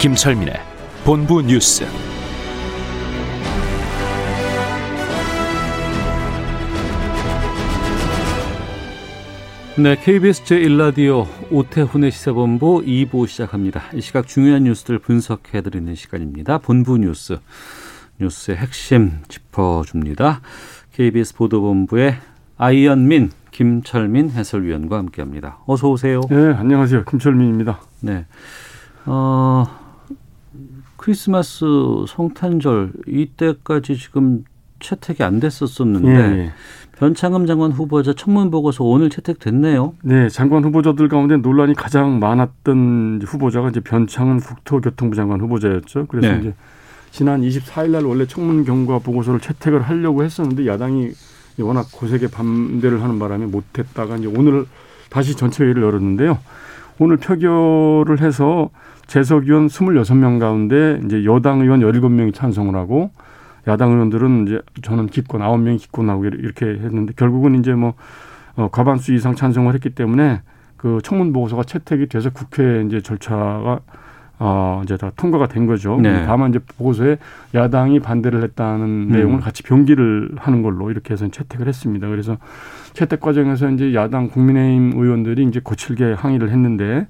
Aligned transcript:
김철민의 0.00 0.54
본부 1.04 1.40
뉴스. 1.42 1.86
네, 9.78 9.96
KBS 9.96 10.44
제1라디오 10.44 11.26
오태훈의 11.50 12.10
시사본부 12.10 12.82
2부 12.84 13.26
시작합니다. 13.26 13.84
이 13.94 14.02
시각 14.02 14.26
중요한 14.26 14.64
뉴스들 14.64 14.98
분석해드리는 14.98 15.94
시간입니다. 15.94 16.58
본부 16.58 16.98
뉴스, 16.98 17.38
뉴스의 18.20 18.58
핵심 18.58 19.20
짚어줍니다. 19.28 20.42
KBS 20.92 21.34
보도본부의 21.36 22.18
아이언민, 22.58 23.30
김철민 23.52 24.30
해설위원과 24.30 24.98
함께합니다. 24.98 25.58
어서 25.66 25.90
오세요. 25.90 26.22
네, 26.28 26.52
안녕하세요. 26.54 27.04
김철민입니다. 27.04 27.80
네, 28.00 28.26
어, 29.06 29.66
크리스마스 30.96 31.64
성탄절 32.08 32.92
이때까지 33.06 33.96
지금 33.96 34.44
채택이 34.80 35.22
안 35.22 35.38
됐었었는데 35.38 36.08
예, 36.08 36.38
예. 36.38 36.52
변창흠 36.96 37.46
장관 37.46 37.72
후보자 37.72 38.14
청문 38.14 38.50
보고서 38.50 38.84
오늘 38.84 39.10
채택됐네요. 39.10 39.94
네, 40.02 40.28
장관 40.28 40.64
후보자들 40.64 41.08
가운데 41.08 41.36
논란이 41.36 41.74
가장 41.74 42.18
많았던 42.18 43.20
후보자가 43.24 43.68
이제 43.68 43.80
변창흠 43.80 44.40
국토교통부 44.40 45.14
장관 45.14 45.40
후보자였죠. 45.40 46.06
그래서 46.08 46.32
네. 46.32 46.38
이제 46.40 46.54
지난 47.10 47.42
24일 47.42 47.90
날 47.90 48.04
원래 48.06 48.26
청문 48.26 48.64
경과 48.64 48.98
보고서를 48.98 49.40
채택을 49.40 49.82
하려고 49.82 50.24
했었는데 50.24 50.66
야당이 50.66 51.10
워낙 51.60 51.86
고색에 51.92 52.28
반대를 52.28 53.02
하는 53.02 53.18
바람에 53.18 53.46
못했다가 53.46 54.16
이제 54.16 54.26
오늘 54.26 54.64
다시 55.10 55.36
전체 55.36 55.64
회의를 55.64 55.82
열었는데요. 55.82 56.38
오늘 56.98 57.18
표결을 57.18 58.20
해서 58.20 58.70
재석 59.06 59.44
의원 59.44 59.66
26명 59.66 60.38
가운데 60.38 61.00
이제 61.04 61.24
여당 61.24 61.60
의원 61.60 61.80
17명이 61.80 62.32
찬성을 62.34 62.74
하고 62.74 63.10
야당 63.68 63.92
의원들은 63.92 64.46
이제 64.46 64.60
저는 64.82 65.06
기권 65.06 65.40
9명이 65.40 65.78
기권하고 65.78 66.24
이렇게 66.26 66.66
했는데 66.66 67.12
결국은 67.16 67.58
이제 67.58 67.74
뭐 67.74 67.94
어, 68.56 68.68
과반수 68.70 69.14
이상 69.14 69.34
찬성을 69.34 69.72
했기 69.74 69.90
때문에 69.90 70.42
그 70.76 70.98
청문 71.02 71.32
보고서가 71.32 71.62
채택이 71.64 72.06
돼서 72.06 72.30
국회 72.30 72.82
이제 72.86 73.00
절차가 73.00 73.80
어 74.44 74.80
이제 74.82 74.96
다 74.96 75.12
통과가 75.14 75.46
된 75.46 75.66
거죠. 75.66 76.00
네. 76.00 76.26
다만 76.26 76.50
이제 76.50 76.58
보고서에 76.58 77.18
야당이 77.54 78.00
반대를 78.00 78.42
했다는 78.42 79.06
내용을 79.06 79.38
같이 79.38 79.62
병기를 79.62 80.32
하는 80.36 80.62
걸로 80.62 80.90
이렇게 80.90 81.12
해서 81.12 81.28
채택을 81.28 81.68
했습니다. 81.68 82.08
그래서 82.08 82.38
채택 82.92 83.20
과정에서 83.20 83.70
이제 83.70 83.94
야당 83.94 84.26
국민의힘 84.26 85.00
의원들이 85.00 85.44
이제 85.44 85.60
거칠게 85.62 86.14
항의를 86.14 86.50
했는데 86.50 87.06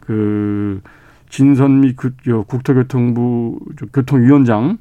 그 0.00 0.82
진선미 1.30 1.94
그, 1.94 2.12
저 2.22 2.42
국토교통부 2.42 3.60
저 3.78 3.86
교통위원장 3.86 4.76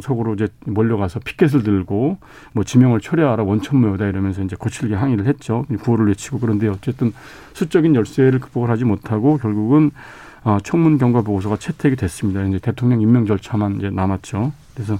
속으로 0.00 0.34
이제 0.34 0.46
몰려가서 0.64 1.18
피켓을 1.24 1.64
들고 1.64 2.18
뭐 2.52 2.62
지명을 2.62 3.00
철회하라 3.00 3.42
원천무효다 3.42 4.06
이러면서 4.06 4.42
이제 4.42 4.54
거칠게 4.54 4.94
항의를 4.94 5.26
했죠. 5.26 5.66
구호를 5.82 6.06
외치고 6.06 6.38
그런데 6.38 6.68
어쨌든 6.68 7.12
수적인 7.52 7.96
열세를 7.96 8.38
극복을 8.38 8.70
하지 8.70 8.84
못하고 8.84 9.38
결국은 9.38 9.90
어, 10.44 10.58
청문 10.62 10.98
경과 10.98 11.22
보고서가 11.22 11.56
채택이 11.56 11.96
됐습니다. 11.96 12.42
이제 12.44 12.58
대통령 12.58 13.00
임명 13.00 13.26
절차만 13.26 13.76
이제 13.76 13.90
남았죠. 13.90 14.52
그래서 14.74 14.98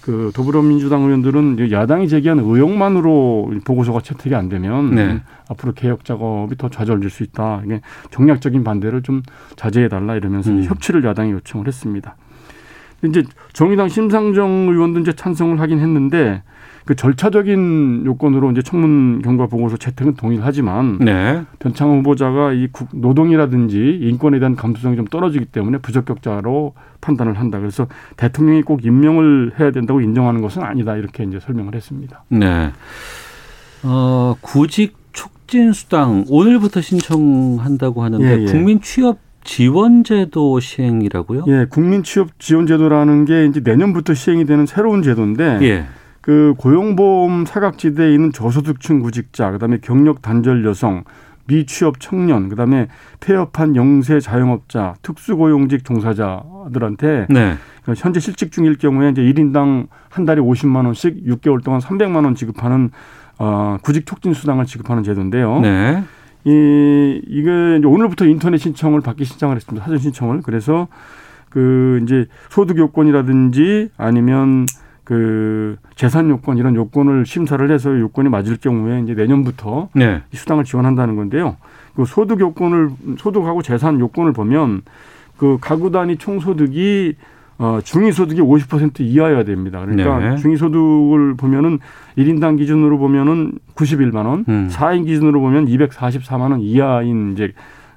그 0.00 0.32
더불어민주당 0.34 1.02
의원들은 1.02 1.70
야당이 1.70 2.08
제기한 2.08 2.40
의혹만으로 2.40 3.52
보고서가 3.64 4.00
채택이 4.00 4.34
안 4.34 4.48
되면 4.48 4.94
네. 4.94 5.22
앞으로 5.48 5.72
개혁 5.74 6.04
작업이 6.04 6.56
더 6.56 6.68
좌절될 6.68 7.08
수 7.08 7.22
있다. 7.22 7.62
이게 7.64 7.80
정략적인 8.10 8.64
반대를 8.64 9.02
좀 9.02 9.22
자제해 9.54 9.88
달라 9.88 10.16
이러면서 10.16 10.50
음. 10.50 10.64
협치를 10.64 11.04
야당이 11.04 11.30
요청을 11.32 11.68
했습니다. 11.68 12.16
이제 13.04 13.22
정의당 13.52 13.88
심상정 13.88 14.68
의원도 14.70 15.00
이제 15.00 15.12
찬성을 15.12 15.60
하긴 15.60 15.78
했는데 15.78 16.42
그 16.84 16.96
절차적인 16.96 18.04
요건으로 18.06 18.50
이제 18.50 18.62
청문 18.62 19.22
경과 19.22 19.46
보고서 19.46 19.76
채택은 19.76 20.14
동의를 20.14 20.44
하지만 20.44 20.98
네. 20.98 21.42
변창호 21.60 21.98
후보자가 21.98 22.52
이 22.52 22.68
국- 22.72 22.88
노동이라든지 22.92 24.00
인권에 24.02 24.38
대한 24.38 24.56
감수성이 24.56 24.96
좀 24.96 25.04
떨어지기 25.06 25.44
때문에 25.46 25.78
부적격자로 25.78 26.74
판단을 27.00 27.38
한다. 27.38 27.58
그래서 27.60 27.86
대통령이 28.16 28.62
꼭 28.62 28.84
임명을 28.84 29.52
해야 29.60 29.70
된다고 29.70 30.00
인정하는 30.00 30.40
것은 30.42 30.62
아니다. 30.62 30.96
이렇게 30.96 31.24
이제 31.24 31.38
설명을 31.40 31.74
했습니다. 31.74 32.24
네. 32.28 32.70
어, 33.84 34.34
구직 34.40 34.96
촉진 35.12 35.72
수당 35.72 36.24
오늘부터 36.28 36.80
신청한다고 36.80 38.02
하는데 38.02 38.24
예, 38.26 38.42
예. 38.42 38.44
국민 38.46 38.80
취업 38.80 39.18
지원제도 39.44 40.60
시행이라고요? 40.60 41.44
예, 41.48 41.66
국민 41.68 42.02
취업 42.04 42.38
지원 42.38 42.66
제도라는 42.66 43.24
게 43.24 43.46
이제 43.46 43.60
내년부터 43.62 44.14
시행이 44.14 44.44
되는 44.46 44.66
새로운 44.66 45.02
제도인데 45.02 45.58
예. 45.62 45.86
그 46.22 46.54
고용보험 46.56 47.44
사각지대에 47.44 48.14
있는 48.14 48.32
저소득층 48.32 49.00
구직자, 49.00 49.50
그다음에 49.50 49.78
경력 49.82 50.22
단절 50.22 50.64
여성, 50.64 51.04
미취업 51.46 51.98
청년, 51.98 52.48
그다음에 52.48 52.86
폐업한 53.20 53.74
영세 53.74 54.20
자영업자, 54.20 54.94
특수고용직 55.02 55.84
종사자들한테 55.84 57.26
네. 57.28 57.56
그 57.84 57.94
현재 57.96 58.20
실직 58.20 58.52
중일 58.52 58.78
경우에 58.78 59.10
이제 59.10 59.20
1인당 59.20 59.88
한 60.08 60.24
달에 60.24 60.40
50만 60.40 60.86
원씩 60.86 61.26
6개월 61.26 61.62
동안 61.64 61.80
300만 61.80 62.24
원 62.24 62.36
지급하는 62.36 62.90
어, 63.38 63.76
구직 63.82 64.06
촉진 64.06 64.32
수당을 64.32 64.64
지급하는 64.64 65.02
제도인데요. 65.02 65.60
네. 65.60 66.04
이 66.44 67.20
이게 67.26 67.50
오늘부터 67.84 68.26
인터넷 68.26 68.58
신청을 68.58 69.00
받기 69.00 69.24
신청을 69.24 69.56
했습니다. 69.56 69.84
사전 69.84 69.98
신청을. 69.98 70.42
그래서 70.42 70.86
그 71.48 72.00
이제 72.04 72.26
소득 72.50 72.78
요건이라든지 72.78 73.90
아니면 73.96 74.66
그 75.04 75.76
재산 75.96 76.30
요건 76.30 76.58
이런 76.58 76.74
요건을 76.76 77.26
심사를 77.26 77.70
해서 77.70 77.98
요건이 77.98 78.28
맞을 78.28 78.56
경우에 78.58 79.00
이제 79.00 79.14
내년부터 79.14 79.88
네. 79.94 80.22
이 80.32 80.36
수당을 80.36 80.64
지원한다는 80.64 81.16
건데요. 81.16 81.56
그 81.94 82.04
소득 82.04 82.40
요건을 82.40 82.90
소득하고 83.18 83.62
재산 83.62 83.98
요건을 83.98 84.32
보면 84.32 84.82
그 85.36 85.58
가구 85.60 85.90
단위 85.90 86.16
총소득이 86.16 87.16
어 87.58 87.80
중위소득이 87.82 88.40
50% 88.40 89.00
이하여야 89.00 89.44
됩니다. 89.44 89.80
그러니까 89.84 90.18
네. 90.18 90.36
중위소득을 90.36 91.34
보면은 91.34 91.80
1인당 92.16 92.58
기준으로 92.58 92.98
보면은 92.98 93.52
91만 93.74 94.26
원, 94.26 94.44
음. 94.48 94.68
사 94.70 94.88
4인 94.88 95.04
기준으로 95.06 95.40
보면 95.40 95.66
244만 95.66 96.50
원 96.50 96.60
이하인 96.60 97.32
이제 97.32 97.52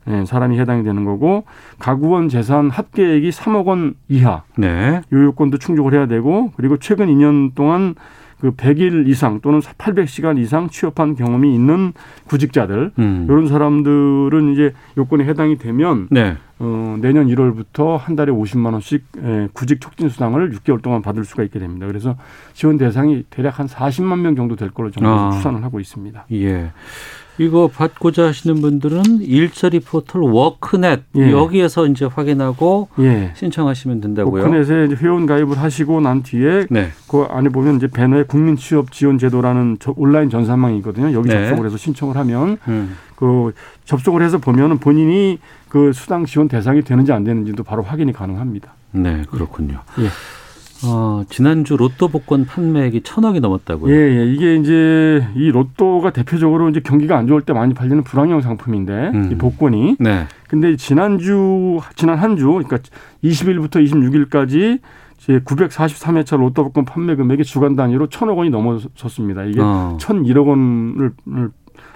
예, 0.07 0.25
사람이 0.25 0.59
해당이 0.59 0.83
되는 0.83 1.03
거고 1.03 1.45
가구원 1.79 2.29
재산 2.29 2.69
합계액이 2.69 3.29
3억 3.29 3.65
원 3.65 3.95
이하 4.07 4.43
네. 4.57 5.01
요 5.11 5.23
요건도 5.23 5.57
충족을 5.57 5.93
해야 5.93 6.07
되고 6.07 6.51
그리고 6.55 6.77
최근 6.77 7.07
2년 7.07 7.55
동안 7.55 7.95
그 8.39 8.51
100일 8.51 9.07
이상 9.07 9.39
또는 9.41 9.59
800시간 9.59 10.37
이상 10.37 10.69
취업한 10.69 11.15
경험이 11.15 11.55
있는 11.55 11.93
구직자들 12.27 12.91
음. 12.99 13.25
이런 13.27 13.47
사람들은 13.47 14.53
이제 14.53 14.73
요건에 14.97 15.23
해당이 15.25 15.57
되면 15.57 16.07
네. 16.11 16.37
어, 16.59 16.97
내년 17.01 17.27
1월부터 17.27 17.97
한 17.97 18.15
달에 18.15 18.31
50만 18.31 18.73
원씩 18.73 19.03
에, 19.17 19.47
구직 19.53 19.81
촉진 19.81 20.09
수당을 20.09 20.51
6개월 20.51 20.81
동안 20.81 21.01
받을 21.01 21.25
수가 21.25 21.43
있게 21.43 21.59
됩니다. 21.59 21.87
그래서 21.87 22.15
지원 22.53 22.77
대상이 22.77 23.23
대략 23.29 23.59
한 23.59 23.67
40만 23.67 24.19
명 24.19 24.35
정도 24.35 24.55
될 24.55 24.69
걸로 24.69 24.91
정부에서 24.91 25.27
아. 25.27 25.31
추산을 25.31 25.63
하고 25.63 25.79
있습니다. 25.79 26.25
예. 26.33 26.71
이거 27.37 27.67
받고자 27.67 28.27
하시는 28.27 28.61
분들은 28.61 29.21
일자리 29.21 29.79
포털 29.79 30.21
워크넷 30.21 31.03
예. 31.17 31.31
여기에서 31.31 31.85
이제 31.87 32.05
확인하고 32.05 32.89
예. 32.99 33.31
신청하시면 33.35 34.01
된다고요. 34.01 34.61
이제 34.61 34.95
회원 34.95 35.25
가입을 35.25 35.57
하시고 35.57 36.01
난 36.01 36.23
뒤에 36.23 36.67
네. 36.69 36.89
그 37.09 37.25
안에 37.29 37.49
보면 37.49 37.77
이제 37.77 37.87
배너에 37.87 38.23
국민 38.23 38.55
취업 38.55 38.91
지원 38.91 39.17
제도라는 39.17 39.77
저 39.79 39.93
온라인 39.97 40.29
전산망이 40.29 40.77
있거든요. 40.77 41.11
여기 41.13 41.29
네. 41.29 41.47
접속을 41.47 41.65
해서 41.65 41.77
신청을 41.77 42.15
하면 42.17 42.57
음. 42.67 42.95
그 43.15 43.53
접속을 43.85 44.21
해서 44.21 44.37
보면은 44.37 44.77
본인이 44.77 45.39
그 45.69 45.91
수당 45.93 46.25
지원 46.25 46.47
대상이 46.47 46.83
되는지 46.83 47.11
안 47.11 47.23
되는지도 47.23 47.63
바로 47.63 47.83
확인이 47.83 48.13
가능합니다. 48.13 48.73
네, 48.91 49.23
그렇군요. 49.29 49.81
예. 49.99 50.07
어, 50.87 51.23
지난주 51.29 51.77
로또 51.77 52.07
복권 52.07 52.45
판매액이 52.45 53.01
천억이 53.01 53.39
넘었다고요? 53.39 53.93
예, 53.93 53.97
예. 54.19 54.25
이게 54.31 54.55
이제 54.55 55.27
이 55.35 55.49
로또가 55.51 56.11
대표적으로 56.11 56.69
이제 56.69 56.79
경기가 56.79 57.17
안 57.17 57.27
좋을 57.27 57.41
때 57.41 57.53
많이 57.53 57.73
팔리는 57.73 58.03
불황형 58.03 58.41
상품인데 58.41 59.11
음. 59.13 59.29
이 59.31 59.35
복권이. 59.35 59.97
네. 59.99 60.25
근데 60.47 60.75
지난주 60.75 61.79
지난 61.95 62.17
한 62.17 62.35
주 62.35 62.47
그러니까 62.47 62.77
20일부터 63.23 63.83
26일까지 64.29 64.79
제 65.17 65.39
943회차 65.39 66.37
로또 66.37 66.63
복권 66.65 66.83
판매 66.85 67.15
금액이 67.15 67.43
주간 67.45 67.75
단위로 67.75 68.07
천억 68.07 68.37
원이 68.37 68.49
넘어섰습니다. 68.49 69.43
이게 69.45 69.59
어. 69.61 69.97
1,001억 69.99 70.45
원을 70.47 71.11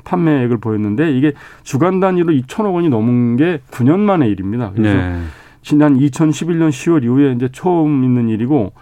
판매액을 0.06 0.58
보였는데 0.60 1.12
이게 1.16 1.34
주간 1.64 2.00
단위로 2.00 2.32
2천억 2.34 2.74
원이 2.74 2.90
넘은 2.90 3.36
게 3.36 3.60
9년 3.72 4.00
만의 4.00 4.30
일입니다. 4.32 4.72
그래서 4.74 4.98
네. 4.98 5.20
지난 5.70 6.00
2011년 6.00 6.70
10월 6.70 7.04
이후에 7.04 7.34
이제 7.34 7.48
처음 7.52 8.04
있는 8.04 8.28
일이고 8.28 8.74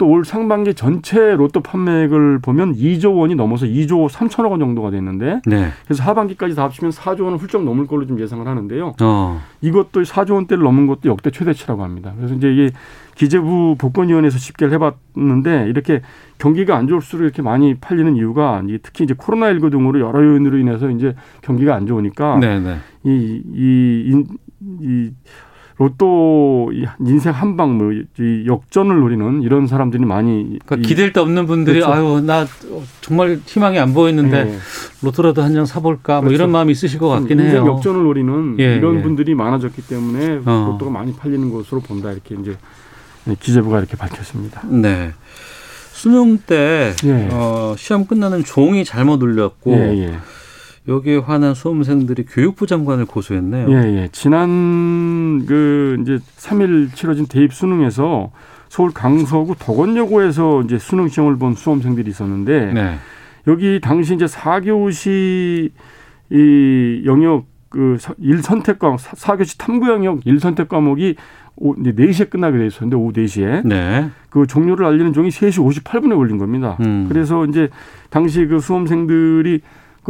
또 0.00 0.06
올 0.06 0.24
상반기 0.24 0.72
전체 0.72 1.36
로또 1.36 1.60
판매액을 1.60 2.38
보면 2.38 2.74
2조 2.74 3.18
원이 3.18 3.34
넘어서 3.34 3.66
2조 3.66 4.08
3천억 4.08 4.50
원 4.50 4.58
정도가 4.58 4.90
됐는데 4.90 5.42
네. 5.44 5.68
그래서 5.84 6.02
하반기까지 6.04 6.54
다 6.54 6.62
합치면 6.64 6.90
4조 6.90 7.24
원을 7.24 7.36
훌쩍 7.36 7.62
넘을 7.64 7.86
걸로 7.86 8.06
좀 8.06 8.18
예상을 8.18 8.46
하는데요. 8.46 8.94
어. 9.02 9.40
이것도 9.60 10.02
4조 10.02 10.32
원대를 10.32 10.64
넘은 10.64 10.86
것도 10.86 11.10
역대 11.10 11.30
최대치라고 11.30 11.84
합니다. 11.84 12.14
그래서 12.16 12.34
이제 12.34 12.50
이게 12.50 12.70
기재부 13.14 13.76
복권위원회에서 13.76 14.38
집계를 14.38 14.72
해봤는데 14.72 15.66
이렇게 15.68 16.00
경기가 16.38 16.76
안 16.76 16.88
좋을수록 16.88 17.24
이렇게 17.24 17.42
많이 17.42 17.74
팔리는 17.74 18.16
이유가 18.16 18.62
특히 18.82 19.04
이제 19.04 19.12
코로나19 19.12 19.70
등으로 19.70 20.00
여러 20.00 20.24
요인으로 20.24 20.56
인해서 20.56 20.88
이제 20.88 21.14
경기가 21.42 21.74
안 21.74 21.86
좋으니까 21.86 22.38
네, 22.38 22.58
네. 22.58 22.78
이, 23.04 23.42
이, 23.52 24.14
이, 24.14 24.24
이 24.80 25.10
로또 25.84 26.70
이 26.74 26.84
인생 27.00 27.32
한 27.32 27.56
방 27.56 27.78
뭐이 27.78 28.44
역전을 28.46 29.00
노리는 29.00 29.42
이런 29.42 29.66
사람들이 29.66 30.04
많이 30.04 30.58
그러니까 30.66 30.76
이- 30.76 30.82
기댈 30.82 31.12
데 31.14 31.20
없는 31.20 31.46
분들이 31.46 31.80
그렇죠. 31.80 31.92
아유 31.92 32.20
나 32.20 32.46
정말 33.00 33.40
희망이 33.46 33.78
안 33.78 33.94
보이는데 33.94 34.36
예. 34.52 34.58
로또라도 35.02 35.42
한 35.42 35.54
장 35.54 35.64
사볼까 35.64 36.16
뭐 36.20 36.28
그렇죠. 36.28 36.34
이런 36.34 36.52
마음이 36.52 36.70
있으실 36.72 36.98
것 37.00 37.08
같긴 37.08 37.40
인생 37.40 37.64
해요. 37.64 37.72
역전을 37.74 38.02
노리는 38.04 38.56
예, 38.60 38.76
이런 38.76 38.98
예. 38.98 39.02
분들이 39.02 39.34
많아졌기 39.34 39.82
때문에 39.86 40.40
어. 40.44 40.68
로또가 40.72 40.90
많이 40.92 41.14
팔리는 41.14 41.50
것으로 41.50 41.80
본다 41.80 42.12
이렇게 42.12 42.36
이제 42.40 42.56
기재부가 43.40 43.78
이렇게 43.78 43.96
밝혔습니다. 43.96 44.62
네. 44.68 45.12
수능 45.92 46.38
때 46.38 46.92
예. 47.04 47.28
어, 47.32 47.74
시험 47.78 48.04
끝나는 48.06 48.44
종이 48.44 48.84
잘못 48.84 49.22
울렸고 49.22 49.72
예, 49.72 49.98
예. 50.08 50.18
여기에 50.88 51.18
화난 51.18 51.54
수험생들이 51.54 52.24
교육부 52.26 52.66
장관을 52.66 53.04
고소했네요. 53.06 53.70
예, 53.70 54.02
예. 54.02 54.08
지난 54.12 55.44
그 55.46 55.98
이제 56.00 56.18
3일 56.36 56.94
치러진 56.94 57.26
대입 57.26 57.52
수능에서 57.52 58.32
서울 58.68 58.92
강서구 58.92 59.56
덕원여고에서 59.58 60.62
이제 60.62 60.78
수능 60.78 61.08
시험을 61.08 61.36
본 61.38 61.54
수험생들이 61.54 62.08
있었는데 62.10 62.72
네. 62.72 62.94
여기 63.46 63.80
당시 63.80 64.14
이제 64.14 64.24
4교시 64.26 65.70
이 66.30 67.02
영역 67.04 67.46
그 67.68 67.96
일 68.18 68.42
선택 68.42 68.78
과목 68.80 68.98
4교시 68.98 69.58
탐구 69.58 69.88
영역 69.88 70.26
일 70.26 70.40
선택 70.40 70.68
과목이 70.68 71.14
오, 71.56 71.74
이제 71.74 71.92
4시에 71.92 72.30
끝나게 72.30 72.58
돼 72.58 72.66
있었는데 72.66 72.96
오후 72.96 73.12
4시에 73.12 73.66
네. 73.66 74.08
그 74.30 74.46
종료를 74.46 74.86
알리는 74.86 75.12
종이 75.12 75.28
3시 75.28 75.84
58분에 75.84 76.16
걸린 76.16 76.38
겁니다. 76.38 76.76
음. 76.80 77.06
그래서 77.08 77.44
이제 77.46 77.68
당시 78.08 78.46
그 78.46 78.60
수험생들이 78.60 79.60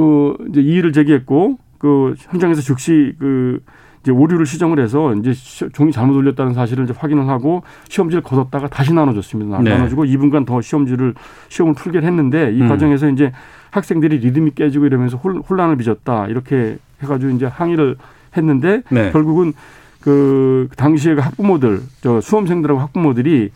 그 0.01 0.37
이제 0.51 0.61
이의를 0.63 0.93
제기했고 0.93 1.59
그 1.79 2.15
현장에서 2.19 2.63
즉시 2.63 3.13
그 3.19 3.61
이제 4.03 4.11
오류를 4.13 4.47
시정을 4.47 4.79
해서 4.81 5.15
이제 5.15 5.33
시- 5.35 5.69
종이 5.75 5.93
잘못 5.93 6.17
올렸다는 6.17 6.55
사실을 6.55 6.85
이제 6.85 6.95
확인을 6.97 7.29
하고 7.29 7.63
시험지를 7.89 8.23
걷었다가 8.23 8.69
다시 8.69 8.95
나눠줬습니다. 8.95 9.61
네. 9.61 9.71
나눠주고 9.71 10.05
2분간 10.05 10.47
더 10.47 10.61
시험지를 10.63 11.15
시험을 11.49 11.75
풀게 11.75 11.99
했는데 12.01 12.51
이 12.55 12.63
음. 12.63 12.69
과정에서 12.69 13.11
이제 13.11 13.31
학생들이 13.71 14.19
리듬이 14.19 14.53
깨지고 14.55 14.87
이러면서 14.87 15.19
혼- 15.19 15.39
혼란을 15.39 15.77
빚었다 15.77 16.27
이렇게 16.29 16.79
해가지고 17.03 17.33
이제 17.33 17.45
항의를 17.47 17.97
했는데 18.37 18.83
네. 18.91 19.11
결국은 19.13 19.53
그 20.01 20.69
당시에 20.77 21.15
그 21.15 21.21
학부모들 21.21 21.81
저 22.01 22.21
수험생들하고 22.23 22.81
학부모들이 22.81 23.51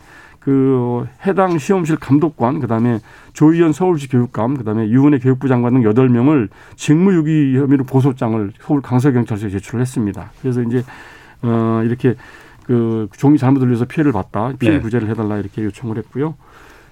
그 0.45 1.07
해당 1.25 1.57
시험실 1.57 1.95
감독관 1.95 2.59
그다음에 2.59 2.99
조희연 3.33 3.73
서울시 3.73 4.07
교육감 4.07 4.55
그다음에 4.57 4.87
유은혜 4.89 5.17
교육부 5.17 5.47
장관 5.47 5.73
등 5.73 5.83
여덟 5.83 6.07
명을 6.07 6.49
직무유기 6.75 7.57
혐의로 7.57 7.83
고소장을 7.83 8.51
서울 8.61 8.81
강서경찰서에 8.83 9.49
제출을 9.49 9.81
했습니다. 9.81 10.29
그래서 10.43 10.61
이제 10.61 10.83
어 11.41 11.81
이렇게 11.83 12.13
그 12.63 13.09
종이 13.17 13.39
잘못 13.39 13.63
울려서 13.63 13.85
피해를 13.85 14.11
봤다. 14.11 14.51
피해 14.59 14.73
네. 14.73 14.79
구제를 14.79 15.09
해 15.09 15.15
달라 15.15 15.37
이렇게 15.39 15.63
요청을 15.63 15.97
했고요. 15.97 16.35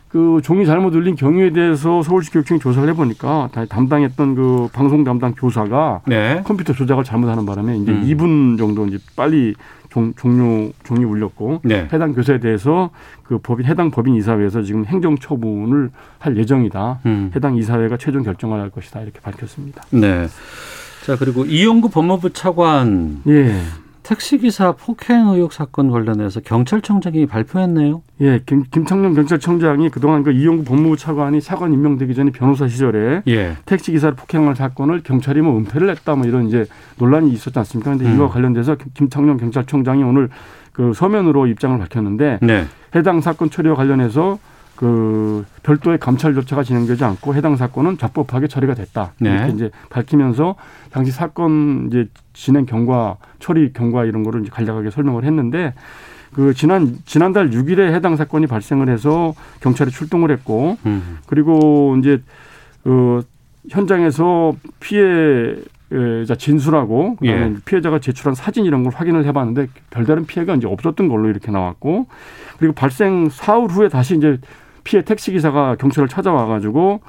그 0.09 0.41
종이 0.43 0.65
잘못 0.65 0.93
울린 0.95 1.15
경위에 1.15 1.53
대해서 1.53 2.01
서울시 2.01 2.31
교육청이 2.31 2.59
조사를 2.59 2.87
해보니까 2.89 3.49
다- 3.51 3.65
담당했던 3.65 4.35
그 4.35 4.67
방송 4.73 5.03
담당 5.03 5.33
교사가 5.35 6.01
네. 6.07 6.41
컴퓨터 6.43 6.73
조작을 6.73 7.03
잘못하는 7.03 7.45
바람에 7.45 7.77
이제 7.77 7.91
음. 7.91 8.03
2분 8.05 8.57
정도 8.57 8.85
이제 8.87 8.97
빨리 9.15 9.53
종, 9.93 10.11
종료 10.15 10.71
종이 10.83 11.05
울렸고 11.05 11.61
네. 11.63 11.87
해당 11.93 12.13
교사에 12.13 12.39
대해서 12.39 12.89
그 13.21 13.37
법인 13.37 13.67
해당 13.67 13.91
법인 13.91 14.15
이사회에서 14.15 14.63
지금 14.63 14.85
행정 14.85 15.15
처분을 15.15 15.91
할 16.17 16.35
예정이다. 16.35 17.01
음. 17.05 17.31
해당 17.35 17.55
이사회가 17.55 17.97
최종 17.97 18.23
결정을 18.23 18.59
할 18.59 18.71
것이다 18.71 19.01
이렇게 19.01 19.19
밝혔습니다. 19.19 19.83
네. 19.91 20.27
자 21.05 21.15
그리고 21.15 21.45
이용구 21.45 21.89
법무부 21.89 22.31
차관 22.31 23.21
예, 23.27 23.61
택시기사 24.03 24.73
폭행 24.73 25.27
의혹 25.29 25.53
사건 25.53 25.89
관련해서 25.89 26.41
경찰청장이 26.41 27.25
발표했네요. 27.25 28.01
예, 28.21 28.41
김, 28.45 28.63
김창룡 28.69 29.13
경찰청장이 29.13 29.89
그동안 29.89 30.23
그 30.23 30.31
이용구 30.31 30.65
법무부 30.65 30.97
차관이 30.97 31.41
차관 31.41 31.73
임명되기 31.73 32.13
전에 32.13 32.31
변호사 32.31 32.67
시절에 32.67 33.23
예. 33.27 33.57
택시 33.65 33.91
기사를 33.91 34.13
폭행한 34.15 34.55
사건을 34.55 35.01
경찰이 35.03 35.41
뭐 35.41 35.57
은폐를 35.57 35.89
했다 35.89 36.15
뭐 36.15 36.27
이런 36.27 36.47
이제 36.47 36.65
논란이 36.99 37.31
있었지 37.31 37.57
않습니까? 37.59 37.91
근데 37.91 38.05
음. 38.05 38.17
이와 38.17 38.29
관련돼서 38.29 38.75
김- 38.75 38.91
김창룡 38.93 39.37
경찰청장이 39.37 40.03
오늘 40.03 40.29
그 40.73 40.91
서면으로 40.93 41.47
입장을 41.47 41.77
밝혔는데 41.79 42.39
네. 42.41 42.65
해당 42.95 43.21
사건 43.21 43.49
처리와 43.49 43.75
관련해서 43.75 44.37
그 44.75 45.45
별도의 45.61 45.99
감찰 45.99 46.33
조차가 46.33 46.63
진행되지 46.63 47.03
않고 47.03 47.35
해당 47.35 47.55
사건은 47.55 47.97
적법하게 47.97 48.47
처리가 48.47 48.73
됐다. 48.73 49.13
네. 49.19 49.31
이렇게 49.31 49.53
이제 49.53 49.71
밝히면서 49.89 50.55
당시 50.91 51.11
사건 51.11 51.87
이제 51.87 52.07
진행 52.33 52.65
경과, 52.65 53.17
처리 53.39 53.71
경과 53.71 54.05
이런 54.05 54.23
거를 54.23 54.41
이제 54.41 54.49
간략하게 54.49 54.89
설명을 54.89 55.23
했는데 55.25 55.73
그 56.33 56.53
지난 56.53 56.97
지난달 57.05 57.51
6일에 57.51 57.93
해당 57.93 58.15
사건이 58.15 58.47
발생을 58.47 58.89
해서 58.89 59.35
경찰이 59.61 59.91
출동을 59.91 60.31
했고 60.31 60.77
음. 60.85 61.19
그리고 61.27 61.95
이제 61.99 62.21
그 62.83 63.23
현장에서 63.69 64.53
피해 64.79 65.55
자 66.27 66.35
진술하고 66.35 67.17
그다음에 67.17 67.41
예. 67.41 67.55
피해자가 67.65 67.99
제출한 67.99 68.33
사진 68.33 68.65
이런 68.65 68.83
걸 68.83 68.93
확인을 68.93 69.25
해봤는데 69.25 69.67
별다른 69.89 70.25
피해가 70.25 70.55
이제 70.55 70.67
없었던 70.67 71.07
걸로 71.07 71.29
이렇게 71.29 71.51
나왔고 71.51 72.07
그리고 72.57 72.73
발생 72.73 73.29
사흘 73.29 73.67
후에 73.67 73.89
다시 73.89 74.15
이제 74.15 74.39
피해 74.83 75.03
택시 75.03 75.31
기사가 75.31 75.75
경찰을 75.75 76.07
찾아와 76.09 76.45
가지고 76.45 77.01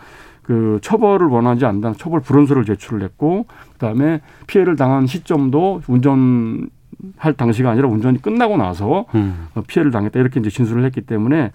그 0.43 0.79
처벌을 0.83 1.27
원하지 1.27 1.65
않는 1.65 1.95
처벌 1.97 2.21
불원서를 2.21 2.65
제출을 2.65 3.03
했고 3.03 3.47
그다음에 3.73 4.21
피해를 4.47 4.77
당한 4.77 5.07
시점도 5.07 5.83
운전 5.89 6.69
할 7.17 7.33
당시가 7.35 7.71
아니라 7.71 7.89
운전이 7.89 8.23
끝나고 8.23 8.57
나서 8.57 9.07
음. 9.15 9.49
어, 9.55 9.63
피해를 9.67 9.91
당했다 9.91 10.21
이렇게 10.21 10.41
이제 10.41 10.51
진술을 10.51 10.85
했기 10.85 11.01
때문에 11.01 11.45
어, 11.45 11.51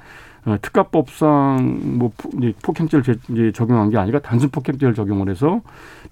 특가법상 0.62 1.98
뭐 1.98 2.12
폭행죄를 2.64 3.52
적용한 3.54 3.90
게 3.90 3.98
아니라 3.98 4.20
단순 4.20 4.50
폭행죄를 4.50 4.94
적용을 4.94 5.30
해서 5.30 5.62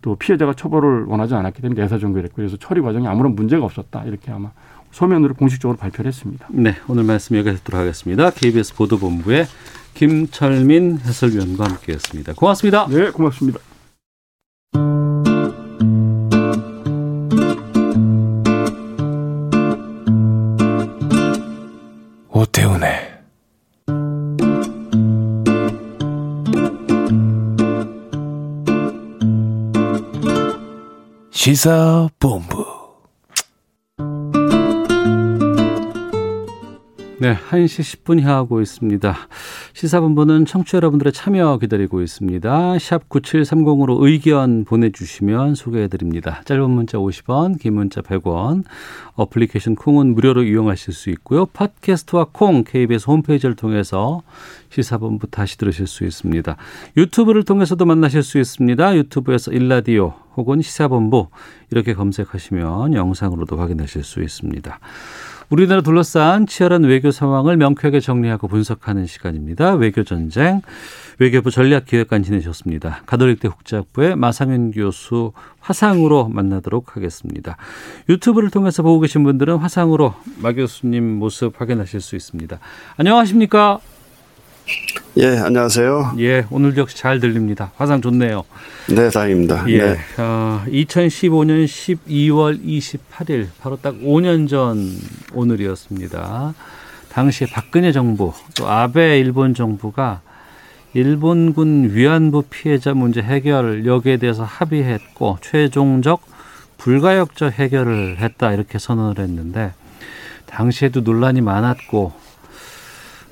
또 0.01 0.15
피해자가 0.15 0.53
처벌을 0.53 1.05
원하지 1.05 1.33
않았기 1.35 1.61
때문에 1.61 1.81
내사 1.81 1.97
종결했고 1.97 2.35
그래서 2.35 2.57
처리 2.57 2.81
과정에 2.81 3.07
아무런 3.07 3.35
문제가 3.35 3.65
없었다 3.65 4.03
이렇게 4.05 4.31
아마 4.31 4.51
서면으로 4.91 5.33
공식적으로 5.33 5.77
발표를 5.77 6.09
했습니다. 6.09 6.47
네, 6.49 6.75
오늘 6.87 7.03
말씀 7.03 7.35
여기까지 7.35 7.59
듣도록 7.59 7.81
하겠습니다. 7.81 8.29
KBS 8.29 8.75
보도본부의 8.75 9.45
김철민 9.93 10.99
해설위원과 10.99 11.65
함께했습니다. 11.65 12.33
고맙습니다. 12.35 12.87
네, 12.87 13.09
고맙습니다. 13.11 13.59
시사본부 31.47 32.76
네, 37.19 37.35
1시 37.35 38.03
10분 38.03 38.21
향하고 38.21 38.61
있습니다. 38.61 39.17
시사본부는 39.73 40.45
청취자 40.45 40.75
여러분들의 40.77 41.11
참여 41.13 41.57
기다리고 41.57 42.03
있습니다. 42.03 42.77
샵 42.77 43.09
9730으로 43.09 44.03
의견 44.03 44.63
보내주시면 44.65 45.55
소개해드립니다. 45.55 46.43
짧은 46.45 46.69
문자 46.69 46.99
50원, 46.99 47.59
긴 47.59 47.73
문자 47.73 48.01
100원, 48.01 48.65
어플리케이션 49.15 49.73
콩은 49.73 50.13
무료로 50.13 50.43
이용하실 50.43 50.93
수 50.93 51.09
있고요. 51.09 51.47
팟캐스트와 51.47 52.27
콩, 52.33 52.63
KBS 52.63 53.09
홈페이지를 53.09 53.55
통해서 53.55 54.21
시사본부 54.69 55.25
다시 55.31 55.57
들으실 55.57 55.87
수 55.87 56.03
있습니다. 56.03 56.55
유튜브를 56.97 57.43
통해서도 57.43 57.83
만나실 57.83 58.21
수 58.21 58.37
있습니다. 58.37 58.95
유튜브에서 58.95 59.51
일라디오 59.51 60.13
혹은 60.35 60.61
시사본부 60.61 61.29
이렇게 61.71 61.95
검색하시면 61.95 62.93
영상으로도 62.93 63.57
확인하실 63.57 64.03
수 64.03 64.21
있습니다. 64.21 64.79
우리나라 65.49 65.81
둘러싼 65.81 66.45
치열한 66.45 66.83
외교 66.83 67.09
상황을 67.09 67.55
명쾌하게 67.55 68.01
정리하고 68.01 68.47
분석하는 68.49 69.05
시간입니다. 69.05 69.75
외교 69.75 70.03
전쟁 70.03 70.61
외교부 71.19 71.51
전략기획관 71.51 72.23
지내셨습니다. 72.23 73.01
가톨릭대 73.05 73.47
국제학부의 73.47 74.17
마상현 74.17 74.71
교수 74.71 75.31
화상으로 75.61 76.27
만나도록 76.27 76.95
하겠습니다. 76.95 77.55
유튜브를 78.09 78.49
통해서 78.49 78.83
보고 78.83 78.99
계신 78.99 79.23
분들은 79.23 79.57
화상으로 79.57 80.13
마 80.41 80.51
교수님 80.51 81.17
모습 81.17 81.59
확인하실 81.59 82.01
수 82.01 82.15
있습니다. 82.15 82.59
안녕하십니까? 82.97 83.79
예, 85.19 85.35
안녕하세요. 85.39 86.13
예, 86.19 86.45
오늘도 86.51 86.81
역시 86.81 86.95
잘 86.95 87.19
들립니다. 87.19 87.71
화상 87.75 88.01
좋네요. 88.03 88.43
네, 88.87 89.09
다행입니다. 89.09 89.65
예, 89.69 89.77
네. 89.79 89.97
어, 90.19 90.61
2015년 90.67 91.65
12월 91.65 92.63
28일, 92.63 93.47
바로 93.59 93.79
딱 93.81 93.95
5년 93.95 94.47
전 94.47 94.77
오늘이었습니다. 95.33 96.53
당시 97.11 97.47
박근혜 97.47 97.91
정부, 97.91 98.31
또 98.55 98.69
아베 98.69 99.17
일본 99.17 99.55
정부가 99.55 100.21
일본군 100.93 101.95
위안부 101.95 102.43
피해자 102.51 102.93
문제 102.93 103.19
해결 103.19 103.87
여기에 103.87 104.17
대해서 104.17 104.43
합의했고 104.43 105.39
최종적 105.41 106.21
불가역적 106.77 107.53
해결을 107.53 108.17
했다 108.19 108.53
이렇게 108.53 108.77
선언을 108.77 109.17
했는데 109.17 109.73
당시에도 110.45 111.01
논란이 111.01 111.41
많았고 111.41 112.26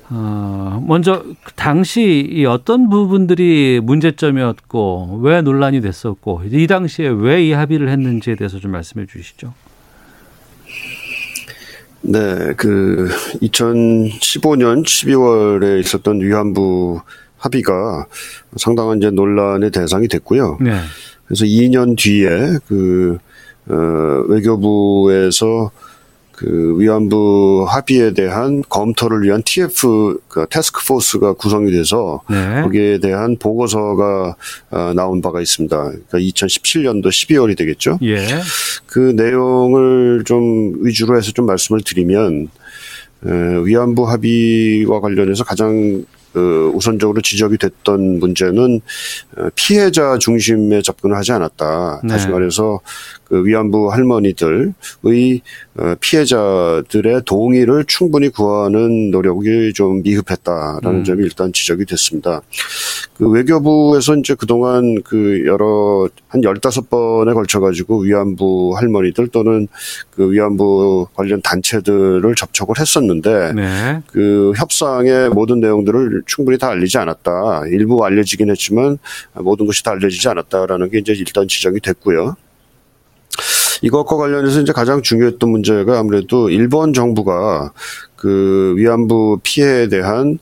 어, 0.08 0.82
먼저 0.86 1.24
당시 1.56 2.28
이 2.30 2.44
어떤 2.44 2.88
부분들이 2.88 3.80
문제점이었고 3.82 5.20
왜 5.22 5.42
논란이 5.42 5.80
됐었고 5.80 6.42
이 6.50 6.66
당시에 6.66 7.08
왜 7.08 7.46
이 7.46 7.52
합의를 7.52 7.88
했는지에 7.88 8.36
대해서 8.36 8.58
좀 8.58 8.70
말씀해 8.72 9.06
주시죠. 9.06 9.52
네, 12.02 12.52
그 12.56 13.08
2015년 13.42 14.84
12월에 14.84 15.80
있었던 15.80 16.20
위안부 16.20 17.00
합의가 17.38 18.06
상당한 18.56 18.98
이제 18.98 19.10
논란의 19.10 19.70
대상이 19.70 20.06
됐고요. 20.08 20.58
네. 20.60 20.80
그래서 21.26 21.44
2년 21.44 21.96
뒤에 21.98 22.58
그 22.68 23.18
어, 23.68 23.74
외교부에서 24.28 25.70
그 26.36 26.78
위안부 26.78 27.66
합의에 27.66 28.12
대한 28.12 28.62
검토를 28.68 29.22
위한 29.22 29.42
TF 29.42 30.18
그 30.28 30.46
태스크 30.50 30.86
포스가 30.86 31.32
구성이 31.32 31.72
돼서 31.72 32.20
네. 32.28 32.62
거기에 32.62 32.98
대한 32.98 33.36
보고서가 33.38 34.36
어, 34.70 34.92
나온 34.94 35.22
바가 35.22 35.40
있습니다. 35.40 35.76
그러니까 35.76 36.18
2017년도 36.18 37.06
12월이 37.06 37.56
되겠죠. 37.56 37.98
예. 38.02 38.26
그 38.86 39.14
내용을 39.16 40.24
좀 40.26 40.74
위주로 40.84 41.16
해서 41.16 41.32
좀 41.32 41.46
말씀을 41.46 41.80
드리면 41.80 42.48
에, 43.24 43.30
위안부 43.64 44.06
합의와 44.06 45.00
관련해서 45.00 45.42
가장 45.42 46.04
그 46.36 46.70
우선적으로 46.74 47.22
지적이 47.22 47.56
됐던 47.56 48.18
문제는 48.18 48.82
어, 49.38 49.48
피해자 49.54 50.18
중심의 50.18 50.82
접근을 50.82 51.16
하지 51.16 51.32
않았다. 51.32 52.02
네. 52.04 52.08
다시 52.10 52.28
말해서 52.28 52.80
그 53.28 53.44
위안부 53.44 53.92
할머니들의 53.92 54.72
어, 55.78 55.94
피해자들의 56.00 57.22
동의를 57.24 57.84
충분히 57.86 58.28
구하는 58.28 59.10
노력이 59.10 59.72
좀 59.74 60.02
미흡했다라는 60.02 61.00
음. 61.00 61.04
점이 61.04 61.22
일단 61.22 61.52
지적이 61.52 61.84
됐습니다. 61.86 62.40
그 63.16 63.28
외교부에서 63.28 64.16
이제 64.16 64.34
그동안 64.34 65.02
그 65.02 65.44
여러 65.46 66.08
한 66.28 66.40
15번에 66.40 67.34
걸쳐 67.34 67.60
가지고 67.60 68.00
위안부 68.00 68.74
할머니들 68.76 69.28
또는 69.28 69.68
그 70.10 70.30
위안부 70.30 71.08
관련 71.14 71.42
단체들을 71.42 72.34
접촉을 72.34 72.78
했었는데 72.78 73.52
네. 73.54 74.02
그 74.06 74.52
협상의 74.56 75.30
모든 75.30 75.60
내용들을 75.60 76.22
충분히 76.26 76.58
다 76.58 76.68
알리지 76.68 76.96
않았다. 76.98 77.66
일부 77.70 78.04
알려지긴 78.04 78.50
했지만 78.50 78.98
모든 79.34 79.66
것이 79.66 79.82
다 79.82 79.92
알려지지 79.92 80.28
않았다라는 80.28 80.90
게 80.90 80.98
이제 80.98 81.12
일단 81.12 81.48
지적이 81.48 81.80
됐고요. 81.80 82.36
이것과 83.82 84.16
관련해서 84.16 84.60
이제 84.60 84.72
가장 84.72 85.02
중요했던 85.02 85.50
문제가 85.50 85.98
아무래도 85.98 86.50
일본 86.50 86.92
정부가 86.92 87.72
그 88.16 88.74
위안부 88.76 89.40
피해에 89.42 89.88
대한 89.88 90.38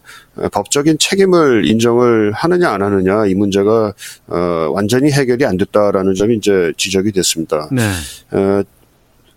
법적인 0.52 0.98
책임을 0.98 1.66
인정을 1.66 2.32
하느냐 2.32 2.70
안 2.70 2.82
하느냐 2.82 3.26
이 3.26 3.34
문제가 3.34 3.92
어 4.26 4.70
완전히 4.72 5.10
해결이 5.10 5.44
안 5.44 5.56
됐다라는 5.56 6.14
점이 6.14 6.36
이제 6.36 6.72
지적이 6.76 7.12
됐습니다. 7.12 7.68
네. 7.72 7.82
어, 8.32 8.62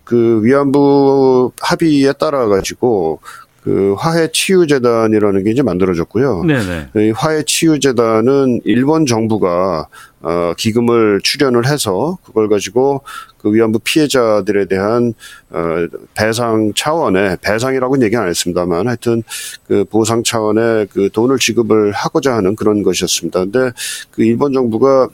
그 0.04 0.40
위안부 0.42 1.52
합의에 1.60 2.12
따라 2.14 2.46
가지고 2.46 3.20
그 3.62 3.94
화해 3.98 4.30
치유 4.32 4.66
재단이라는 4.66 5.44
게 5.44 5.50
이제 5.50 5.62
만들어졌고요. 5.62 6.44
네네. 6.44 6.88
이 6.96 7.10
화해 7.10 7.42
치유 7.46 7.78
재단은 7.78 8.62
일본 8.64 9.04
정부가 9.04 9.88
어 10.20 10.54
기금을 10.56 11.20
출연을 11.22 11.66
해서 11.66 12.16
그걸 12.24 12.48
가지고 12.48 13.02
그 13.48 13.54
위안부 13.54 13.80
피해자들에 13.80 14.66
대한 14.66 15.14
어 15.50 15.86
배상 16.14 16.72
차원의 16.74 17.38
배상이라고는 17.40 18.04
얘기 18.04 18.16
안 18.16 18.28
했습니다만 18.28 18.86
하여튼 18.86 19.22
그 19.66 19.84
보상 19.84 20.22
차원의 20.22 20.88
그 20.92 21.08
돈을 21.10 21.38
지급을 21.38 21.92
하고자 21.92 22.34
하는 22.34 22.54
그런 22.56 22.82
것이었습니다. 22.82 23.40
근데 23.40 23.70
그 24.10 24.22
일본 24.22 24.52
정부가 24.52 25.08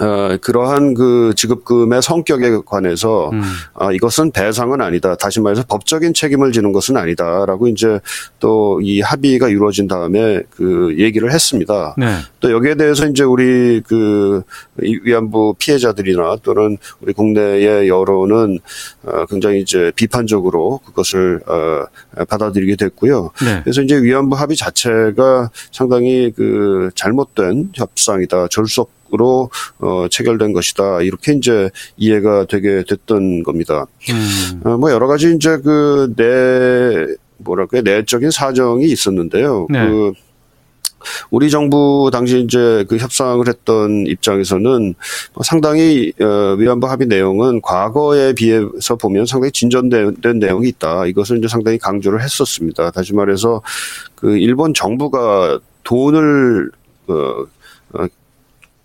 어, 0.00 0.36
그러한 0.40 0.94
그 0.94 1.32
지급금의 1.36 2.02
성격에 2.02 2.58
관해서 2.66 3.30
음. 3.30 3.42
아, 3.74 3.92
이것은 3.92 4.30
배상은 4.32 4.80
아니다. 4.80 5.14
다시 5.14 5.40
말해서 5.40 5.64
법적인 5.68 6.14
책임을 6.14 6.52
지는 6.52 6.72
것은 6.72 6.96
아니다라고 6.96 7.68
이제 7.68 8.00
또 8.40 8.74
이 8.82 9.00
합의가 9.00 9.48
이루어진 9.48 9.86
다음에 9.88 10.42
그 10.50 10.94
얘기를 10.98 11.32
했습니다. 11.32 11.94
네. 11.96 12.16
또 12.40 12.50
여기에 12.52 12.74
대해서 12.76 13.06
이제 13.06 13.22
우리 13.22 13.80
그 13.80 14.42
위안부 14.76 15.54
피해자들이나 15.58 16.36
또는 16.42 16.76
우리 17.00 17.12
국내의 17.12 17.88
여론은 17.88 18.58
어, 19.04 19.26
굉장히 19.26 19.60
이제 19.60 19.92
비판적으로 19.94 20.80
그것을 20.84 21.40
어, 21.46 22.24
받아들이게 22.26 22.76
됐고요. 22.76 23.30
네. 23.44 23.60
그래서 23.62 23.82
이제 23.82 23.96
위안부 24.00 24.36
합의 24.36 24.56
자체가 24.56 25.50
상당히 25.72 26.32
그 26.34 26.90
잘못된 26.94 27.72
협상이다. 27.74 28.48
절속 28.48 28.90
으로 29.12 29.50
어, 29.78 30.06
체결된 30.10 30.52
것이다. 30.52 31.02
이렇게 31.02 31.32
이제 31.34 31.70
이해가 31.96 32.46
되게 32.48 32.82
됐던 32.88 33.42
겁니다. 33.42 33.86
음. 34.10 34.60
어, 34.64 34.76
뭐 34.76 34.90
여러 34.90 35.06
가지 35.06 35.34
이제 35.34 35.58
그 35.58 36.14
내 36.16 37.06
뭐랄까 37.38 37.80
내적인 37.80 38.30
사정이 38.30 38.86
있었는데요. 38.86 39.66
네. 39.70 39.86
그 39.86 40.12
우리 41.30 41.50
정부 41.50 42.08
당시 42.10 42.40
이제 42.40 42.84
그 42.88 42.96
협상을 42.96 43.46
했던 43.46 44.06
입장에서는 44.06 44.94
뭐 45.34 45.42
상당히 45.42 46.12
어, 46.18 46.54
위안부 46.58 46.88
합의 46.88 47.06
내용은 47.06 47.60
과거에 47.60 48.32
비해서 48.32 48.96
보면 48.96 49.26
상당히 49.26 49.52
진전된 49.52 50.22
된 50.22 50.38
내용이 50.38 50.68
있다. 50.68 51.04
이것을 51.06 51.38
이제 51.38 51.48
상당히 51.48 51.76
강조를 51.78 52.22
했었습니다. 52.22 52.90
다시 52.90 53.12
말해서 53.12 53.60
그 54.14 54.38
일본 54.38 54.72
정부가 54.72 55.60
돈을 55.82 56.70
어, 57.08 57.14
어, 57.14 58.06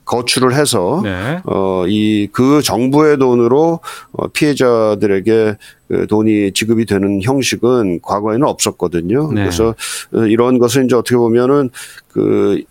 거출을 0.10 0.56
해서 0.56 1.02
네. 1.04 1.40
어, 1.46 1.86
이, 1.88 2.28
그 2.32 2.64
정부의 2.64 3.18
돈으로 3.18 3.80
어, 4.12 4.28
피해자들에게 4.30 5.56
그 5.88 6.08
돈이 6.08 6.52
지급이 6.54 6.86
되는 6.86 7.22
형식은 7.22 8.00
과거에는 8.02 8.48
없었거든요. 8.48 9.32
네. 9.32 9.42
그래서 9.42 9.76
어, 10.14 10.26
이런 10.26 10.58
것은 10.58 10.86
이제 10.86 10.96
어떻게 10.96 11.16
보면은 11.16 11.70
그 12.08 12.64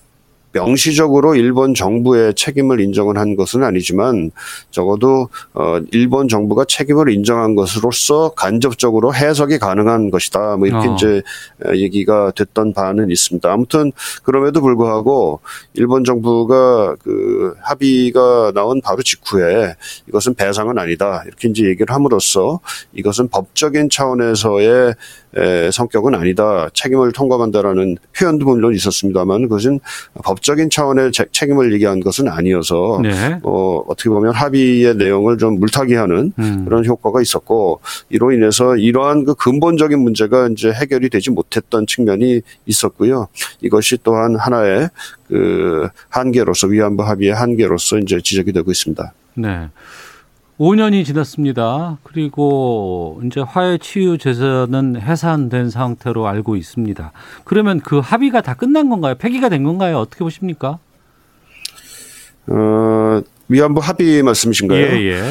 명시적으로 0.59 1.35
일본 1.37 1.75
정부의 1.75 2.35
책임을 2.35 2.81
인정을 2.81 3.17
한 3.17 3.37
것은 3.37 3.63
아니지만 3.63 4.31
적어도 4.71 5.29
어 5.55 5.79
일본 5.93 6.29
정부가 6.29 6.65
책임을 6.65 7.11
인정한 7.13 7.55
것으로서 7.55 8.31
간접적으로 8.31 9.15
해석이 9.15 9.59
가능한 9.59 10.11
것이다. 10.11 10.57
뭐 10.57 10.67
이렇게 10.67 10.89
어. 10.89 10.95
이제 10.95 11.23
얘기가 11.75 12.33
됐던 12.35 12.73
바는 12.73 13.11
있습니다. 13.11 13.51
아무튼 13.51 13.93
그럼에도 14.25 14.61
불구하고 14.61 15.41
일본 15.75 16.05
정부가 16.05 16.97
그 17.03 17.55
합의가 17.63 18.53
나온 18.55 18.81
바로 18.81 19.03
직후에 19.03 19.75
이것은 20.09 20.35
배상은 20.35 20.79
아니다. 20.79 21.23
이렇게 21.27 21.49
이제 21.49 21.65
얘기를 21.65 21.95
함으로써 21.95 22.61
이것은 22.95 23.29
법적인 23.29 23.91
차원에서의 23.91 24.95
에, 25.37 25.71
성격은 25.71 26.15
아니다. 26.15 26.69
책임을 26.73 27.13
통감한다라는 27.13 27.99
표현도 28.17 28.47
물론 28.47 28.75
있었습니다만 28.75 29.43
그것은 29.43 29.81
법적 30.25 30.48
인 30.57 30.71
차원의 30.71 31.13
제- 31.13 31.27
책임을 31.31 31.73
얘기한 31.75 32.01
것은 32.01 32.29
아니어서 32.29 33.01
네. 33.03 33.39
어, 33.43 33.83
어떻게 33.89 34.09
보면 34.09 34.33
합의의 34.33 34.97
내용을 34.97 35.37
좀 35.39 35.59
물타기하는 35.61 36.33
음. 36.39 36.65
그런 36.65 36.85
효과가 36.87 37.21
있었고 37.21 37.81
이로 38.09 38.33
인해서 38.33 38.77
이러한 38.77 39.25
그 39.25 39.35
근본적인 39.35 39.99
문제가 39.99 40.49
이제 40.49 40.71
해결이 40.73 41.11
되지 41.11 41.31
못했던 41.31 41.87
측면이 41.87 42.41
있었고요. 42.67 43.29
이것이 43.61 43.99
또한 44.03 44.37
하나의 44.37 44.89
그 45.27 45.89
한계로서 46.09 46.69
위안부 46.69 47.03
합의의 47.03 47.35
한계로서 47.35 47.99
이제 47.99 48.21
지적이 48.23 48.53
되고 48.53 48.71
있습니다. 48.71 49.13
네. 49.35 49.69
5년이 50.59 51.05
지났습니다. 51.05 51.99
그리고 52.03 53.21
이제 53.25 53.41
화해 53.41 53.79
치유 53.79 54.19
제서는 54.19 55.01
해산된 55.01 55.71
상태로 55.71 56.27
알고 56.27 56.57
있습니다. 56.57 57.13
그러면 57.45 57.81
그 57.81 57.99
합의가 58.01 58.41
다 58.41 58.55
끝난 58.55 58.89
건가요? 58.89 59.15
폐기가 59.15 59.49
된 59.49 59.63
건가요? 59.63 59.99
어떻게 59.99 60.25
보십니까? 60.25 60.79
어, 62.49 63.23
위안부 63.49 63.81
합의 63.81 64.23
말씀이신가요? 64.23 64.81
예, 64.81 65.13
예. 65.13 65.23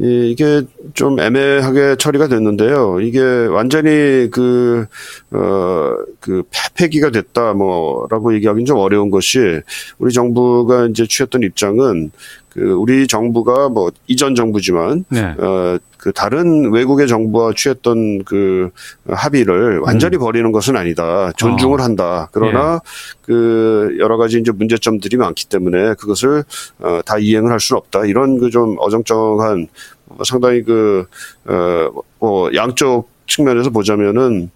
예, 0.00 0.26
이게 0.26 0.62
좀 0.94 1.20
애매하게 1.20 1.96
처리가 1.96 2.28
됐는데요. 2.28 3.00
이게 3.00 3.20
완전히 3.20 4.30
그, 4.30 4.86
어, 5.30 5.96
그 6.18 6.42
폐기가 6.74 7.10
됐다, 7.10 7.52
뭐, 7.52 8.06
라고 8.10 8.34
얘기하기는 8.34 8.64
좀 8.64 8.78
어려운 8.78 9.10
것이 9.10 9.60
우리 9.98 10.12
정부가 10.12 10.86
이제 10.86 11.06
취했던 11.06 11.42
입장은 11.42 12.10
그 12.52 12.72
우리 12.72 13.06
정부가 13.06 13.68
뭐 13.68 13.90
이전 14.06 14.34
정부지만 14.34 15.04
네. 15.08 15.34
어, 15.38 15.78
그 15.96 16.12
다른 16.12 16.72
외국의 16.72 17.08
정부와 17.08 17.52
취했던 17.56 18.24
그 18.24 18.70
합의를 19.08 19.80
완전히 19.80 20.18
버리는 20.18 20.50
것은 20.52 20.76
아니다. 20.76 21.32
존중을 21.36 21.80
어. 21.80 21.84
한다. 21.84 22.28
그러나 22.32 22.80
그 23.22 23.96
여러 23.98 24.16
가지 24.16 24.38
이제 24.38 24.50
문제점들이 24.52 25.16
많기 25.16 25.48
때문에 25.48 25.94
그것을 25.94 26.44
어, 26.80 27.00
다 27.04 27.18
이행을 27.18 27.50
할 27.50 27.58
수는 27.58 27.78
없다. 27.78 28.04
이런 28.06 28.38
그 28.38 28.52
좀 28.52 28.76
어정쩡한 28.78 29.66
뭐 30.04 30.24
상당히 30.24 30.62
그, 30.62 31.06
어, 31.46 31.88
뭐 32.20 32.54
양쪽 32.54 33.08
측면에서 33.26 33.70
보자면은 33.70 34.50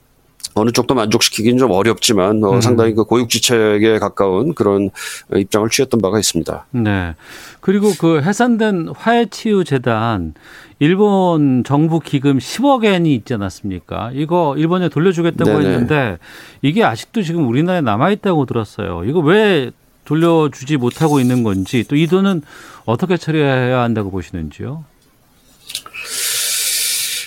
어느 0.54 0.70
쪽도 0.70 0.94
만족시키기는 0.94 1.58
좀 1.58 1.70
어렵지만 1.70 2.42
어, 2.44 2.52
음. 2.52 2.60
상당히 2.60 2.94
그 2.94 3.04
고육지책에 3.04 3.98
가까운 3.98 4.54
그런 4.54 4.90
입장을 5.34 5.68
취했던 5.68 6.00
바가 6.00 6.18
있습니다. 6.18 6.66
네. 6.70 7.14
그리고 7.60 7.92
그 7.98 8.20
해산된 8.22 8.88
화해치유재단 8.96 10.34
일본 10.78 11.64
정부 11.64 12.00
기금 12.00 12.38
10억 12.38 12.84
엔이 12.84 13.14
있지 13.14 13.34
않았습니까? 13.34 14.10
이거 14.14 14.54
일본에 14.58 14.88
돌려주겠다고 14.88 15.50
네네. 15.50 15.64
했는데 15.64 16.18
이게 16.62 16.84
아직도 16.84 17.22
지금 17.22 17.48
우리나라에 17.48 17.80
남아 17.80 18.10
있다고 18.10 18.44
들었어요. 18.46 19.04
이거 19.04 19.20
왜 19.20 19.70
돌려주지 20.04 20.76
못하고 20.76 21.18
있는 21.20 21.42
건지 21.42 21.84
또 21.88 21.96
이 21.96 22.06
돈은 22.06 22.42
어떻게 22.84 23.16
처리해야 23.16 23.80
한다고 23.80 24.10
보시는지요? 24.10 24.84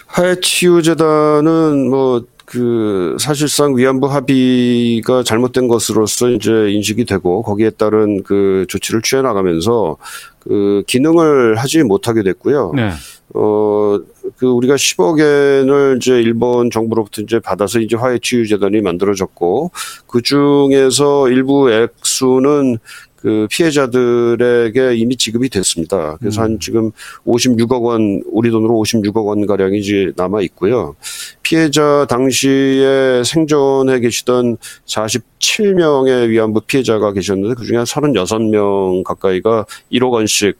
화해치유재단은 0.07 1.89
뭐 1.89 2.23
그 2.49 3.15
사실상 3.19 3.77
위안부 3.77 4.07
합의가 4.07 5.21
잘못된 5.21 5.67
것으로서 5.67 6.31
이제 6.31 6.71
인식이 6.71 7.05
되고 7.05 7.43
거기에 7.43 7.69
따른 7.69 8.23
그 8.23 8.65
조치를 8.67 9.03
취해 9.03 9.21
나가면서 9.21 9.97
그 10.39 10.81
기능을 10.87 11.57
하지 11.57 11.83
못하게 11.83 12.23
됐고요. 12.23 12.71
네. 12.75 12.89
어, 13.35 13.99
그 14.37 14.47
우리가 14.47 14.73
10억 14.75 15.19
엔을 15.19 15.97
이제 15.97 16.13
일본 16.13 16.71
정부로부터 16.71 17.21
이제 17.21 17.39
받아서 17.39 17.79
이제 17.79 17.95
화해치유재단이 17.95 18.81
만들어졌고 18.81 19.69
그 20.07 20.23
중에서 20.23 21.29
일부 21.29 21.71
액수는 21.71 22.79
그 23.21 23.47
피해자들에게 23.51 24.95
이미 24.95 25.15
지급이 25.17 25.49
됐습니다. 25.49 26.15
그래서 26.19 26.41
한 26.41 26.59
지금 26.59 26.91
56억 27.25 27.81
원, 27.83 28.21
우리 28.31 28.49
돈으로 28.49 28.73
56억 28.75 29.25
원 29.25 29.45
가량이 29.45 29.79
이제 29.79 30.11
남아 30.15 30.41
있고요. 30.43 30.95
피해자 31.43 32.05
당시에 32.09 33.23
생존해 33.25 33.99
계시던 33.99 34.57
47명의 34.85 36.27
위안부 36.29 36.61
피해자가 36.61 37.11
계셨는데 37.13 37.55
그중에 37.55 37.77
한 37.77 37.85
36명 37.85 39.03
가까이가 39.03 39.65
1억 39.91 40.11
원씩 40.11 40.57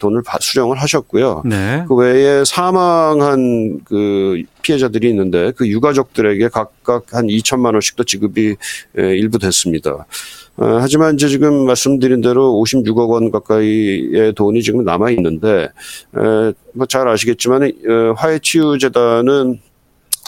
돈을 0.00 0.22
바- 0.22 0.38
수령을 0.40 0.76
하셨고요. 0.80 1.42
네. 1.44 1.84
그 1.88 1.94
외에 1.94 2.42
사망한 2.44 3.80
그 3.84 4.42
피해자들이 4.62 5.08
있는데 5.10 5.52
그 5.56 5.68
유가족들에게 5.68 6.48
각각 6.48 7.14
한 7.14 7.26
2천만 7.26 7.72
원씩도 7.74 8.04
지급이 8.04 8.56
에, 8.98 9.02
일부 9.16 9.38
됐습니다. 9.38 10.06
어, 10.58 10.78
하지만 10.80 11.14
이제 11.14 11.28
지금 11.28 11.66
말씀드린 11.66 12.20
대로 12.20 12.52
56억 12.52 13.08
원 13.10 13.30
가까이의 13.30 14.34
돈이 14.34 14.62
지금 14.62 14.84
남아 14.84 15.10
있는데 15.10 15.68
뭐잘 16.74 17.08
아시겠지만 17.08 17.62
어, 17.62 18.12
화해치유재단은 18.16 19.60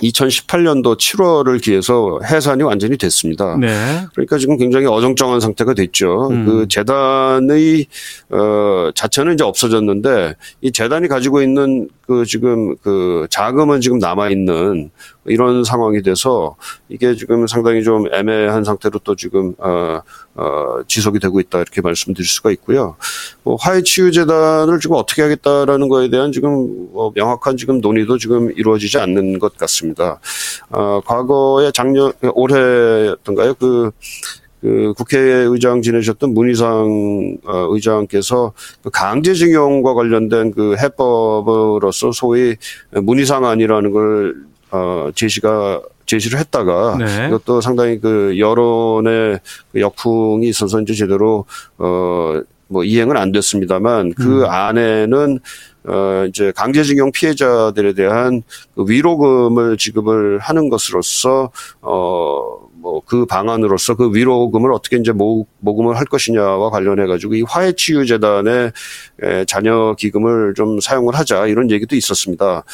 2018년도 0.03 0.97
7월을 0.97 1.62
기해서 1.62 2.21
해산이 2.25 2.62
완전히 2.62 2.97
됐습니다. 2.97 3.57
네. 3.59 4.07
그러니까 4.14 4.38
지금 4.38 4.57
굉장히 4.57 4.87
어정쩡한 4.87 5.40
상태가 5.40 5.75
됐죠. 5.75 6.29
음. 6.31 6.47
그 6.47 6.69
재단의 6.69 7.87
어 8.31 8.90
자체는 8.95 9.35
이제 9.35 9.45
없어졌는데 9.45 10.37
이 10.62 10.73
재단이 10.73 11.09
가지고 11.09 11.43
있는 11.43 11.88
그 12.07 12.25
지금 12.25 12.77
그 12.77 13.27
자금은 13.31 13.81
지금 13.81 13.99
남아 13.99 14.31
있는 14.31 14.90
이런 15.31 15.64
상황이 15.64 16.03
돼서 16.03 16.57
이게 16.88 17.14
지금 17.14 17.47
상당히 17.47 17.83
좀 17.83 18.12
애매한 18.12 18.64
상태로 18.64 19.01
또 19.05 19.14
지금 19.14 19.55
어, 19.59 20.01
어 20.35 20.83
지속이 20.87 21.19
되고 21.19 21.40
있다 21.40 21.59
이렇게 21.59 21.81
말씀드릴 21.81 22.27
수가 22.27 22.51
있고요. 22.53 22.97
뭐 23.43 23.57
화해 23.57 23.83
치유 23.83 24.11
재단을 24.12 24.81
지금 24.81 24.97
어떻게 24.97 25.23
하겠다라는 25.23 25.88
거에 25.88 26.11
대한 26.11 26.33
지금 26.33 26.90
뭐 26.93 27.12
명확한 27.14 27.57
지금 27.57 27.81
논의도 27.81 28.19
지금 28.19 28.51
이루어지지 28.53 28.99
않는 28.99 29.38
것 29.38 29.57
같습니다. 29.57 30.21
어, 30.71 31.01
과거에 31.05 31.71
작년 31.73 32.12
올해였던가요? 32.23 33.55
그, 33.55 33.90
그 34.61 34.93
국회의장 34.97 35.81
지내셨던 35.83 36.35
문희상 36.35 37.38
어, 37.45 37.66
의장께서 37.71 38.53
그 38.83 38.90
강제징용과 38.90 39.95
관련된 39.95 40.53
그 40.53 40.77
해법으로서 40.77 42.12
소위 42.12 42.57
문희상안이라는 42.90 43.90
걸 43.90 44.50
어, 44.71 45.11
제시가 45.15 45.83
제시를 46.07 46.39
했다가 46.41 46.97
네. 46.99 47.29
이것도 47.29 47.61
상당히 47.61 48.01
그 48.01 48.39
여론의 48.39 49.41
그 49.73 49.81
역풍이 49.81 50.49
있어서 50.49 50.81
이제 50.81 50.95
제대로 50.95 51.45
어 51.79 52.41
뭐 52.73 52.85
이행은 52.85 53.17
안 53.17 53.33
됐습니다만 53.33 54.15
그 54.15 54.45
안에는 54.47 55.41
어 55.89 56.25
이제 56.29 56.53
강제징용 56.55 57.11
피해자들에 57.11 57.95
대한 57.95 58.43
그 58.77 58.85
위로금을 58.87 59.77
지급을 59.77 60.39
하는 60.39 60.69
것으로서 60.69 61.51
어 61.83 62.61
뭐 62.81 63.03
그 63.05 63.27
방안으로서 63.27 63.95
그 63.95 64.11
위로금을 64.15 64.73
어떻게 64.73 64.97
이제 64.97 65.13
모, 65.13 65.47
모금을 65.61 65.96
할 65.96 66.05
것이냐와 66.05 66.70
관련해 66.70 67.07
가지고 67.07 67.35
이 67.35 67.42
화해치유재단의 67.42 68.73
에, 69.23 69.44
자녀 69.44 69.94
기금을 69.94 70.55
좀 70.55 70.81
사용을 70.81 71.14
하자 71.14 71.46
이런 71.46 71.70
얘기도 71.70 71.96
있었습니다. 71.96 72.64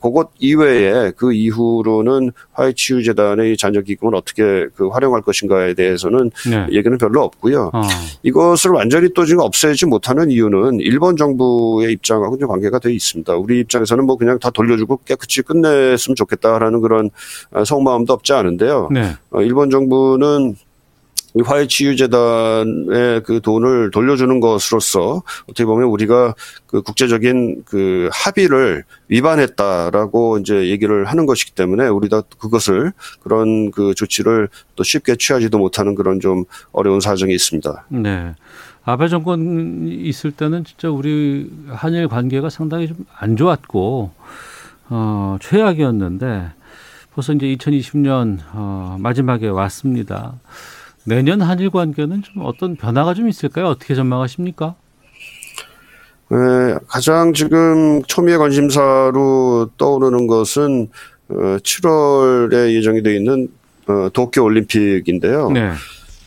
그것 0.00 0.30
이외에 0.38 1.12
그 1.16 1.32
이후로는 1.32 2.32
화해치유재단의 2.52 3.56
자녀 3.56 3.80
기금을 3.80 4.14
어떻게 4.14 4.66
그 4.74 4.88
활용할 4.88 5.22
것인가에 5.22 5.74
대해서는 5.74 6.30
네. 6.48 6.66
얘기는 6.70 6.96
별로 6.98 7.22
없고요. 7.22 7.70
어. 7.72 7.82
이것을 8.22 8.70
완전히 8.72 9.08
또 9.14 9.24
지금 9.24 9.42
없애지 9.42 9.86
못하는 9.86 10.30
이유는 10.30 10.80
일본 10.80 11.16
정부의 11.16 11.92
입장하고 11.92 12.38
좀 12.38 12.48
관계가 12.48 12.78
되어 12.78 12.92
있습니다. 12.92 13.34
우리 13.36 13.60
입장에서는 13.60 14.04
뭐 14.04 14.16
그냥 14.16 14.38
다 14.38 14.50
돌려주고 14.50 15.00
깨끗이 15.04 15.42
끝냈으면 15.42 16.14
좋겠다라는 16.16 16.80
그런 16.80 17.10
어, 17.50 17.64
속마음도 17.64 18.12
없지 18.12 18.32
않은데요. 18.32 18.88
네. 18.92 19.12
어, 19.30 19.42
일본 19.42 19.70
정부는 19.70 20.54
이 20.54 20.63
화해 21.42 21.66
치유재단에 21.66 23.20
그 23.24 23.40
돈을 23.42 23.90
돌려주는 23.90 24.38
것으로서 24.40 25.22
어떻게 25.44 25.64
보면 25.64 25.88
우리가 25.88 26.34
그 26.66 26.82
국제적인 26.82 27.64
그 27.64 28.08
합의를 28.12 28.84
위반했다라고 29.08 30.38
이제 30.38 30.68
얘기를 30.68 31.06
하는 31.06 31.26
것이기 31.26 31.52
때문에 31.52 31.88
우리가 31.88 32.22
그것을 32.38 32.92
그런 33.22 33.70
그 33.70 33.94
조치를 33.94 34.48
또 34.76 34.84
쉽게 34.84 35.16
취하지도 35.16 35.58
못하는 35.58 35.94
그런 35.94 36.20
좀 36.20 36.44
어려운 36.72 37.00
사정이 37.00 37.34
있습니다. 37.34 37.86
네. 37.88 38.34
아베 38.86 39.08
정권 39.08 39.88
있을 39.88 40.30
때는 40.30 40.64
진짜 40.64 40.90
우리 40.90 41.50
한일 41.68 42.06
관계가 42.08 42.50
상당히 42.50 42.88
좀 42.88 43.04
안 43.24 43.36
좋았고 43.36 44.12
어, 44.90 45.36
최악이었는데 45.40 46.52
벌써 47.14 47.32
이제 47.32 47.46
2020년 47.46 48.40
어, 48.52 48.96
마지막에 49.00 49.48
왔습니다. 49.48 50.34
내년 51.06 51.42
한일 51.42 51.70
관계는 51.70 52.22
좀 52.22 52.42
어떤 52.44 52.76
변화가 52.76 53.14
좀 53.14 53.28
있을까요? 53.28 53.66
어떻게 53.66 53.94
전망하십니까? 53.94 54.74
네, 56.30 56.38
가장 56.88 57.32
지금 57.32 58.02
초미의 58.04 58.38
관심사로 58.38 59.70
떠오르는 59.76 60.26
것은 60.26 60.88
어, 61.28 61.34
7월에 61.58 62.74
예정이 62.74 63.02
되어 63.02 63.14
있는 63.14 63.48
어, 63.86 64.08
도쿄 64.12 64.42
올림픽인데요. 64.42 65.50
네. 65.50 65.72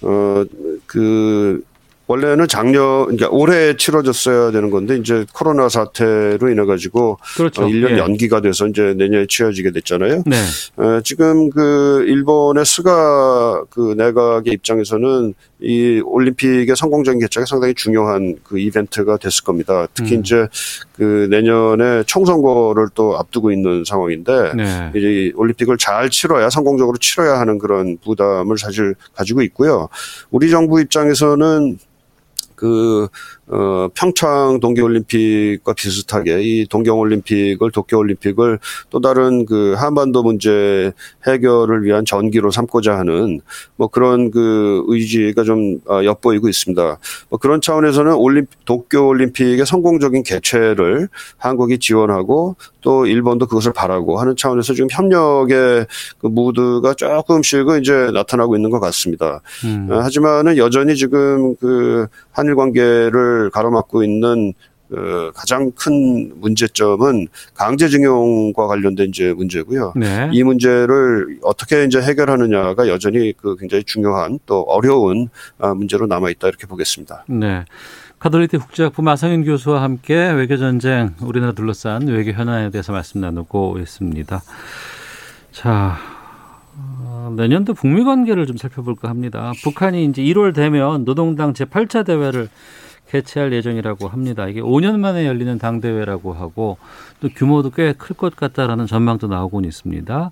어, 0.04 0.44
그 0.86 1.64
원래는 2.08 2.48
작년, 2.48 3.04
그러니까 3.04 3.28
올해 3.32 3.76
치러졌어야 3.76 4.52
되는 4.52 4.70
건데 4.70 4.96
이제 4.96 5.26
코로나 5.34 5.68
사태로 5.68 6.50
인해 6.50 6.66
가지고 6.66 7.18
그렇죠. 7.36 7.64
어, 7.64 7.68
1년 7.68 7.92
예. 7.92 7.98
연기가 7.98 8.42
돼서 8.42 8.66
이제 8.68 8.94
내년에 8.98 9.26
치러지게 9.28 9.72
됐잖아요. 9.72 10.24
네. 10.26 10.38
어, 10.78 11.02
지금 11.04 11.50
그 11.50 12.06
일본의 12.08 12.66
스가 12.66 13.64
그 13.70 13.94
내각의 13.98 14.54
입장에서는 14.54 15.34
이 15.60 16.02
올림픽의 16.06 16.76
성공적인 16.76 17.20
개최가 17.20 17.46
상당히 17.46 17.74
중요한 17.74 18.36
그 18.44 18.60
이벤트가 18.60 19.18
됐을 19.18 19.44
겁니다. 19.44 19.88
특히 19.94 20.16
음. 20.16 20.22
이제 20.22 20.48
그 20.96 21.28
내년에 21.30 22.04
총선거를 22.04 22.88
또 22.94 23.18
앞두고 23.18 23.52
있는 23.52 23.84
상황인데 23.86 24.54
네. 24.56 24.92
이제 24.96 25.08
이 25.08 25.32
올림픽을 25.36 25.78
잘 25.78 26.10
치러야 26.10 26.50
성공적으로 26.50 26.98
치러야 26.98 27.40
하는 27.40 27.58
그런 27.58 27.98
부담을 28.04 28.58
사실 28.58 28.96
가지고 29.16 29.42
있고요. 29.42 29.90
우리 30.30 30.50
정부 30.50 30.80
입장에서는 30.80 31.80
그, 32.58 33.10
어, 33.50 33.88
평창 33.94 34.60
동계올림픽과 34.60 35.74
비슷하게 35.74 36.42
이 36.42 36.68
동경올림픽을, 36.68 37.72
도쿄올림픽을 37.72 38.60
또 38.90 39.00
다른 39.00 39.46
그 39.46 39.74
한반도 39.78 40.22
문제 40.22 40.92
해결을 41.26 41.84
위한 41.84 42.04
전기로 42.04 42.52
삼고자 42.52 42.98
하는 42.98 43.40
뭐 43.78 43.88
그런 43.88 44.32
그 44.32 44.84
의지가 44.88 45.44
좀 45.44 45.80
어, 45.88 46.04
엿보이고 46.04 46.50
있습니다. 46.50 46.98
뭐 47.30 47.40
그런 47.40 47.62
차원에서는 47.62 48.16
올림픽, 48.16 48.66
도쿄올림픽의 48.66 49.66
성공적인 49.66 50.24
개최를 50.24 51.08
한국이 51.38 51.80
지원하고 51.80 52.58
또 52.82 53.06
일본도 53.06 53.48
그것을 53.48 53.72
바라고 53.74 54.20
하는 54.20 54.36
차원에서 54.36 54.74
지금 54.74 54.88
협력의 54.92 55.88
그 56.20 56.28
무드가 56.28 56.94
조금씩은 56.96 57.82
이제 57.82 58.12
나타나고 58.14 58.56
있는 58.56 58.70
것 58.70 58.80
같습니다. 58.80 59.42
음. 59.66 59.88
어, 59.90 60.00
하지만은 60.00 60.58
여전히 60.58 60.96
지금 60.96 61.56
그 61.58 62.08
한일 62.32 62.56
관계를 62.56 63.37
가로막고 63.52 64.04
있는 64.04 64.54
그 64.90 65.32
가장 65.36 65.72
큰 65.72 66.32
문제점은 66.40 67.28
강제징용과 67.56 68.68
관련된 68.68 69.10
이제 69.10 69.34
문제고요. 69.34 69.94
네. 69.96 70.30
이 70.32 70.44
문제를 70.44 71.40
어떻게 71.44 71.84
이제 71.84 72.02
해결하느냐가 72.02 72.88
여전히 72.88 73.34
그 73.36 73.58
굉장히 73.58 73.84
중요한 73.84 74.40
또 74.46 74.62
어려운 74.62 75.30
아, 75.60 75.74
문제로 75.74 76.08
남아 76.08 76.30
있다 76.30 76.48
이렇게 76.48 76.68
보겠습니다. 76.68 77.26
네. 77.28 77.66
카톨릭대 78.20 78.58
국제학부 78.58 79.02
마성윤 79.04 79.44
교수와 79.44 79.84
함께 79.84 80.32
외교 80.32 80.58
전쟁, 80.58 81.14
우리나라 81.22 81.52
둘러싼 81.52 82.08
외교 82.08 82.32
현안에 82.32 82.72
대해서 82.72 82.92
말씀 82.92 83.22
나누고 83.22 83.78
있습니다. 83.80 84.42
자, 85.52 85.98
어, 86.76 87.34
내년도 87.36 87.74
북미 87.76 88.04
관계를 88.04 88.48
좀 88.48 88.58
살펴볼까 88.58 89.10
합니다. 89.10 89.52
북한이 89.64 90.06
이제 90.06 90.24
1월 90.24 90.56
되면 90.56 91.06
노동당 91.06 91.54
제8차 91.54 92.06
대회를 92.06 92.50
개최할 93.10 93.54
예정이라고 93.54 94.08
합니다. 94.08 94.48
이게 94.48 94.62
5년 94.62 95.00
만에 95.00 95.26
열리는 95.26 95.58
당대회라고 95.58 96.34
하고 96.34 96.78
또 97.22 97.30
규모도 97.30 97.70
꽤 97.72 97.94
클 97.98 98.16
것 98.16 98.36
같다라는 98.36 98.86
전망도 98.88 99.28
나오고 99.28 99.62
있습니다. 99.62 100.32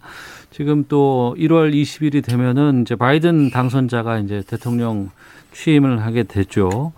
지금 0.51 0.85
또 0.87 1.35
1월 1.37 1.73
20일이 1.73 2.23
되면은 2.23 2.81
이제 2.81 2.95
바이든 2.95 3.51
당선자가 3.51 4.19
이제 4.19 4.43
대통령 4.47 5.11
취임을 5.53 6.03
하게 6.03 6.23
되죠. 6.23 6.93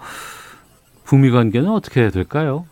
북미 1.06 1.30
관계는 1.32 1.70
어떻게 1.70 2.10
될까요? 2.10 2.66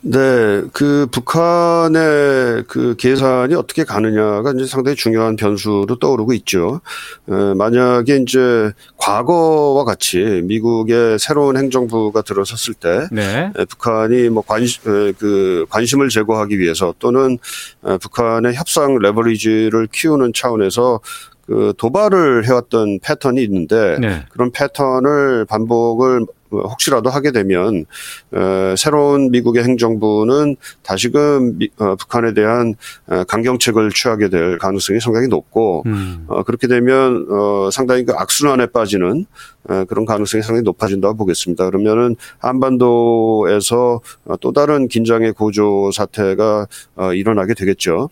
네, 0.00 0.62
그 0.72 1.08
북한의 1.10 2.64
그 2.68 2.94
계산이 2.96 3.54
어떻게 3.54 3.82
가느냐가 3.82 4.52
이제 4.52 4.64
상당히 4.64 4.94
중요한 4.96 5.34
변수로 5.34 5.98
떠오르고 5.98 6.32
있죠. 6.34 6.80
에, 7.28 7.32
만약에 7.54 8.16
이제 8.18 8.72
과거와 8.96 9.84
같이 9.84 10.42
미국의 10.44 11.18
새로운 11.18 11.56
행정부가 11.56 12.22
들어섰을 12.22 12.74
때 12.74 13.08
네. 13.10 13.50
에, 13.56 13.64
북한이 13.64 14.28
뭐 14.28 14.44
관심 14.46 14.82
그 15.18 15.66
관심을 15.68 16.08
제거하기 16.10 16.58
위해서 16.58 16.94
또는 17.00 17.38
에, 17.84 17.98
북한의 17.98 18.54
협상 18.54 18.98
레버리지를 18.98 19.88
키우는 19.90 20.32
차원에서 20.32 21.00
그 21.48 21.72
도발을 21.78 22.46
해왔던 22.46 23.00
패턴이 23.00 23.42
있는데 23.42 23.98
네. 23.98 24.26
그런 24.30 24.52
패턴을 24.52 25.46
반복을 25.46 26.26
혹시라도 26.50 27.10
하게 27.10 27.32
되면 27.32 27.84
어, 28.32 28.74
새로운 28.76 29.30
미국의 29.30 29.64
행정부는 29.64 30.56
다시금 30.82 31.58
미- 31.58 31.68
어, 31.78 31.96
북한에 31.96 32.34
대한 32.34 32.74
어, 33.06 33.24
강경책을 33.24 33.90
취하게 33.90 34.28
될 34.28 34.58
가능성이 34.58 35.00
상당히 35.00 35.28
높고 35.28 35.82
음. 35.86 36.24
어, 36.28 36.42
그렇게 36.42 36.66
되면 36.66 37.26
어, 37.30 37.70
상당히 37.70 38.04
그 38.04 38.12
악순환에 38.14 38.66
빠지는 38.66 39.26
어, 39.68 39.84
그런 39.84 40.04
가능성이 40.06 40.42
상당히 40.42 40.62
높아진다고 40.64 41.16
보겠습니다. 41.16 41.66
그러면은 41.66 42.16
한반도에서 42.38 44.00
어, 44.24 44.36
또 44.40 44.52
다른 44.52 44.88
긴장의 44.88 45.32
고조 45.32 45.90
사태가 45.92 46.66
어, 46.96 47.12
일어나게 47.12 47.54
되겠죠. 47.54 48.08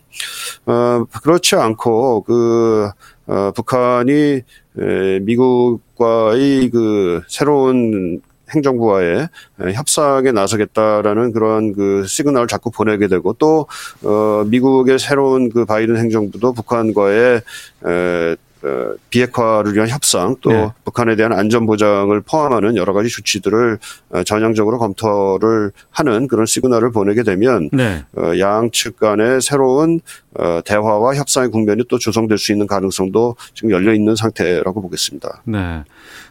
어, 0.65 1.05
그렇지 1.23 1.55
않고 1.55 2.21
그 2.23 2.89
어, 3.27 3.51
북한이 3.55 4.41
에, 4.79 5.19
미국과의 5.21 6.69
그 6.69 7.21
새로운 7.27 8.21
행정부와의 8.53 9.27
에, 9.61 9.73
협상에 9.73 10.31
나서겠다라는 10.31 11.31
그런 11.33 11.73
그 11.73 12.05
시그널을 12.07 12.47
자꾸 12.47 12.71
보내게 12.71 13.07
되고 13.07 13.33
또 13.33 13.67
어, 14.03 14.43
미국의 14.47 14.99
새로운 14.99 15.49
그 15.49 15.65
바이든 15.65 15.97
행정부도 15.97 16.53
북한과의 16.53 17.41
에, 17.85 18.35
어, 18.63 18.95
비핵화를 19.09 19.75
위한 19.75 19.87
협상 19.87 20.35
또 20.41 20.51
네. 20.51 20.69
북한에 20.83 21.15
대한 21.15 21.31
안전 21.31 21.65
보장을 21.65 22.19
포함하는 22.21 22.75
여러 22.75 22.93
가지 22.93 23.09
조치들을 23.09 23.77
어, 24.09 24.23
전향적으로 24.23 24.79
검토를 24.79 25.71
하는 25.91 26.27
그런 26.27 26.45
시그널을 26.45 26.91
보내게 26.91 27.23
되면 27.23 27.69
네. 27.71 28.03
어, 28.17 28.37
양측 28.37 28.97
간의 28.97 29.41
새로운 29.41 29.99
어, 30.39 30.61
대화와 30.65 31.15
협상의 31.15 31.49
국면이 31.49 31.83
또 31.87 31.99
조성될 31.99 32.37
수 32.37 32.51
있는 32.51 32.67
가능성도 32.67 33.35
지금 33.53 33.71
열려 33.71 33.93
있는 33.93 34.15
상태라고 34.15 34.81
보겠습니다. 34.81 35.43
네. 35.45 35.83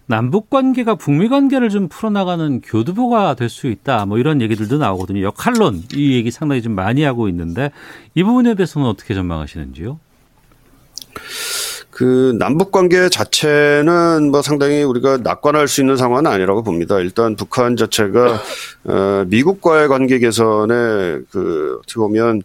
남북 0.06 0.50
관계가 0.50 0.94
북미 0.94 1.28
관계를 1.28 1.68
좀 1.68 1.88
풀어나가는 1.88 2.60
교두보가 2.60 3.34
될 3.34 3.48
수 3.48 3.66
있다. 3.68 4.06
뭐 4.06 4.18
이런 4.18 4.40
얘기들도 4.40 4.78
나오거든요. 4.78 5.22
역할론 5.22 5.82
이 5.94 6.14
얘기 6.14 6.30
상당히 6.30 6.62
좀 6.62 6.74
많이 6.74 7.02
하고 7.02 7.28
있는데 7.28 7.70
이 8.14 8.22
부분에 8.22 8.54
대해서는 8.54 8.86
어떻게 8.88 9.14
전망하시는지요? 9.14 9.98
그 11.90 12.36
남북 12.38 12.72
관계 12.72 13.08
자체는 13.08 14.30
뭐 14.30 14.42
상당히 14.42 14.82
우리가 14.82 15.18
낙관할 15.18 15.66
수 15.66 15.80
있는 15.80 15.96
상황은 15.96 16.26
아니라고 16.26 16.62
봅니다. 16.62 16.98
일단 16.98 17.36
북한 17.36 17.76
자체가 17.76 18.42
어, 18.84 19.24
미국과의 19.28 19.88
관계 19.88 20.18
개선에 20.18 21.20
그 21.30 21.78
어떻게 21.82 21.94
보면 21.98 22.38
어, 22.38 22.42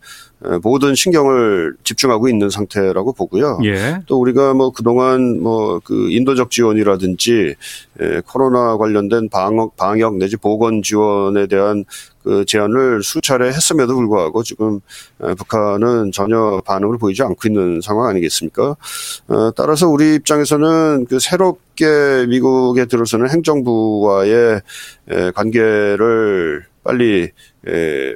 모든 0.64 0.96
신경을 0.96 1.76
집중하고 1.84 2.28
있는 2.28 2.50
상태라고 2.50 3.14
보고요. 3.14 3.60
예. 3.64 4.00
또 4.08 4.20
우리가 4.20 4.54
뭐 4.54 4.72
그동안 4.72 5.42
뭐 5.42 5.82
그 5.84 6.10
인도적 6.12 6.52
지원이라든지 6.52 7.56
에, 8.00 8.22
코로나 8.26 8.78
관련된 8.78 9.30
방역, 9.30 9.76
방역 9.78 10.18
내지 10.18 10.38
보건 10.38 10.82
지원에 10.82 11.48
대한 11.48 11.86
그 12.24 12.46
제안을 12.46 13.02
수차례 13.04 13.48
했음에도 13.48 13.96
불구하고 13.96 14.44
지금 14.44 14.80
에, 15.24 15.34
북한은 15.34 16.12
전혀 16.12 16.62
반응을 16.66 16.98
보이지 16.98 17.24
않고 17.24 17.40
있는 17.48 17.82
상황 17.82 18.08
아니겠습니까? 18.08 18.76
어, 19.28 19.52
따라서 19.56 19.88
우리 19.88 20.16
입장에서는 20.16 21.06
그 21.10 21.20
새롭게 21.20 22.26
미국에 22.30 22.86
들어서는 22.86 23.30
행정부와의 23.30 24.62
에, 25.10 25.32
관계를 25.32 26.64
빨리 26.84 27.30
에, 27.68 28.16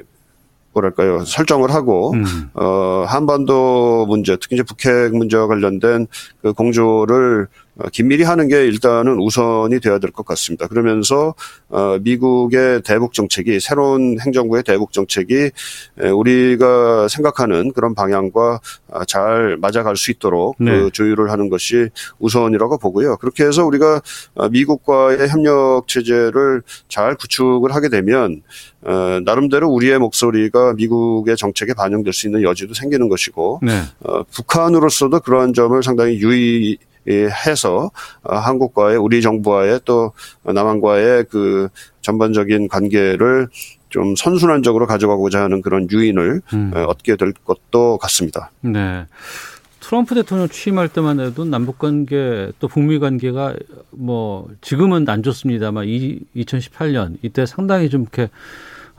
뭐랄까요 0.76 1.24
설정을 1.24 1.72
하고 1.72 2.12
음. 2.12 2.50
어, 2.54 3.04
한반도 3.06 4.06
문제, 4.06 4.36
특히 4.36 4.56
이제 4.56 4.62
북핵 4.62 5.16
문제와 5.16 5.46
관련된 5.46 6.06
그 6.42 6.52
공조를 6.52 7.44
어, 7.44 7.65
긴밀히 7.92 8.22
하는 8.24 8.48
게 8.48 8.64
일단은 8.66 9.18
우선이 9.18 9.80
되어야 9.80 9.98
될 9.98 10.10
것 10.10 10.24
같습니다. 10.24 10.66
그러면서 10.66 11.34
어, 11.68 11.98
미국의 12.00 12.80
대북 12.82 13.12
정책이 13.12 13.60
새로운 13.60 14.18
행정부의 14.20 14.62
대북 14.62 14.92
정책이 14.92 15.50
우리가 16.14 17.08
생각하는 17.08 17.72
그런 17.72 17.94
방향과 17.94 18.60
아, 18.92 19.04
잘 19.04 19.58
맞아갈 19.60 19.96
수 19.96 20.10
있도록 20.10 20.56
네. 20.58 20.70
그 20.70 20.90
조율을 20.90 21.30
하는 21.30 21.50
것이 21.50 21.88
우선이라고 22.18 22.78
보고요. 22.78 23.16
그렇게 23.18 23.44
해서 23.44 23.64
우리가 23.66 24.00
미국과의 24.50 25.28
협력 25.28 25.86
체제를 25.86 26.62
잘 26.88 27.14
구축을 27.16 27.74
하게 27.74 27.88
되면 27.90 28.42
나름대로 29.24 29.68
우리의 29.68 29.98
목소리가 29.98 30.74
미국의 30.74 31.36
정책에 31.36 31.74
반영될 31.74 32.12
수 32.12 32.26
있는 32.26 32.42
여지도 32.42 32.72
생기는 32.72 33.08
것이고 33.08 33.60
네. 33.62 33.82
북한으로서도 34.32 35.20
그러한 35.20 35.52
점을 35.52 35.80
상당히 35.82 36.18
유의 36.20 36.78
해서 37.08 37.90
어, 38.22 38.36
한국과의 38.36 38.96
우리 38.96 39.22
정부와의 39.22 39.80
또 39.84 40.12
남한과의 40.42 41.24
그 41.30 41.68
전반적인 42.02 42.68
관계를 42.68 43.48
좀 43.88 44.14
선순환적으로 44.16 44.86
가져가고자 44.86 45.42
하는 45.42 45.62
그런 45.62 45.88
유인을 45.90 46.42
음. 46.52 46.72
어, 46.74 46.84
얻게 46.84 47.16
될 47.16 47.32
것도 47.32 47.98
같습니다. 47.98 48.50
네. 48.60 49.06
트럼프 49.80 50.16
대통령 50.16 50.48
취임할 50.48 50.88
때만 50.88 51.20
해도 51.20 51.44
남북 51.44 51.78
관계 51.78 52.50
또 52.58 52.66
북미 52.66 52.98
관계가 52.98 53.54
뭐 53.92 54.48
지금은 54.60 55.08
안 55.08 55.22
좋습니다만 55.22 55.84
이 55.86 56.18
2018년 56.34 57.18
이때 57.22 57.46
상당히 57.46 57.88
좀 57.88 58.02
이렇게 58.02 58.28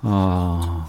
어 0.02 0.88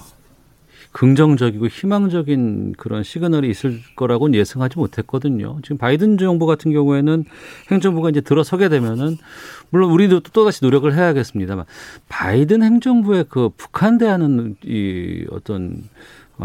긍정적이고 0.92 1.68
희망적인 1.68 2.74
그런 2.77 3.03
시그널이 3.03 3.48
있을 3.51 3.81
거라고는 3.96 4.38
예상하지 4.38 4.79
못했거든요. 4.79 5.59
지금 5.62 5.79
바이든 5.79 6.18
정부 6.18 6.46
같은 6.46 6.72
경우에는 6.72 7.24
행정부가 7.70 8.11
이제 8.11 8.20
들어서게 8.20 8.68
되면은 8.68 9.16
물론 9.70 9.90
우리도 9.90 10.20
또다시 10.20 10.64
노력을 10.64 10.92
해야겠습니다만 10.92 11.64
바이든 12.09 12.62
행정부의 12.62 13.27
그 13.29 13.51
북한 13.57 13.98
대하는 13.98 14.57
이 14.64 15.27
어떤 15.31 15.85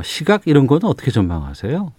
시각 0.04 0.44
이런 0.46 0.68
거는 0.68 0.86
어떻게 0.86 1.12
전망하세요? 1.12 1.92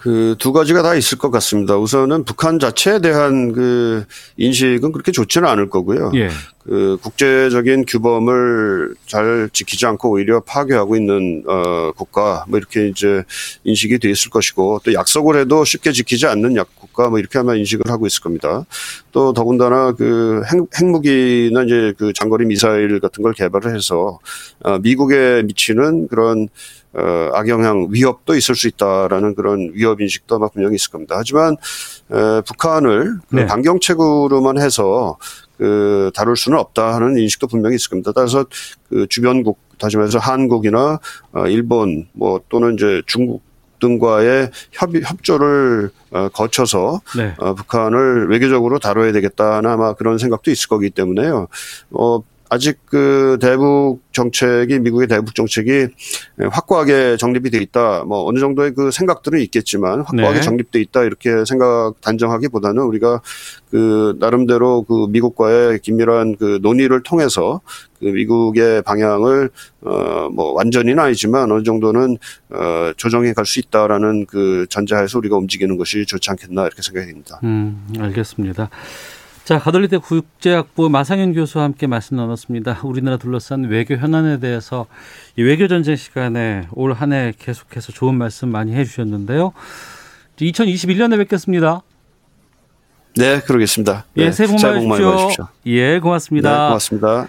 그 0.00 0.30
두 0.38 0.52
가지가 0.52 0.82
다 0.82 0.94
있을 0.94 1.18
것 1.18 1.30
같습니다. 1.30 1.76
우선은 1.76 2.24
북한 2.24 2.58
자체에 2.58 3.00
대한 3.00 3.52
그 3.52 4.04
인식은 4.38 4.90
그렇게 4.90 5.12
좋지는 5.12 5.46
않을 5.48 5.68
거고요. 5.68 6.10
예. 6.14 6.30
그 6.64 6.98
국제적인 7.02 7.84
규범을 7.86 8.94
잘 9.06 9.50
지키지 9.52 9.86
않고 9.86 10.10
오히려 10.10 10.40
파괴하고 10.40 10.96
있는 10.96 11.42
어 11.46 11.90
국가 11.92 12.44
뭐 12.48 12.58
이렇게 12.58 12.88
이제 12.88 13.22
인식이 13.64 13.98
돼 13.98 14.10
있을 14.10 14.30
것이고 14.30 14.80
또 14.84 14.92
약속을 14.92 15.40
해도 15.40 15.64
쉽게 15.64 15.92
지키지 15.92 16.26
않는 16.26 16.56
약 16.56 16.68
국가 16.76 17.08
뭐 17.08 17.18
이렇게 17.18 17.38
아마 17.38 17.54
인식을 17.54 17.90
하고 17.90 18.06
있을 18.06 18.22
겁니다. 18.22 18.64
또 19.12 19.32
더군다나 19.32 19.92
그 19.92 20.42
핵, 20.52 20.80
핵무기나 20.80 21.64
이제 21.64 21.92
그 21.98 22.12
장거리 22.12 22.46
미사일 22.46 23.00
같은 23.00 23.22
걸 23.22 23.32
개발을 23.32 23.74
해서 23.74 24.18
어 24.62 24.78
미국에 24.78 25.42
미치는 25.44 26.08
그런 26.08 26.48
어, 26.92 27.30
악영향 27.34 27.88
위협도 27.90 28.34
있을 28.34 28.54
수 28.54 28.66
있다라는 28.68 29.34
그런 29.34 29.70
위협 29.74 30.00
인식도 30.00 30.36
아마 30.36 30.48
분명히 30.48 30.74
있을 30.74 30.90
겁니다. 30.90 31.14
하지만 31.18 31.56
에, 32.12 32.40
북한을 32.42 33.18
그 33.28 33.36
네. 33.36 33.46
반경책으로만 33.46 34.60
해서 34.60 35.16
그 35.56 36.10
다룰 36.14 36.36
수는 36.36 36.58
없다 36.58 36.94
하는 36.94 37.18
인식도 37.18 37.46
분명히 37.46 37.76
있을 37.76 37.90
겁니다. 37.90 38.12
따라서 38.14 38.44
그 38.88 39.06
주변국 39.08 39.58
다시 39.78 39.96
말해서 39.96 40.18
한국이나 40.18 40.98
어, 41.32 41.46
일본 41.46 42.08
뭐 42.12 42.40
또는 42.48 42.74
이제 42.74 43.02
중국 43.06 43.42
등과의 43.80 44.50
협, 44.72 44.90
협조를 44.94 45.90
어, 46.10 46.28
거쳐서 46.28 47.00
네. 47.16 47.34
어, 47.38 47.54
북한을 47.54 48.28
외교적으로 48.28 48.78
다뤄야 48.78 49.12
되겠다는 49.12 49.70
아마 49.70 49.94
그런 49.94 50.18
생각도 50.18 50.50
있을 50.50 50.68
거기 50.68 50.90
때문에요. 50.90 51.48
어, 51.92 52.20
아직 52.50 52.78
그 52.84 53.38
대북 53.40 54.00
정책이 54.12 54.80
미국의 54.80 55.06
대북 55.06 55.34
정책이 55.36 55.86
확고하게 56.50 57.16
정립이 57.16 57.48
돼 57.50 57.58
있다. 57.58 58.02
뭐 58.04 58.26
어느 58.28 58.40
정도의 58.40 58.74
그 58.74 58.90
생각들은 58.90 59.40
있겠지만 59.40 60.00
확고하게 60.00 60.34
네. 60.38 60.40
정립돼 60.40 60.80
있다 60.80 61.04
이렇게 61.04 61.44
생각 61.44 61.94
단정하기보다는 62.00 62.82
우리가 62.82 63.22
그 63.70 64.16
나름대로 64.18 64.82
그 64.82 65.06
미국과의 65.10 65.78
긴밀한 65.78 66.36
그 66.36 66.58
논의를 66.60 67.04
통해서 67.04 67.60
그 68.00 68.06
미국의 68.06 68.82
방향을 68.82 69.50
어뭐 69.84 70.52
완전히는 70.54 70.98
아니지만 70.98 71.52
어느 71.52 71.62
정도는 71.62 72.18
어 72.50 72.92
조정해 72.96 73.32
갈 73.32 73.44
수 73.46 73.60
있다라는 73.60 74.26
그 74.26 74.66
전제하에서 74.68 75.18
우리가 75.18 75.36
움직이는 75.36 75.76
것이 75.76 76.04
좋지 76.06 76.30
않겠나 76.30 76.66
이렇게 76.66 76.82
생각이 76.82 77.06
됩니다. 77.06 77.40
음, 77.44 77.86
알겠습니다. 77.98 78.70
자, 79.50 79.58
가톨릭대 79.58 79.98
국제학부 79.98 80.88
마상현 80.90 81.32
교수와 81.32 81.64
함께 81.64 81.88
말씀 81.88 82.16
나눴습니다. 82.16 82.82
우리나라 82.84 83.16
둘러싼 83.16 83.64
외교 83.64 83.96
현안에 83.96 84.38
대해서 84.38 84.86
이 85.36 85.42
외교 85.42 85.66
전쟁 85.66 85.96
시간에 85.96 86.68
올 86.70 86.92
한 86.92 87.12
해 87.12 87.32
계속해서 87.36 87.90
좋은 87.90 88.14
말씀 88.14 88.48
많이 88.48 88.72
해주셨는데요. 88.76 89.52
2021년에 90.36 91.16
뵙겠습니다. 91.16 91.82
네, 93.16 93.40
그러겠습니다. 93.40 94.04
예, 94.18 94.26
네, 94.26 94.30
새해 94.30 94.48
복 94.48 94.62
많이 94.62 94.86
받으십시오. 94.86 95.48
예, 95.66 95.98
고맙습니다. 95.98 96.50
네, 96.52 96.66
고맙습니다. 96.68 97.26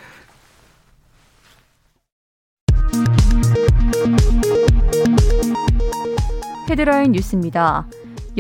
헤드라인 6.70 7.12
뉴스입니다. 7.14 7.88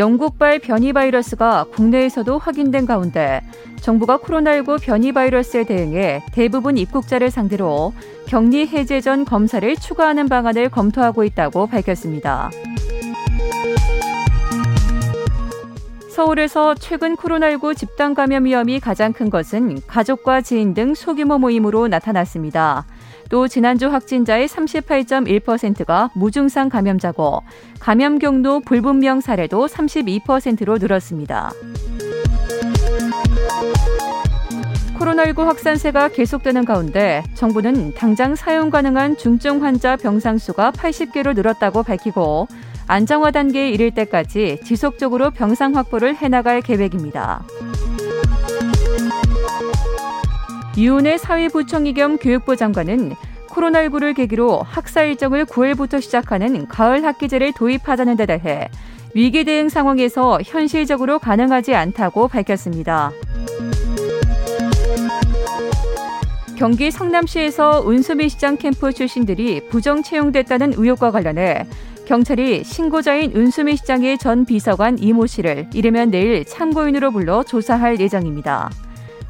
영국발 0.01 0.57
변이 0.57 0.93
바이러스가 0.93 1.65
국내에서도 1.65 2.39
확인된 2.39 2.87
가운데 2.87 3.39
정부가 3.81 4.17
코로나19 4.17 4.81
변이 4.81 5.11
바이러스에 5.11 5.63
대응해 5.63 6.23
대부분 6.31 6.75
입국자를 6.75 7.29
상대로 7.29 7.93
격리 8.25 8.65
해제 8.65 8.99
전 8.99 9.25
검사를 9.25 9.75
추가하는 9.75 10.27
방안을 10.27 10.69
검토하고 10.69 11.23
있다고 11.23 11.67
밝혔습니다. 11.67 12.49
서울에서 16.09 16.73
최근 16.73 17.15
코로나19 17.15 17.77
집단 17.77 18.15
감염 18.15 18.45
위험이 18.45 18.79
가장 18.79 19.13
큰 19.13 19.29
것은 19.29 19.81
가족과 19.85 20.41
지인 20.41 20.73
등 20.73 20.95
소규모 20.95 21.37
모임으로 21.37 21.87
나타났습니다. 21.87 22.87
또 23.31 23.47
지난주 23.47 23.87
확진자의 23.87 24.47
38.1%가 24.49 26.11
무증상 26.13 26.67
감염자고 26.67 27.41
감염 27.79 28.19
경로 28.19 28.59
불분명 28.59 29.21
사례도 29.21 29.67
32%로 29.67 30.77
늘었습니다. 30.77 31.53
코로나19 34.99 35.45
확산세가 35.45 36.09
계속되는 36.09 36.65
가운데 36.65 37.23
정부는 37.33 37.93
당장 37.95 38.35
사용 38.35 38.69
가능한 38.69 39.15
중증 39.17 39.63
환자 39.63 39.95
병상 39.95 40.37
수가 40.37 40.71
80개로 40.73 41.33
늘었다고 41.33 41.83
밝히고 41.83 42.47
안정화 42.87 43.31
단계에 43.31 43.69
이를 43.69 43.91
때까지 43.91 44.59
지속적으로 44.65 45.31
병상 45.31 45.77
확보를 45.77 46.17
해나갈 46.17 46.59
계획입니다. 46.59 47.43
유은혜 50.77 51.17
사회부총리 51.17 51.93
겸 51.93 52.17
교육부 52.17 52.55
장관은 52.55 53.13
코로나19를 53.49 54.15
계기로 54.15 54.61
학사 54.61 55.03
일정을 55.03 55.45
9월부터 55.45 56.01
시작하는 56.01 56.67
가을 56.67 57.03
학기제를 57.03 57.51
도입하자는 57.53 58.15
데 58.15 58.25
대해 58.25 58.69
위기 59.13 59.43
대응 59.43 59.67
상황에서 59.67 60.39
현실적으로 60.41 61.19
가능하지 61.19 61.75
않다고 61.75 62.29
밝혔습니다. 62.29 63.11
경기 66.57 66.91
성남시에서 66.91 67.81
운수미 67.85 68.29
시장 68.29 68.55
캠프 68.55 68.93
출신들이 68.93 69.67
부정 69.67 70.03
채용됐다는 70.03 70.75
의혹과 70.77 71.11
관련해 71.11 71.65
경찰이 72.05 72.63
신고자인 72.63 73.35
은수미 73.35 73.75
시장의 73.75 74.17
전 74.19 74.45
비서관 74.45 74.99
이모 74.99 75.25
씨를 75.25 75.69
이르면 75.73 76.11
내일 76.11 76.45
참고인으로 76.45 77.11
불러 77.11 77.43
조사할 77.43 77.99
예정입니다. 77.99 78.69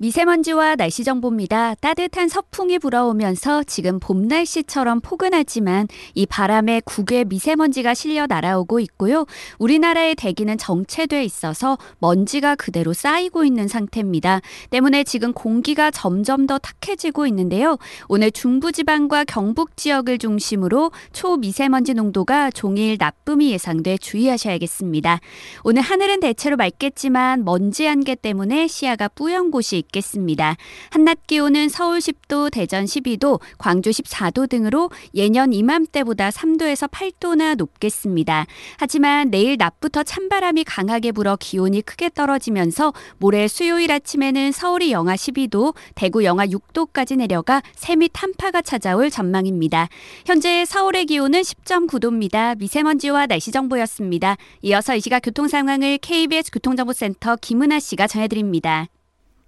미세먼지와 0.00 0.76
날씨 0.76 1.04
정보입니다. 1.04 1.74
따뜻한 1.74 2.28
서풍이 2.28 2.78
불어오면서 2.78 3.64
지금 3.64 4.00
봄 4.00 4.28
날씨처럼 4.28 5.02
포근하지만 5.02 5.88
이 6.14 6.24
바람에 6.24 6.80
국외 6.86 7.24
미세먼지가 7.24 7.92
실려 7.92 8.26
날아오고 8.26 8.80
있고요. 8.80 9.26
우리나라의 9.58 10.14
대기는 10.14 10.56
정체돼 10.56 11.22
있어서 11.24 11.76
먼지가 11.98 12.54
그대로 12.54 12.94
쌓이고 12.94 13.44
있는 13.44 13.68
상태입니다. 13.68 14.40
때문에 14.70 15.04
지금 15.04 15.34
공기가 15.34 15.90
점점 15.90 16.46
더 16.46 16.56
탁해지고 16.56 17.26
있는데요. 17.26 17.76
오늘 18.08 18.30
중부지방과 18.30 19.24
경북 19.24 19.76
지역을 19.76 20.16
중심으로 20.16 20.92
초미세먼지 21.12 21.92
농도가 21.92 22.50
종일 22.50 22.96
나쁨이 22.98 23.50
예상돼 23.50 23.98
주의하셔야겠습니다. 23.98 25.20
오늘 25.62 25.82
하늘은 25.82 26.20
대체로 26.20 26.56
맑겠지만 26.56 27.44
먼지 27.44 27.86
안개 27.86 28.14
때문에 28.14 28.66
시야가 28.66 29.08
뿌연 29.08 29.50
곳이 29.50 29.76
있겠습니다. 29.90 30.56
한낮 30.90 31.26
기온은 31.26 31.68
서울 31.68 31.98
10도, 31.98 32.50
대전 32.50 32.84
12도, 32.84 33.40
광주 33.58 33.90
14도 33.90 34.48
등으로 34.48 34.90
예년 35.14 35.52
이맘때보다 35.52 36.30
3도에서 36.30 36.90
8도나 36.90 37.56
높겠습니다. 37.56 38.46
하지만 38.78 39.30
내일 39.30 39.56
낮부터 39.58 40.02
찬바람이 40.02 40.64
강하게 40.64 41.12
불어 41.12 41.36
기온이 41.36 41.82
크게 41.82 42.10
떨어지면서 42.14 42.92
모레 43.18 43.48
수요일 43.48 43.92
아침에는 43.92 44.52
서울이 44.52 44.92
영하 44.92 45.14
12도, 45.14 45.74
대구 45.94 46.24
영하 46.24 46.46
6도까지 46.46 47.16
내려가 47.16 47.62
세미 47.74 48.10
한파가 48.12 48.62
찾아올 48.62 49.10
전망입니다. 49.10 49.88
현재 50.26 50.64
서울의 50.64 51.06
기온은 51.06 51.40
10.9도입니다. 51.40 52.58
미세먼지와 52.58 53.26
날씨 53.26 53.50
정보였습니다. 53.50 54.36
이어서 54.62 54.94
이 54.94 55.00
시각 55.00 55.20
교통 55.20 55.48
상황을 55.48 55.98
KBS 55.98 56.50
교통정보센터 56.52 57.36
김은아 57.36 57.80
씨가 57.80 58.06
전해드립니다. 58.06 58.88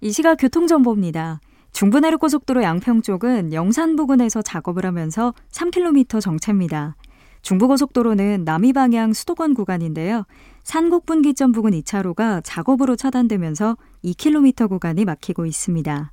이 0.03 0.11
시각 0.11 0.35
교통정보입니다. 0.35 1.39
중부내륙고속도로 1.71 2.61
양평 2.61 3.03
쪽은 3.03 3.53
영산 3.53 3.95
부근에서 3.95 4.41
작업을 4.41 4.85
하면서 4.85 5.33
3km 5.53 6.19
정체입니다. 6.19 6.97
중부고속도로는 7.41 8.43
남이방향 8.43 9.13
수도권 9.13 9.53
구간인데요. 9.53 10.25
산곡분기점 10.63 11.53
부근 11.53 11.71
2차로가 11.71 12.41
작업으로 12.43 12.97
차단되면서 12.97 13.77
2km 14.03 14.67
구간이 14.67 15.05
막히고 15.05 15.45
있습니다. 15.45 16.11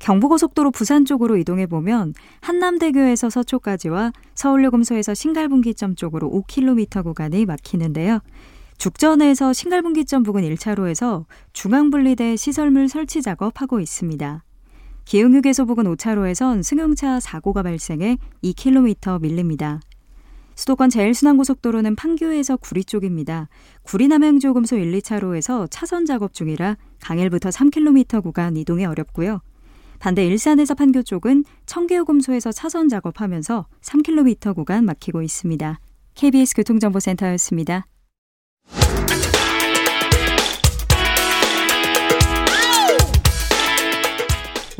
경부고속도로 0.00 0.72
부산 0.72 1.04
쪽으로 1.04 1.36
이동해 1.36 1.66
보면 1.66 2.14
한남대교에서 2.40 3.30
서초까지와 3.30 4.10
서울요금소에서 4.34 5.14
신갈분기점 5.14 5.94
쪽으로 5.94 6.28
5km 6.28 7.04
구간이 7.04 7.46
막히는데요. 7.46 8.18
죽전에서 8.82 9.52
신갈분기점 9.52 10.24
부근 10.24 10.42
1차로에서 10.42 11.24
중앙분리대 11.52 12.34
시설물 12.34 12.88
설치 12.88 13.22
작업하고 13.22 13.78
있습니다. 13.78 14.42
기흥휴게소 15.04 15.66
부근 15.66 15.84
5차로에선 15.84 16.64
승용차 16.64 17.20
사고가 17.20 17.62
발생해 17.62 18.18
2km 18.42 19.20
밀립니다. 19.22 19.80
수도권 20.56 20.90
제일순환고속도로는 20.90 21.94
판교에서 21.94 22.56
구리 22.56 22.82
쪽입니다. 22.82 23.48
구리 23.84 24.08
남양주금소 24.08 24.74
1, 24.74 24.90
2차로에서 24.98 25.68
차선 25.70 26.04
작업 26.04 26.34
중이라 26.34 26.76
강일부터 27.00 27.50
3km 27.50 28.20
구간 28.20 28.56
이동이 28.56 28.84
어렵고요. 28.84 29.42
반대 30.00 30.26
일산에서 30.26 30.74
판교 30.74 31.04
쪽은 31.04 31.44
청계요금소에서 31.66 32.50
차선 32.50 32.88
작업하면서 32.88 33.64
3km 33.80 34.56
구간 34.56 34.84
막히고 34.86 35.22
있습니다. 35.22 35.78
KBS 36.16 36.56
교통정보센터였습니다. 36.56 37.86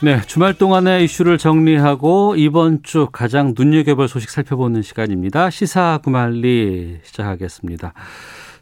네, 0.00 0.20
주말 0.28 0.54
동안의 0.54 1.02
이슈를 1.02 1.38
정리하고 1.38 2.36
이번 2.36 2.84
주 2.84 3.08
가장 3.10 3.52
눈여겨볼 3.58 4.06
소식 4.06 4.30
살펴보는 4.30 4.82
시간입니다. 4.82 5.50
시사 5.50 5.98
구말리 6.04 7.00
시작하겠습니다. 7.02 7.94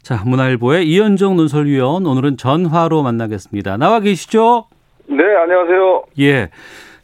자, 0.01 0.23
문화일보의 0.25 0.87
이현정 0.89 1.37
논설위원 1.37 2.07
오늘은 2.07 2.37
전화로 2.37 3.03
만나겠습니다. 3.03 3.77
나와 3.77 3.99
계시죠? 3.99 4.65
네, 5.05 5.23
안녕하세요. 5.43 6.05
예. 6.21 6.49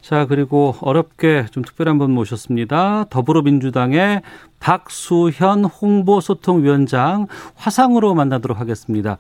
자, 0.02 0.26
그리고 0.26 0.74
어렵게 0.82 1.46
좀 1.52 1.62
특별한 1.62 2.00
분 2.00 2.10
모셨습니다. 2.10 3.06
더불어민주당의 3.12 4.24
박수현 4.60 5.66
홍보소통위원장 5.66 7.28
화상으로 7.54 8.16
만나도록 8.16 8.60
하겠습니다. 8.60 9.18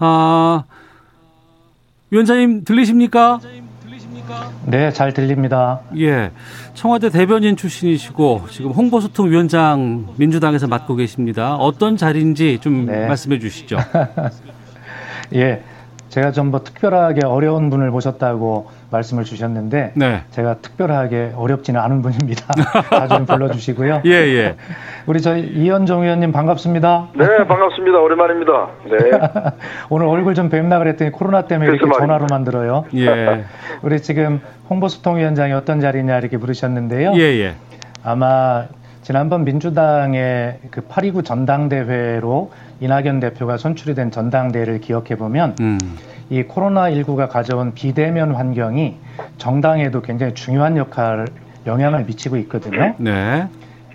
아, 0.00 0.64
위원장님 2.10 2.64
들리십니까? 2.64 3.38
네, 4.66 4.92
잘 4.92 5.12
들립니다. 5.12 5.80
예. 5.98 6.30
청와대 6.74 7.10
대변인 7.10 7.56
출신이시고 7.56 8.42
지금 8.50 8.70
홍보소통위원장 8.72 10.08
민주당에서 10.16 10.66
맡고 10.66 10.96
계십니다. 10.96 11.56
어떤 11.56 11.96
자리인지 11.96 12.58
좀 12.60 12.86
네. 12.86 13.06
말씀해 13.06 13.38
주시죠. 13.38 13.78
예. 15.34 15.62
제가 16.08 16.32
좀 16.32 16.50
뭐 16.50 16.62
특별하게 16.64 17.24
어려운 17.24 17.70
분을 17.70 17.90
모셨다고 17.90 18.70
말씀을 18.90 19.24
주셨는데 19.24 19.92
네. 19.94 20.22
제가 20.30 20.56
특별하게 20.56 21.32
어렵지는 21.36 21.80
않은 21.80 22.02
분입니다. 22.02 22.46
자주 22.90 23.16
좀 23.16 23.26
불러주시고요. 23.26 24.02
예, 24.06 24.10
예. 24.10 24.56
우리 25.06 25.20
저희 25.20 25.42
이현종 25.42 26.02
의원님 26.02 26.32
반갑습니다. 26.32 27.08
네, 27.14 27.46
반갑습니다. 27.46 27.98
오랜만입니다. 27.98 28.68
네. 28.84 28.96
오늘 29.88 30.06
얼굴 30.06 30.34
좀 30.34 30.48
뵙나 30.48 30.78
그랬더니 30.78 31.10
코로나 31.10 31.42
때문에 31.42 31.70
이렇게 31.70 31.86
말입니다. 31.86 32.00
전화로 32.00 32.26
만들어요. 32.30 32.84
예. 32.94 33.44
우리 33.82 34.00
지금 34.02 34.40
홍보소통위원장이 34.68 35.52
어떤 35.52 35.80
자리냐 35.80 36.18
이렇게 36.18 36.36
부르셨는데요. 36.38 37.12
예, 37.14 37.20
예. 37.20 37.54
아마 38.02 38.66
지난번 39.02 39.44
민주당의 39.44 40.58
그 40.70 40.82
8.29 40.82 41.24
전당대회로 41.24 42.52
이낙연 42.80 43.20
대표가 43.20 43.56
선출이 43.56 43.94
된 43.94 44.10
전당대회를 44.10 44.80
기억해 44.80 45.16
보면 45.16 45.56
음. 45.60 45.78
이 46.30 46.44
코로나19가 46.44 47.28
가져온 47.28 47.74
비대면 47.74 48.34
환경이 48.34 48.96
정당에도 49.36 50.00
굉장히 50.00 50.34
중요한 50.34 50.76
역할, 50.76 51.26
영향을 51.66 52.04
미치고 52.04 52.36
있거든요. 52.38 52.94
네. 52.98 53.48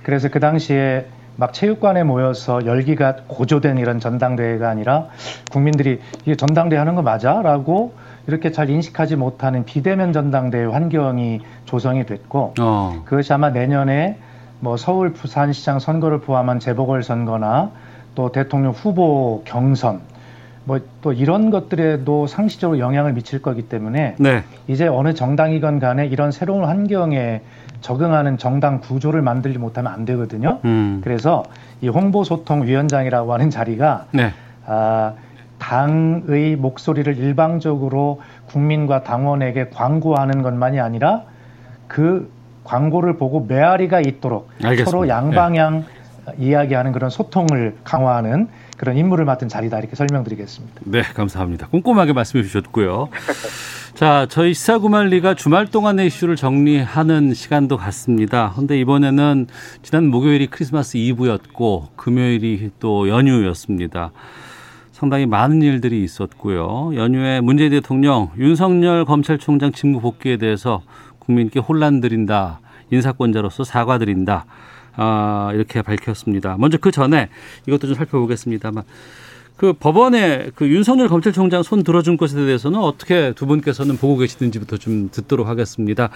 그래서 0.04 0.30
그 0.30 0.42
당시에 0.42 1.06
막 1.38 1.54
체육관에 1.54 2.04
모여서 2.04 2.66
열기가 2.66 3.16
고조된 3.28 3.78
이런 3.78 4.00
전당대회가 4.00 4.70
아니라 4.70 5.08
국민들이 5.52 6.00
이게 6.24 6.36
전당대회 6.36 6.78
하는 6.78 6.96
거 6.96 7.02
맞아? 7.02 7.42
라고 7.42 7.94
이렇게 8.28 8.52
잘 8.52 8.70
인식하지 8.70 9.16
못하는 9.16 9.66
비대면 9.66 10.14
전당대회 10.14 10.66
환경이 10.66 11.42
조성이 11.66 12.06
됐고 12.06 12.54
어. 12.60 13.02
그것이 13.06 13.34
아마 13.34 13.50
내년에 13.50 14.18
뭐 14.60 14.78
서울 14.78 15.14
부산시장 15.14 15.80
선거를 15.80 16.20
포함한 16.20 16.60
재보궐선거나 16.60 17.72
또 18.16 18.32
대통령 18.32 18.72
후보 18.72 19.42
경선 19.46 20.02
뭐 20.66 20.80
또 21.06 21.14
이런 21.14 21.52
것들에도 21.52 22.26
상시적으로 22.26 22.80
영향을 22.80 23.14
미칠 23.14 23.40
거기 23.40 23.62
때문에 23.62 24.16
네. 24.18 24.44
이제 24.68 24.88
어느 24.88 25.14
정당이건 25.14 25.80
간에 25.80 26.08
이런 26.08 26.32
새로운 26.32 26.66
환경에 26.66 27.42
적응하는 27.82 28.40
정당 28.40 28.80
구조를 28.80 29.22
만들지 29.22 29.60
못하면 29.60 29.94
안 29.94 30.04
되거든요. 30.06 30.58
음. 30.66 31.02
그래서 31.04 31.44
이 31.82 31.90
홍보소통위원장이라고 31.90 33.32
하는 33.32 33.52
자리가 33.52 34.08
네. 34.14 34.34
아, 34.66 35.14
당의 35.60 36.56
목소리를 36.56 37.16
일방적으로 37.20 38.20
국민과 38.48 39.04
당원에게 39.04 39.70
광고하는 39.70 40.42
것만이 40.42 40.80
아니라 40.80 41.22
그 41.88 42.32
광고를 42.64 43.18
보고 43.18 43.46
메아리가 43.48 44.00
있도록 44.00 44.50
알겠습니다. 44.64 44.90
서로 44.90 45.08
양방향 45.08 45.82
네. 45.82 45.86
이야기하는 46.38 46.92
그런 46.92 47.10
소통을 47.10 47.76
강화하는 47.84 48.48
그런 48.78 48.98
임무를 48.98 49.26
맡은 49.26 49.48
자리다 49.48 49.80
이렇게 49.80 49.96
설명드리겠습니다. 49.96 50.82
네, 50.86 51.02
감사합니다. 51.02 51.68
꼼꼼하게 51.68 52.14
말씀해 52.14 52.44
주셨고요. 52.44 53.10
자, 53.94 54.28
저희 54.30 54.54
시사구말리가 54.54 55.36
주말 55.36 55.68
동안의 55.68 56.08
이슈를 56.08 56.36
정리하는 56.36 57.34
시간도 57.34 57.78
같습니다. 57.78 58.52
근데 58.56 58.78
이번에는 58.80 59.48
지난 59.84 60.08
목요일이 60.08 60.48
크리스마스 60.48 60.98
이브였고 60.98 61.90
금요일이 61.96 62.72
또 62.80 63.08
연휴였습니다. 63.08 64.12
상당히 64.92 65.26
많은 65.26 65.62
일들이 65.62 66.04
있었고요. 66.04 66.92
연휴에 66.96 67.40
문재인 67.42 67.72
대통령 67.72 68.32
윤석열 68.38 69.06
검찰총장 69.06 69.72
직무 69.72 70.02
복귀에 70.02 70.38
대해서 70.38 70.82
국민께 71.20 71.60
혼란 71.60 72.02
드린다. 72.02 72.60
인사권자로서 72.92 73.64
사과드린다. 73.64 74.46
아, 74.98 75.52
이렇게 75.54 75.82
밝혔습니다. 75.82 76.56
먼저 76.58 76.78
그 76.78 76.92
전에 76.92 77.30
이것도 77.68 77.88
좀 77.88 77.96
살펴보겠습니다만 77.96 78.84
그 79.58 79.74
법원에 79.74 80.50
그 80.56 80.68
윤석열 80.68 81.08
검찰총장 81.08 81.64
손 81.64 81.84
들어준 81.84 82.18
것에 82.18 82.36
대해서는 82.36 82.80
어떻게 82.80 83.34
두 83.34 83.46
분께서는 83.46 83.98
보고 83.98 84.18
계시는지부터 84.18 84.78
좀 84.78 85.10
듣도록 85.12 85.48
하겠습니다. 85.48 86.10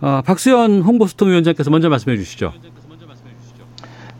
어, 0.00 0.22
박수현 0.24 0.80
홍보수통위원장께서 0.82 1.70
먼저 1.70 1.90
말씀해 1.90 2.16
주시죠. 2.16 2.52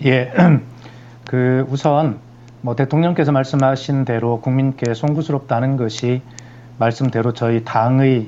예, 0.05 0.33
그 1.25 1.65
우선 1.71 2.19
뭐 2.61 2.77
대통령께서 2.77 3.33
말씀하신 3.33 4.05
대로 4.05 4.41
국민께 4.41 4.93
송구스럽다는 4.93 5.77
것이 5.79 6.21
말씀대로 6.79 7.33
저희 7.33 7.65
당의 7.65 8.27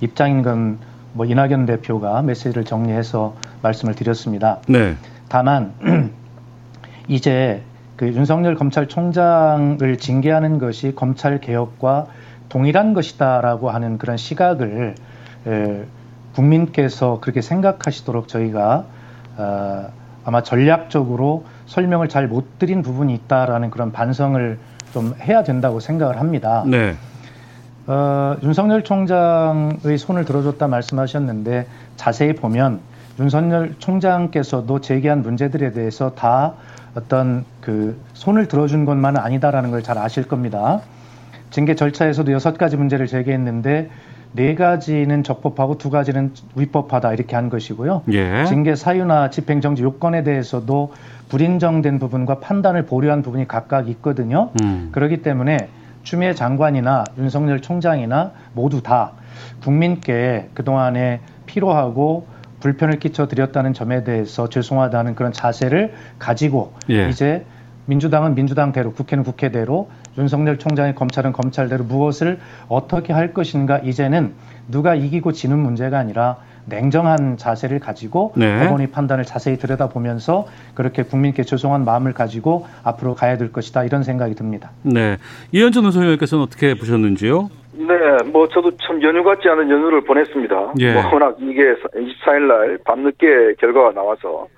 입장인 0.00 0.42
건 0.42 0.78
뭐 1.18 1.26
이낙연 1.26 1.66
대표가 1.66 2.22
메시지를 2.22 2.64
정리해서 2.64 3.34
말씀을 3.62 3.96
드렸습니다. 3.96 4.58
네. 4.68 4.94
다만 5.28 5.72
이제 7.08 7.62
그 7.96 8.06
윤석열 8.06 8.54
검찰총장을 8.54 9.98
징계하는 9.98 10.60
것이 10.60 10.94
검찰 10.94 11.40
개혁과 11.40 12.06
동일한 12.48 12.94
것이다라고 12.94 13.68
하는 13.68 13.98
그런 13.98 14.16
시각을 14.16 14.94
에, 15.48 15.82
국민께서 16.36 17.18
그렇게 17.20 17.40
생각하시도록 17.40 18.28
저희가 18.28 18.84
어, 19.38 19.86
아마 20.24 20.44
전략적으로 20.44 21.46
설명을 21.66 22.08
잘 22.08 22.28
못 22.28 22.60
드린 22.60 22.82
부분이 22.82 23.12
있다라는 23.12 23.70
그런 23.70 23.90
반성을 23.90 24.56
좀 24.94 25.14
해야 25.20 25.42
된다고 25.42 25.80
생각을 25.80 26.20
합니다. 26.20 26.62
네. 26.64 26.94
어, 27.88 28.36
윤석열 28.42 28.84
총장의 28.84 29.96
손을 29.98 30.26
들어줬다 30.26 30.68
말씀하셨는데 30.68 31.66
자세히 31.96 32.34
보면 32.34 32.80
윤석열 33.18 33.74
총장께서도 33.78 34.80
제기한 34.80 35.22
문제들에 35.22 35.72
대해서 35.72 36.10
다 36.14 36.52
어떤 36.94 37.44
그 37.62 37.98
손을 38.12 38.46
들어준 38.46 38.84
것만은 38.84 39.20
아니다라는 39.20 39.70
걸 39.70 39.82
잘 39.82 39.96
아실 39.98 40.28
겁니다. 40.28 40.80
징계 41.50 41.74
절차에서도 41.74 42.30
여섯 42.32 42.58
가지 42.58 42.76
문제를 42.76 43.06
제기했는데 43.06 43.88
네 44.32 44.54
가지는 44.54 45.22
적법하고 45.24 45.78
두 45.78 45.88
가지는 45.88 46.32
위법하다 46.56 47.14
이렇게 47.14 47.36
한 47.36 47.48
것이고요. 47.48 48.02
예. 48.12 48.44
징계 48.44 48.74
사유나 48.74 49.30
집행정지 49.30 49.82
요건에 49.82 50.22
대해서도 50.22 50.92
불인정된 51.30 51.98
부분과 51.98 52.40
판단을 52.40 52.84
보류한 52.84 53.22
부분이 53.22 53.48
각각 53.48 53.88
있거든요. 53.88 54.50
음. 54.62 54.90
그렇기 54.92 55.22
때문에 55.22 55.56
추미애 56.08 56.32
장관이나 56.32 57.04
윤석열 57.18 57.60
총장이나 57.60 58.32
모두 58.54 58.82
다 58.82 59.12
국민께 59.62 60.48
그동안에 60.54 61.20
피로하고 61.44 62.26
불편을 62.60 62.98
끼쳐드렸다는 62.98 63.74
점에 63.74 64.04
대해서 64.04 64.48
죄송하다는 64.48 65.16
그런 65.16 65.34
자세를 65.34 65.92
가지고 66.18 66.72
예. 66.88 67.10
이제 67.10 67.44
민주당은 67.84 68.34
민주당대로 68.34 68.94
국회는 68.94 69.22
국회대로 69.22 69.90
윤석열 70.16 70.58
총장의 70.58 70.94
검찰은 70.94 71.32
검찰대로 71.32 71.84
무엇을 71.84 72.40
어떻게 72.68 73.12
할 73.12 73.34
것인가 73.34 73.76
이제는 73.76 74.32
누가 74.66 74.94
이기고 74.94 75.32
지는 75.32 75.58
문제가 75.58 75.98
아니라 75.98 76.38
냉정한 76.68 77.36
자세를 77.36 77.80
가지고 77.80 78.32
네. 78.36 78.64
법원의 78.64 78.88
판단을 78.88 79.24
자세히 79.24 79.56
들여다보면서 79.56 80.46
그렇게 80.74 81.02
국민께 81.02 81.42
죄송한 81.42 81.84
마음을 81.84 82.12
가지고 82.12 82.66
앞으로 82.84 83.14
가야 83.14 83.36
될 83.36 83.52
것이다 83.52 83.84
이런 83.84 84.02
생각이 84.02 84.34
듭니다. 84.34 84.70
네. 84.82 85.16
이현준 85.52 85.84
의원님께서는 85.84 86.44
어떻게 86.44 86.74
보셨는지요? 86.74 87.50
네, 87.72 87.94
뭐 88.32 88.48
저도 88.48 88.72
참 88.78 89.00
연휴 89.02 89.22
같지 89.22 89.48
않은 89.48 89.70
연휴를 89.70 90.00
보냈습니다. 90.02 90.72
예. 90.80 90.94
뭐 90.94 91.12
워낙 91.12 91.36
이게 91.38 91.74
24일 91.94 92.48
날 92.48 92.78
밤늦게 92.84 93.54
결과가 93.60 93.92
나와서. 93.92 94.48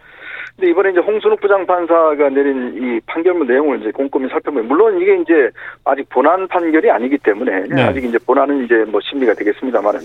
근데 0.61 0.73
이번에 0.73 0.91
이제 0.91 1.01
홍순욱 1.01 1.41
부장판사가 1.41 2.29
내린 2.29 2.75
이 2.77 3.01
판결문 3.07 3.47
내용을 3.47 3.81
이제 3.81 3.91
꼼꼼히 3.93 4.29
살펴보면 4.29 4.69
물론 4.69 5.01
이게 5.01 5.17
이제 5.17 5.51
아직 5.87 6.07
본안 6.11 6.47
판결이 6.49 6.91
아니기 6.91 7.17
때문에 7.17 7.65
네. 7.67 7.83
아직 7.83 8.05
이제 8.05 8.19
본안은 8.19 8.67
이제 8.67 8.85
뭐 8.87 9.01
심리가 9.01 9.33
되겠습니다만은 9.33 10.01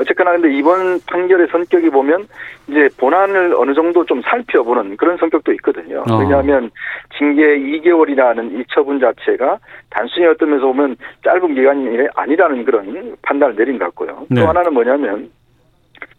어쨌거나 0.00 0.32
근데 0.32 0.54
이번 0.54 1.00
판결의 1.04 1.48
성격이 1.48 1.90
보면 1.90 2.28
이제 2.68 2.88
본안을 2.96 3.54
어느 3.56 3.74
정도 3.74 4.04
좀 4.04 4.22
살펴보는 4.22 4.96
그런 4.96 5.16
성격도 5.16 5.52
있거든요. 5.54 6.04
어. 6.08 6.16
왜냐하면 6.18 6.70
징계 7.18 7.58
2개월이라는 7.58 8.60
이 8.60 8.64
처분 8.72 9.00
자체가 9.00 9.58
단순히 9.90 10.26
어떤 10.26 10.50
면에서 10.50 10.66
보면 10.68 10.94
짧은 11.24 11.54
기간이 11.56 12.06
아니라는 12.14 12.64
그런 12.64 13.16
판단을 13.22 13.56
내린 13.56 13.80
것 13.80 13.86
같고요. 13.86 14.26
네. 14.30 14.40
또 14.40 14.46
하나는 14.46 14.72
뭐냐면 14.72 15.28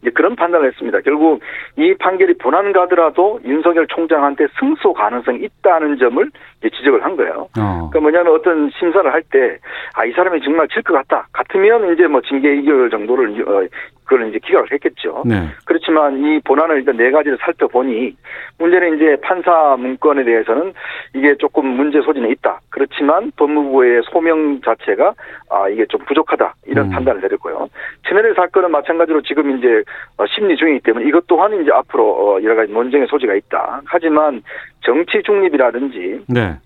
이제 0.02 0.10
그런 0.12 0.36
판단을 0.36 0.68
했습니다. 0.68 1.00
결국 1.02 1.42
이 1.78 1.94
판결이 2.00 2.38
본안 2.38 2.72
가더라도 2.72 3.40
윤석열 3.46 3.86
총장한테 3.88 4.48
승소 4.60 4.94
가능성이 4.94 5.40
있다는 5.44 5.98
점을 5.98 6.30
지적을 6.62 7.04
한 7.04 7.16
거예요. 7.18 7.48
어. 7.58 7.90
그러니까 7.92 8.00
뭐냐면 8.00 8.34
어떤 8.34 8.70
심사를 8.78 9.12
할 9.12 9.22
때, 9.24 9.58
아, 9.94 10.06
이 10.06 10.12
사람이 10.12 10.42
정말 10.42 10.68
질 10.70 10.82
것 10.84 10.94
같다. 10.94 11.28
같으면 11.34 11.94
이제 11.94 12.08
뭐 12.08 12.22
징계 12.22 12.56
2개월 12.62 12.90
정도를, 12.90 13.30
어, 13.48 13.68
그걸 14.10 14.28
이제 14.30 14.40
기각을 14.40 14.72
했겠죠. 14.72 15.22
네. 15.24 15.50
그렇지만 15.66 16.18
이 16.18 16.40
본안을 16.40 16.78
일단 16.78 16.98
네 16.98 17.12
가지를 17.12 17.38
살펴보니 17.42 18.16
문제는 18.58 18.96
이제 18.96 19.18
판사 19.22 19.76
문건에 19.78 20.24
대해서는 20.24 20.74
이게 21.14 21.36
조금 21.36 21.68
문제 21.68 22.02
소지는 22.02 22.32
있다. 22.32 22.60
그렇지만 22.70 23.32
법무부의 23.38 24.02
소명 24.12 24.62
자체가 24.62 25.14
아 25.52 25.70
이게 25.70 25.86
좀 25.86 26.02
부족하다 26.06 26.56
이런 26.66 26.88
음. 26.88 26.90
판단을 26.90 27.22
내렸고요. 27.22 27.70
최면의 28.08 28.34
사건은 28.34 28.72
마찬가지로 28.72 29.22
지금 29.22 29.56
이제 29.56 29.84
어, 30.18 30.26
심리 30.26 30.58
중이기 30.58 30.80
때문에 30.80 31.08
이것 31.08 31.28
또한 31.28 31.62
이제 31.62 31.70
앞으로 31.72 32.04
어, 32.10 32.42
여러 32.42 32.56
가지 32.56 32.74
논쟁의 32.74 33.06
소지가 33.08 33.36
있다. 33.36 33.82
하지만 33.86 34.42
정치 34.82 35.22
중립이라든지 35.22 36.26
네. 36.30 36.58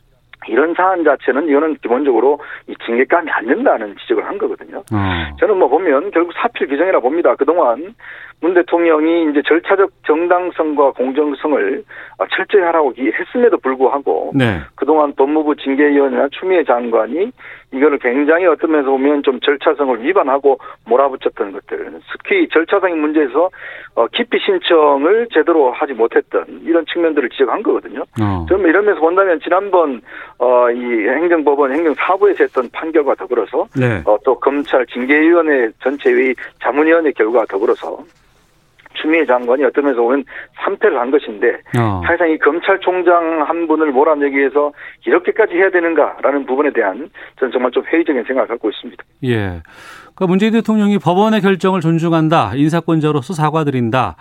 이런 0.47 0.73
사안 0.73 1.03
자체는 1.03 1.47
이거는 1.47 1.77
기본적으로 1.81 2.39
이 2.67 2.75
징계감이 2.85 3.29
안 3.31 3.47
된다는 3.47 3.95
지적을 4.01 4.25
한 4.25 4.37
거거든요. 4.37 4.77
어. 4.77 5.35
저는 5.39 5.57
뭐 5.57 5.67
보면 5.67 6.11
결국 6.11 6.33
사필 6.33 6.67
규정이라 6.67 6.99
봅니다. 6.99 7.35
그동안 7.35 7.95
문 8.43 8.53
대통령이 8.53 9.31
이제 9.31 9.41
절차적 9.47 9.89
정당성과 10.05 10.91
공정성을 10.91 11.81
어, 12.17 12.25
철저히 12.35 12.61
하라고 12.63 12.91
기- 12.91 13.09
했음에도 13.09 13.57
불구하고 13.57 14.33
네. 14.35 14.59
그동안 14.75 15.13
법무부 15.15 15.55
징계위원회나 15.55 16.27
추미애 16.31 16.61
장관이 16.65 17.31
이거를 17.71 17.97
굉장히 17.99 18.45
어떤 18.45 18.71
면에서 18.71 18.89
보면 18.91 19.23
좀 19.23 19.39
절차성을 19.39 20.03
위반하고 20.03 20.59
몰아붙였던 20.85 21.53
것들, 21.53 21.93
특히 22.11 22.47
절차적인 22.49 22.99
문제에서 22.99 23.49
어, 23.95 24.07
기피 24.07 24.37
신청을 24.39 25.29
제대로 25.33 25.71
하지 25.71 25.93
못했던 25.93 26.45
이런 26.65 26.85
측면들을 26.85 27.29
지적한 27.29 27.63
거거든요. 27.63 28.01
어. 28.21 28.45
저는 28.49 28.67
이러면서 28.69 28.99
본다면 28.99 29.39
지난번 29.41 30.01
어, 30.37 30.69
이 30.69 30.81
행정법원 31.07 31.71
행정사부에서 31.71 32.43
했던 32.43 32.69
판결과 32.73 33.15
더불어서 33.15 33.65
네. 33.79 34.01
어, 34.05 34.17
또 34.25 34.37
검찰 34.37 34.85
징계위원회 34.87 35.69
전체의 35.81 36.35
자문위원회 36.61 37.13
결과와 37.13 37.45
더불어서 37.49 37.97
추미애 38.93 39.25
장관이 39.25 39.63
어떤 39.63 39.85
면에서 39.85 40.01
보면 40.01 40.23
삼패를 40.63 40.99
한 40.99 41.11
것인데 41.11 41.59
어. 41.79 42.01
사실상 42.05 42.29
이 42.29 42.37
검찰총장 42.37 43.43
한 43.47 43.67
분을 43.67 43.91
몰아내기 43.91 44.37
위해서 44.37 44.71
이렇게까지 45.05 45.53
해야 45.55 45.69
되는가라는 45.69 46.45
부분에 46.45 46.71
대한 46.71 47.09
저는 47.39 47.51
정말 47.51 47.71
좀 47.71 47.83
회의적인 47.85 48.23
생각을 48.23 48.47
갖고 48.47 48.69
있습니다. 48.69 49.03
예. 49.25 49.61
그러니까 50.15 50.27
문재인 50.27 50.53
대통령이 50.53 50.99
법원의 50.99 51.41
결정을 51.41 51.81
존중한다. 51.81 52.53
인사권자로서 52.55 53.33
사과드린다. 53.33 54.15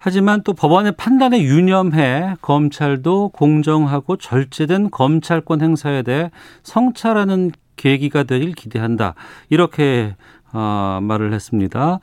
하지만 0.00 0.42
또 0.44 0.52
법원의 0.52 0.92
판단에 0.96 1.42
유념해 1.42 2.34
검찰도 2.40 3.30
공정하고 3.30 4.16
절제된 4.16 4.90
검찰권 4.90 5.60
행사에 5.60 6.02
대해 6.02 6.30
성찰하는 6.62 7.50
계기가 7.76 8.22
되길 8.22 8.54
기대한다. 8.54 9.14
이렇게 9.50 10.14
어, 10.52 10.98
말을 11.02 11.32
했습니다. 11.32 11.98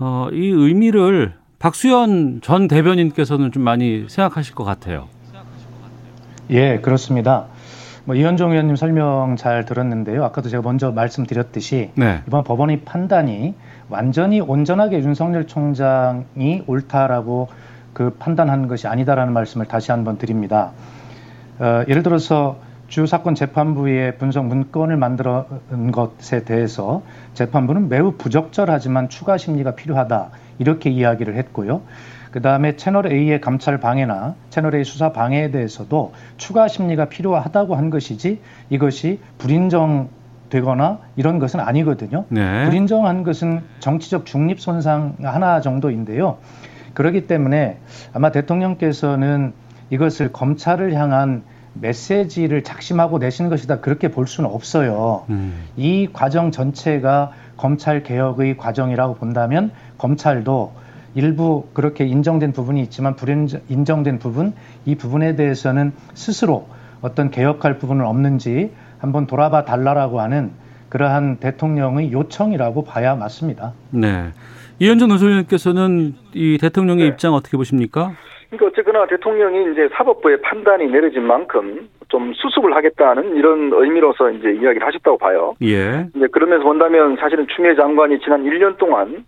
어, 0.00 0.28
이 0.32 0.48
의미를 0.48 1.34
박수현 1.58 2.40
전 2.40 2.68
대변인께서는 2.68 3.52
좀 3.52 3.62
많이 3.62 4.06
생각하실 4.08 4.54
것 4.54 4.64
같아요. 4.64 5.08
예, 6.48 6.78
그렇습니다. 6.78 7.46
뭐 8.06 8.16
이현종 8.16 8.52
의원님 8.52 8.76
설명 8.76 9.36
잘 9.36 9.66
들었는데요. 9.66 10.24
아까도 10.24 10.48
제가 10.48 10.62
먼저 10.62 10.90
말씀드렸듯이 10.90 11.90
네. 11.94 12.22
이번 12.26 12.44
법원의 12.44 12.80
판단이 12.86 13.54
완전히 13.90 14.40
온전하게 14.40 15.00
윤석열 15.00 15.46
총장이 15.46 16.64
옳다라고 16.66 17.48
그 17.92 18.16
판단한 18.18 18.68
것이 18.68 18.88
아니다라는 18.88 19.34
말씀을 19.34 19.66
다시 19.66 19.92
한번 19.92 20.16
드립니다. 20.16 20.72
어, 21.58 21.84
예를 21.88 22.02
들어서 22.02 22.58
주 22.90 23.06
사건 23.06 23.36
재판부의 23.36 24.18
분석 24.18 24.46
문건을 24.46 24.96
만들어 24.96 25.46
것에 25.92 26.42
대해서 26.42 27.02
재판부는 27.34 27.88
매우 27.88 28.14
부적절하지만 28.18 29.08
추가 29.08 29.38
심리가 29.38 29.76
필요하다 29.76 30.30
이렇게 30.58 30.90
이야기를 30.90 31.36
했고요. 31.36 31.82
그 32.32 32.42
다음에 32.42 32.74
채널 32.74 33.06
A의 33.06 33.40
감찰 33.40 33.78
방해나 33.78 34.34
채널 34.50 34.74
A 34.74 34.82
수사 34.82 35.12
방해에 35.12 35.52
대해서도 35.52 36.12
추가 36.36 36.66
심리가 36.66 37.04
필요하다고 37.04 37.76
한 37.76 37.90
것이지 37.90 38.40
이것이 38.70 39.20
불인정 39.38 40.08
되거나 40.50 40.98
이런 41.14 41.38
것은 41.38 41.60
아니거든요. 41.60 42.24
네. 42.28 42.64
불인정한 42.64 43.22
것은 43.22 43.62
정치적 43.78 44.26
중립 44.26 44.60
손상 44.60 45.14
하나 45.22 45.60
정도인데요. 45.60 46.38
그렇기 46.94 47.28
때문에 47.28 47.78
아마 48.12 48.32
대통령께서는 48.32 49.52
이것을 49.90 50.32
검찰을 50.32 50.94
향한 50.94 51.44
메시지를 51.74 52.62
작심하고 52.64 53.18
내신 53.18 53.48
것이다 53.48 53.80
그렇게 53.80 54.08
볼 54.10 54.26
수는 54.26 54.50
없어요. 54.50 55.24
음. 55.30 55.64
이 55.76 56.08
과정 56.12 56.50
전체가 56.50 57.32
검찰 57.56 58.02
개혁의 58.02 58.56
과정이라고 58.56 59.14
본다면 59.16 59.70
검찰도 59.98 60.72
일부 61.14 61.66
그렇게 61.72 62.06
인정된 62.06 62.52
부분이 62.52 62.80
있지만 62.82 63.16
불인정된 63.16 64.18
부분 64.18 64.54
이 64.86 64.94
부분에 64.94 65.36
대해서는 65.36 65.92
스스로 66.14 66.68
어떤 67.02 67.30
개혁할 67.30 67.78
부분은 67.78 68.04
없는지 68.04 68.72
한번 68.98 69.26
돌아봐 69.26 69.64
달라라고 69.64 70.20
하는 70.20 70.52
그러한 70.88 71.36
대통령의 71.36 72.12
요청이라고 72.12 72.84
봐야 72.84 73.14
맞습니다. 73.14 73.72
네. 73.90 74.30
이현정 74.78 75.08
노조위원께서는 75.08 76.14
이 76.34 76.58
대통령의 76.60 77.04
네. 77.04 77.08
입장 77.10 77.34
어떻게 77.34 77.56
보십니까? 77.56 78.12
그러니까 78.50 78.66
어쨌거나 78.66 79.06
대통령이 79.06 79.72
이제 79.72 79.88
사법부의 79.94 80.40
판단이 80.42 80.88
내려진 80.88 81.22
만큼 81.22 81.88
좀 82.08 82.32
수습을 82.34 82.74
하겠다는 82.74 83.36
이런 83.36 83.70
의미로서 83.72 84.30
이제 84.30 84.50
이야기를 84.50 84.84
하셨다고 84.84 85.18
봐요. 85.18 85.54
예. 85.62 86.06
이제 86.14 86.26
그러면서 86.32 86.64
본다면 86.64 87.16
사실은 87.20 87.46
추미애 87.54 87.76
장관이 87.76 88.18
지난 88.20 88.42
1년 88.44 88.76
동안 88.76 89.24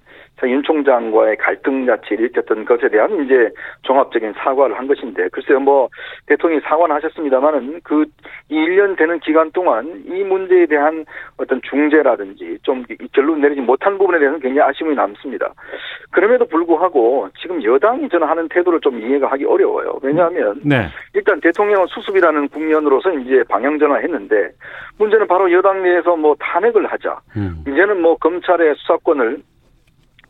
윤 0.48 0.62
총장과의 0.62 1.36
갈등 1.36 1.86
자체를 1.86 2.24
일으켰던 2.24 2.64
것에 2.64 2.88
대한 2.88 3.24
이제 3.24 3.50
종합적인 3.82 4.32
사과를 4.36 4.78
한 4.78 4.86
것인데 4.86 5.28
글쎄요 5.28 5.60
뭐 5.60 5.88
대통령이 6.26 6.60
사과는 6.62 6.94
하셨습니다만은 6.96 7.80
그이 7.82 8.06
1년 8.50 8.96
되는 8.96 9.18
기간 9.20 9.50
동안 9.52 10.02
이 10.06 10.22
문제에 10.24 10.66
대한 10.66 11.04
어떤 11.36 11.60
중재라든지 11.62 12.58
좀 12.62 12.84
결론 13.12 13.40
내리지 13.40 13.60
못한 13.60 13.98
부분에 13.98 14.18
대해서는 14.18 14.40
굉장히 14.40 14.68
아쉬움이 14.68 14.94
남습니다. 14.94 15.52
그럼에도 16.10 16.44
불구하고 16.46 17.28
지금 17.40 17.62
여당이 17.62 18.08
저는 18.08 18.26
하는 18.26 18.48
태도를 18.48 18.80
좀 18.80 19.00
이해가 19.00 19.28
하기 19.32 19.44
어려워요. 19.44 19.98
왜냐하면 20.02 20.60
네. 20.64 20.86
일단 21.14 21.40
대통령은 21.40 21.86
수습이라는 21.88 22.48
국면으로서 22.48 23.12
이제 23.14 23.42
방향 23.48 23.78
전환했는데 23.78 24.50
문제는 24.98 25.26
바로 25.26 25.50
여당 25.52 25.82
내에서 25.82 26.16
뭐 26.16 26.36
탄핵을 26.38 26.86
하자. 26.86 27.18
음. 27.36 27.64
이제는 27.66 28.00
뭐 28.00 28.16
검찰의 28.16 28.74
수사권을 28.76 29.42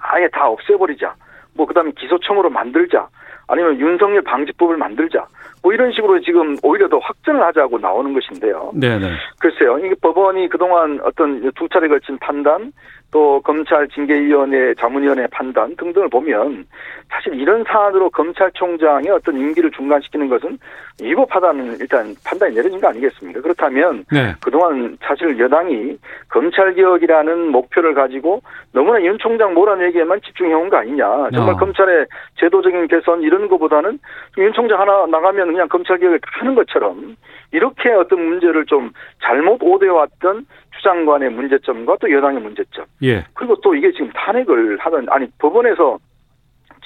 아예 0.03 0.29
다 0.29 0.49
없애버리자. 0.49 1.15
뭐 1.55 1.67
그다음에 1.67 1.93
기소청으로 1.93 2.51
만들자. 2.51 3.09
아니면 3.47 3.79
윤석열 3.79 4.23
방지법을 4.23 4.77
만들자. 4.77 5.27
뭐 5.63 5.73
이런 5.73 5.93
식으로 5.93 6.21
지금 6.21 6.57
오히려 6.63 6.89
더 6.89 6.99
확전을 6.99 7.43
하자고 7.43 7.79
나오는 7.79 8.13
것인데요. 8.13 8.73
네네. 8.75 9.11
글쎄요. 9.41 9.79
이게 9.79 9.95
법원이 10.01 10.49
그동안 10.49 11.01
어떤 11.05 11.51
두 11.53 11.69
차례 11.69 11.89
걸친 11.89 12.19
판단, 12.19 12.73
또 13.13 13.41
검찰 13.43 13.87
징계위원회 13.89 14.75
자문위원회 14.75 15.27
판단 15.27 15.77
등등을 15.77 16.09
보면 16.09 16.65
사실 17.11 17.35
이런 17.39 17.63
사안으로 17.65 18.09
검찰총장의 18.09 19.11
어떤 19.11 19.37
임기를 19.37 19.71
중단시키는 19.71 20.29
것은 20.31 20.59
위법하다는 21.01 21.77
일단 21.79 22.15
판단이 22.25 22.55
내려진 22.55 22.81
거 22.81 22.89
아니겠습니까? 22.89 23.43
그렇다면 23.43 24.07
네. 24.11 24.35
그동안 24.43 24.97
사실 25.03 25.39
여당이 25.39 25.99
검찰개혁이라는 26.31 27.49
목표를 27.49 27.93
가지고 27.93 28.41
너무나 28.73 29.03
윤 29.03 29.19
총장 29.19 29.53
몰아내기에만 29.53 30.23
집중해온 30.23 30.71
거 30.71 30.79
아니냐. 30.79 31.29
정말 31.35 31.55
어. 31.55 31.57
검찰의 31.59 32.07
제도적인 32.41 32.89
개선 32.89 33.21
이런 33.21 33.47
거보다는 33.47 33.99
윤 34.39 34.53
총장 34.55 34.81
하나 34.81 35.05
나가면 35.05 35.52
그냥 35.53 35.69
검찰개혁을 35.69 36.21
다 36.21 36.29
하는 36.33 36.55
것처럼 36.55 37.17
이렇게 37.53 37.91
어떤 37.91 38.25
문제를 38.25 38.67
좀 38.67 38.91
잘못 39.23 39.63
오대왔던 39.63 40.47
추장관의 40.77 41.31
문제점과 41.31 41.97
또 42.01 42.11
여당의 42.11 42.41
문제점. 42.41 42.85
예. 43.03 43.25
그리고 43.35 43.61
또 43.61 43.75
이게 43.75 43.93
지금 43.93 44.11
탄핵을 44.15 44.79
하던 44.79 45.07
아니 45.11 45.29
법원에서 45.39 45.99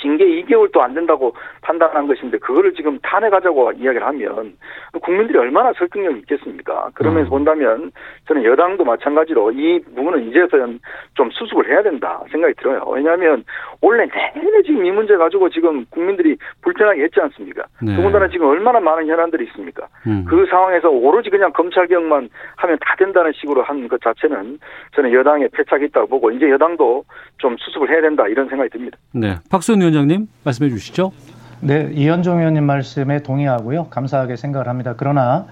징계 0.07 0.25
2개월도 0.25 0.79
안 0.79 0.95
된다고 0.95 1.35
판단한 1.63 2.07
것인데 2.07 2.39
그거를 2.39 2.73
지금 2.75 2.97
탄핵하자고 3.03 3.73
이야기를 3.73 4.07
하면 4.07 4.55
국민들이 5.03 5.37
얼마나 5.39 5.73
설득력이 5.73 6.21
있겠습니까? 6.21 6.91
그러면서 6.95 7.29
음. 7.29 7.31
본다면 7.31 7.91
저는 8.29 8.45
여당도 8.45 8.85
마찬가지로 8.85 9.51
이 9.51 9.81
부분은 9.97 10.29
이제서야 10.29 10.69
좀 11.15 11.31
수습을 11.33 11.69
해야 11.69 11.83
된다 11.83 12.23
생각이 12.31 12.55
들어요. 12.55 12.85
왜냐하면 12.89 13.43
원래 13.81 14.07
내내 14.07 14.63
지금 14.63 14.85
이 14.87 14.93
문제 14.93 15.17
가지고 15.17 15.49
지금 15.49 15.85
국민들이 15.91 16.37
불편하게 16.63 17.03
했지 17.03 17.21
않습니까? 17.21 17.65
네. 17.83 17.97
더군다나 17.97 18.29
지금 18.29 18.47
얼마나 18.47 18.79
많은 18.79 19.09
현안들이 19.09 19.45
있습니까? 19.47 19.89
음. 20.07 20.25
그 20.29 20.47
상황에서 20.49 20.89
오로지 20.89 21.31
그냥 21.31 21.53
검찰개혁만 21.53 22.29
하면 22.57 22.79
다 22.81 22.95
된다는 22.97 23.33
식으로 23.33 23.63
한 23.63 23.87
것 23.89 24.01
자체는 24.01 24.59
저는 24.97 25.13
여당의 25.13 25.49
패착이 25.53 25.85
있다고 25.87 26.07
보고 26.09 26.31
이제 26.31 26.49
여당도 26.51 27.05
좀 27.39 27.57
수습을 27.59 27.89
해야 27.91 28.01
된다 28.01 28.27
이런 28.27 28.49
생각이 28.49 28.71
듭니다. 28.71 28.97
네. 29.13 29.37
박수현 29.51 29.81
위원장님 29.97 30.29
말씀해 30.45 30.71
주시죠. 30.71 31.13
네, 31.61 31.91
이현종 31.93 32.39
의원님 32.39 32.65
말씀에 32.65 33.23
동의하고요. 33.23 33.87
감사하게 33.87 34.37
생각을 34.37 34.69
합니다. 34.69 34.95
그러나 34.97 35.47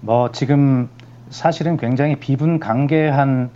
뭐 0.00 0.30
지금 0.32 0.90
사실은 1.30 1.78
굉장히 1.78 2.16
비분강개한 2.16 3.50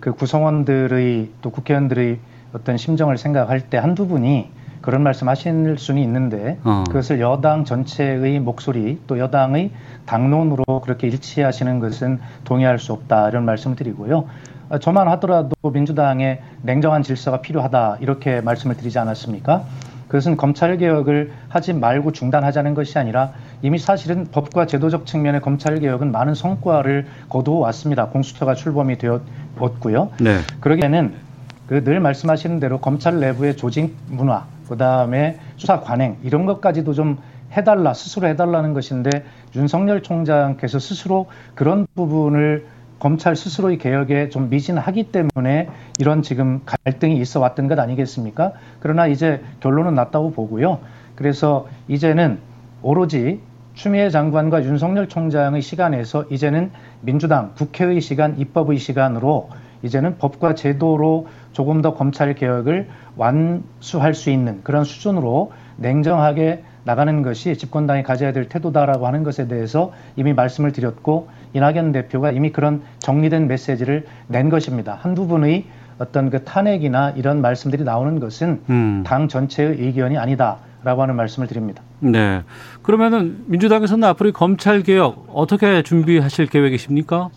그 0.00 0.12
구성원들의 0.12 1.30
또 1.42 1.50
국회의원들의 1.50 2.18
어떤 2.54 2.76
심정을 2.78 3.18
생각할 3.18 3.68
때 3.68 3.76
한두 3.76 4.06
분이 4.06 4.48
그런 4.80 5.02
말씀 5.02 5.28
하실 5.28 5.76
수는 5.78 6.00
있는데 6.02 6.58
어. 6.64 6.84
그것을 6.86 7.20
여당 7.20 7.64
전체의 7.64 8.40
목소리 8.40 9.00
또 9.06 9.18
여당의 9.18 9.72
당론으로 10.06 10.64
그렇게 10.82 11.08
일치하시는 11.08 11.80
것은 11.80 12.20
동의할 12.44 12.78
수 12.78 12.92
없다 12.92 13.28
이런 13.28 13.44
말씀을 13.44 13.76
드리고요. 13.76 14.26
어, 14.68 14.78
저만 14.78 15.08
하더라도 15.08 15.54
민주당의 15.70 16.40
냉정한 16.62 17.02
질서가 17.02 17.40
필요하다 17.40 17.98
이렇게 18.00 18.40
말씀을 18.40 18.76
드리지 18.76 18.98
않았습니까? 18.98 19.64
그것은 20.08 20.36
검찰 20.36 20.76
개혁을 20.76 21.32
하지 21.48 21.72
말고 21.72 22.12
중단하자는 22.12 22.74
것이 22.74 22.98
아니라 22.98 23.32
이미 23.62 23.78
사실은 23.78 24.26
법과 24.30 24.66
제도적 24.66 25.04
측면의 25.06 25.40
검찰 25.40 25.80
개혁은 25.80 26.12
많은 26.12 26.34
성과를 26.34 27.06
거두어 27.28 27.56
왔습니다. 27.58 28.06
공수처가 28.06 28.54
출범이 28.54 28.98
되었고요. 28.98 30.10
네. 30.20 30.38
그러기에는 30.60 31.26
그 31.66 31.82
늘 31.82 31.98
말씀하시는 31.98 32.60
대로 32.60 32.78
검찰 32.78 33.18
내부의 33.18 33.56
조직 33.56 33.96
문화, 34.08 34.46
그 34.68 34.76
다음에 34.76 35.38
수사 35.56 35.80
관행 35.80 36.16
이런 36.22 36.46
것까지도 36.46 36.94
좀 36.94 37.18
해달라 37.52 37.92
스스로 37.92 38.28
해달라는 38.28 38.72
것인데 38.72 39.24
윤석열 39.56 40.02
총장께서 40.02 40.78
스스로 40.78 41.26
그런 41.56 41.86
부분을 41.96 42.66
검찰 42.98 43.36
스스로의 43.36 43.78
개혁에 43.78 44.30
좀 44.30 44.48
미진하기 44.48 45.12
때문에 45.12 45.68
이런 45.98 46.22
지금 46.22 46.62
갈등이 46.64 47.18
있어 47.18 47.40
왔던 47.40 47.68
것 47.68 47.78
아니겠습니까? 47.78 48.52
그러나 48.80 49.06
이제 49.06 49.42
결론은 49.60 49.94
났다고 49.94 50.32
보고요. 50.32 50.80
그래서 51.14 51.66
이제는 51.88 52.38
오로지 52.82 53.40
추미애 53.74 54.08
장관과 54.08 54.64
윤석열 54.64 55.08
총장의 55.08 55.60
시간에서 55.60 56.24
이제는 56.30 56.70
민주당 57.02 57.52
국회의 57.54 58.00
시간, 58.00 58.38
입법의 58.38 58.78
시간으로 58.78 59.50
이제는 59.82 60.16
법과 60.16 60.54
제도로 60.54 61.26
조금 61.52 61.82
더 61.82 61.94
검찰 61.94 62.34
개혁을 62.34 62.88
완수할 63.16 64.14
수 64.14 64.30
있는 64.30 64.62
그런 64.62 64.84
수준으로 64.84 65.52
냉정하게 65.76 66.64
나가는 66.86 67.20
것이 67.22 67.58
집권당이 67.58 68.04
가져야 68.04 68.32
될 68.32 68.48
태도다라고 68.48 69.08
하는 69.08 69.24
것에 69.24 69.48
대해서 69.48 69.92
이미 70.14 70.32
말씀을 70.32 70.70
드렸고 70.70 71.28
이낙연 71.52 71.90
대표가 71.90 72.30
이미 72.30 72.52
그런 72.52 72.80
정리된 73.00 73.48
메시지를 73.48 74.06
낸 74.28 74.48
것입니다. 74.48 74.96
한두 75.02 75.26
분의 75.26 75.64
어떤 75.98 76.30
그 76.30 76.44
탄핵이나 76.44 77.10
이런 77.10 77.40
말씀들이 77.40 77.82
나오는 77.82 78.20
것은 78.20 78.60
음. 78.70 79.02
당 79.04 79.26
전체의 79.26 79.80
의견이 79.80 80.16
아니다라고 80.16 81.02
하는 81.02 81.16
말씀을 81.16 81.48
드립니다. 81.48 81.82
네. 81.98 82.42
그러면은 82.82 83.42
민주당에서는 83.46 84.06
앞으로 84.10 84.28
이 84.28 84.32
검찰 84.32 84.84
개혁 84.84 85.26
어떻게 85.34 85.82
준비하실 85.82 86.46
계획이십니까? 86.46 87.30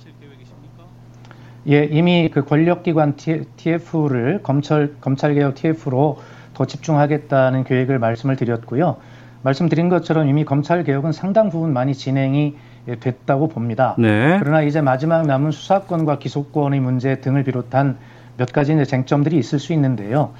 예, 1.70 1.86
이미 1.86 2.30
그 2.32 2.46
권력기관 2.46 3.16
TF를 3.16 4.42
검찰 4.44 4.94
검찰 5.02 5.34
개혁 5.34 5.56
TF로 5.56 6.20
더 6.54 6.66
집중하겠다는 6.66 7.64
계획을 7.64 7.98
말씀을 7.98 8.36
드렸고요. 8.36 8.98
말씀드린 9.42 9.90
것처럼 9.90 10.28
이미 10.28 10.44
검찰 10.44 10.84
개혁은 10.84 11.12
상당 11.12 11.50
부분 11.50 11.74
많이 11.74 11.94
진행이 11.94 12.56
됐다고 13.00 13.48
봅니다. 13.48 13.96
네. 13.98 14.38
그러나 14.40 14.62
이제 14.62 14.82
마지막 14.82 15.26
남은 15.26 15.52
수사권과 15.52 16.20
기소권의 16.20 16.80
문제 16.80 17.22
등을 17.22 17.44
비롯한 17.44 17.98
몇 18.38 18.52
가지 18.52 18.74
이제 18.74 18.86
쟁점들이 18.86 19.38
있을 19.38 19.60
수 19.60 19.74
있는데요. 19.74 20.32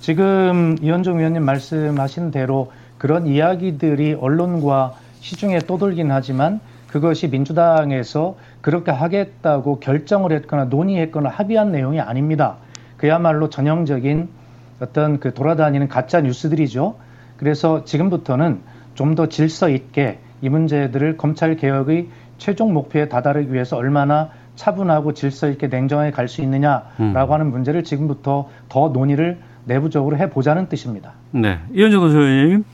지금 0.00 0.76
이현종 0.80 1.18
위원님 1.18 1.44
말씀하신 1.44 2.30
대로 2.30 2.72
그런 2.98 3.26
이야기들이 3.26 4.14
언론과 4.20 4.94
시중에 5.20 5.60
떠돌긴 5.60 6.10
하지만 6.10 6.60
그것이 6.88 7.28
민주당에서 7.28 8.36
그렇게 8.60 8.90
하겠다고 8.90 9.80
결정을 9.80 10.32
했거나 10.32 10.64
논의했거나 10.64 11.30
합의한 11.30 11.72
내용이 11.72 12.00
아닙니다. 12.00 12.56
그야말로 12.96 13.48
전형적인 13.48 14.28
어떤 14.80 15.20
그 15.20 15.32
돌아다니는 15.32 15.88
가짜 15.88 16.20
뉴스들이죠. 16.20 16.96
그래서 17.42 17.84
지금부터는 17.84 18.60
좀 18.94 19.14
더 19.16 19.26
질서 19.26 19.68
있게 19.68 20.20
이 20.42 20.48
문제들을 20.48 21.16
검찰 21.16 21.56
개혁의 21.56 22.06
최종 22.38 22.72
목표에 22.72 23.08
다다르기 23.08 23.52
위해서 23.52 23.76
얼마나 23.76 24.30
차분하고 24.54 25.12
질서 25.12 25.48
있게 25.48 25.66
냉정하게 25.66 26.12
갈 26.12 26.28
수 26.28 26.40
있느냐라고 26.42 26.94
음. 27.00 27.14
하는 27.16 27.50
문제를 27.50 27.82
지금부터 27.82 28.48
더 28.68 28.88
논의를 28.90 29.38
내부적으로 29.64 30.16
해보자는 30.18 30.68
뜻입니다. 30.68 31.14
네. 31.32 31.58
이현정 31.72 32.02
의원님. 32.04 32.64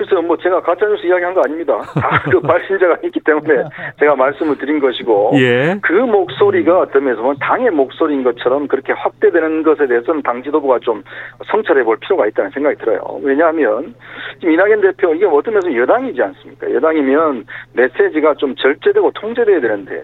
글쎄요, 0.00 0.22
뭐 0.22 0.34
제가 0.38 0.62
가짜뉴스 0.62 1.06
이야기한 1.06 1.34
거 1.34 1.42
아닙니다. 1.44 1.78
다 2.00 2.22
그 2.32 2.40
발신자가 2.40 2.96
있기 3.04 3.20
때문에 3.20 3.64
제가 3.98 4.16
말씀을 4.16 4.56
드린 4.56 4.80
것이고 4.80 5.32
예. 5.34 5.78
그 5.82 5.92
목소리가 5.92 6.80
어떤 6.80 7.04
면에서 7.04 7.20
보면 7.20 7.36
당의 7.38 7.70
목소리인 7.70 8.24
것처럼 8.24 8.66
그렇게 8.66 8.94
확대되는 8.94 9.62
것에 9.62 9.86
대해서는 9.86 10.22
당 10.22 10.42
지도부가 10.42 10.78
좀 10.78 11.02
성찰해 11.50 11.82
볼 11.82 11.98
필요가 11.98 12.26
있다는 12.26 12.50
생각이 12.52 12.76
들어요. 12.78 13.20
왜냐하면 13.22 13.94
지금 14.38 14.54
이낙연 14.54 14.80
대표 14.80 15.12
이게 15.12 15.26
어떤 15.26 15.52
면에서 15.52 15.76
여당이지 15.76 16.22
않습니까? 16.22 16.72
여당이면 16.72 17.44
메시지가 17.74 18.36
좀 18.36 18.54
절제되고 18.56 19.10
통제돼야 19.10 19.60
되는데 19.60 20.02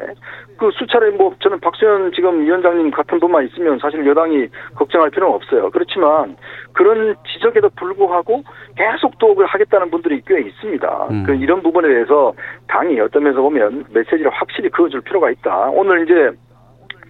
그 0.58 0.70
수차례 0.72 1.08
뭐 1.10 1.34
저는 1.40 1.60
박수현 1.60 2.12
지금 2.12 2.40
위원장님 2.42 2.90
같은 2.90 3.18
분만 3.18 3.46
있으면 3.46 3.78
사실 3.78 4.06
여당이 4.06 4.48
걱정할 4.74 5.08
필요는 5.08 5.34
없어요. 5.34 5.70
그렇지만 5.70 6.36
그런 6.72 7.14
지적에도 7.32 7.70
불구하고 7.76 8.42
계속 8.76 9.18
또 9.18 9.34
하겠다는 9.38 9.85
분들이 9.90 10.20
꽤 10.26 10.40
있습니다. 10.40 11.06
음. 11.10 11.24
그 11.24 11.34
이런 11.34 11.62
부분에 11.62 11.88
대해서 11.88 12.32
당이 12.68 12.98
어떤 13.00 13.24
면에서 13.24 13.42
보면 13.42 13.84
메시지를 13.90 14.30
확실히 14.30 14.68
그어줄 14.70 15.00
필요가 15.02 15.30
있다. 15.30 15.70
오늘 15.72 16.04
이제 16.04 16.36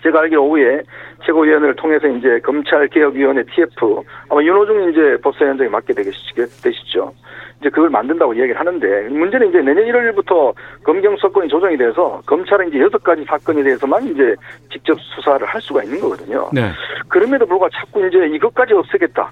제가 0.03 0.21
알기로 0.21 0.45
오후에 0.45 0.83
최고위원회를 1.25 1.75
통해서 1.77 2.07
이제 2.07 2.39
검찰개혁위원회 2.45 3.45
TF 3.45 4.03
아마 4.29 4.43
윤호중 4.43 4.91
이제 4.91 5.17
법사위원장이 5.23 5.71
맡게 5.71 5.95
되시죠. 5.95 7.13
이제 7.61 7.71
그걸 7.71 7.89
만든다고 7.89 8.35
이야기를 8.35 8.59
하는데 8.59 9.09
문제는 9.09 9.49
이제 9.49 9.61
내년 9.63 9.85
1월부터 9.87 10.55
검경 10.85 11.17
수사권이 11.17 11.49
조정이 11.49 11.77
돼서 11.77 12.21
검찰은 12.27 12.69
이제 12.69 12.81
여섯 12.81 13.03
가지 13.03 13.25
사건에 13.25 13.63
대해서만 13.63 14.05
이제 14.07 14.35
직접 14.71 14.99
수사를 15.01 15.45
할 15.47 15.61
수가 15.61 15.83
있는 15.83 15.99
거거든요. 16.01 16.51
네. 16.53 16.71
그럼에도 17.09 17.47
불구하고 17.47 17.71
자꾸 17.75 18.07
이제 18.07 18.27
이것까지 18.35 18.75
없애겠다. 18.75 19.31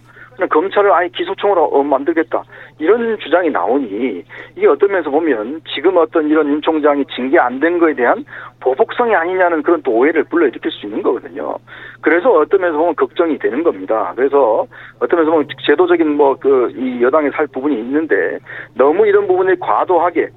검찰을 0.51 0.93
아예 0.93 1.09
기소총으로 1.09 1.65
어, 1.65 1.83
만들겠다. 1.83 2.43
이런 2.79 3.19
주장이 3.19 3.51
나오니 3.51 4.25
이게 4.57 4.67
어떤 4.67 4.91
면에서 4.91 5.11
보면 5.11 5.63
지금 5.75 5.97
어떤 5.97 6.29
이런 6.29 6.49
윤 6.49 6.61
총장이 6.61 7.05
징계 7.15 7.39
안 7.39 7.61
된 7.61 7.79
거에 7.79 7.95
대한 7.95 8.25
보복성이 8.61 9.15
아니냐는 9.15 9.63
그런 9.63 9.81
또 9.83 9.93
오해를 9.93 10.25
불러일으킬 10.25 10.71
수 10.71 10.87
있는 10.87 11.03
거거든요. 11.03 11.57
그래서 12.01 12.31
어떤 12.33 12.61
면에서 12.61 12.79
보면 12.79 12.95
걱정이 12.97 13.39
되는 13.39 13.63
겁니다. 13.63 14.13
그래서 14.17 14.67
어떤 14.99 15.21
면에서 15.21 15.31
보면 15.31 15.49
제도적인 15.65 16.17
뭐 16.17 16.35
그 16.37 16.71
이 16.75 17.03
여당에 17.03 17.31
살 17.31 17.47
부분이 17.47 17.79
있는데 17.79 18.39
너무 18.75 19.07
이런 19.07 19.27
부분이 19.27 19.59
과도하게 19.61 20.29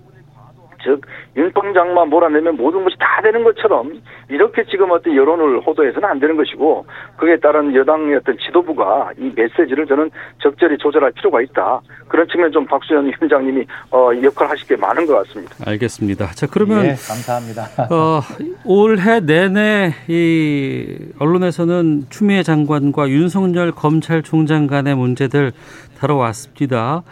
즉, 0.84 1.02
윤 1.36 1.52
총장만 1.54 2.10
몰아내면 2.10 2.58
모든 2.58 2.84
것이 2.84 2.96
다 3.00 3.22
되는 3.22 3.44
것처럼 3.44 4.02
이렇게 4.30 4.64
지금 4.66 4.92
어떤 4.92 5.16
여론을 5.16 5.62
호도해서는 5.62 6.08
안 6.08 6.20
되는 6.20 6.36
것이고 6.36 6.86
그에 7.18 7.38
따른 7.38 7.76
여당의 7.76 8.16
어떤 8.16 8.38
지도부가 8.38 9.12
이 9.18 9.32
메시지를 9.36 9.88
저는 9.88 10.10
적절히 10.42 10.78
조절할 10.78 11.12
필요가 11.12 11.42
있다. 11.42 11.82
그런 12.08 12.28
측면 12.28 12.52
좀 12.52 12.66
박수현 12.66 13.06
위원장님이 13.06 13.66
어, 13.92 14.10
역할 14.24 14.50
하실 14.50 14.68
게 14.68 14.76
많은 14.76 15.06
것 15.06 15.26
같습니다. 15.28 15.56
알겠습니다. 15.66 16.32
자, 16.32 16.48
그러면 16.50 16.86
예, 16.86 16.90
감사합니다. 16.90 17.64
어, 17.94 18.22
올해 18.66 19.20
내내 19.20 19.94
이 20.08 20.98
언론에서는 21.20 22.06
추미애 22.10 22.44
장관과 22.44 23.10
윤석열 23.10 23.72
검찰총장 23.72 24.68
간의 24.68 24.96
문제들 24.96 25.52
다뤄왔습니다. 26.00 27.04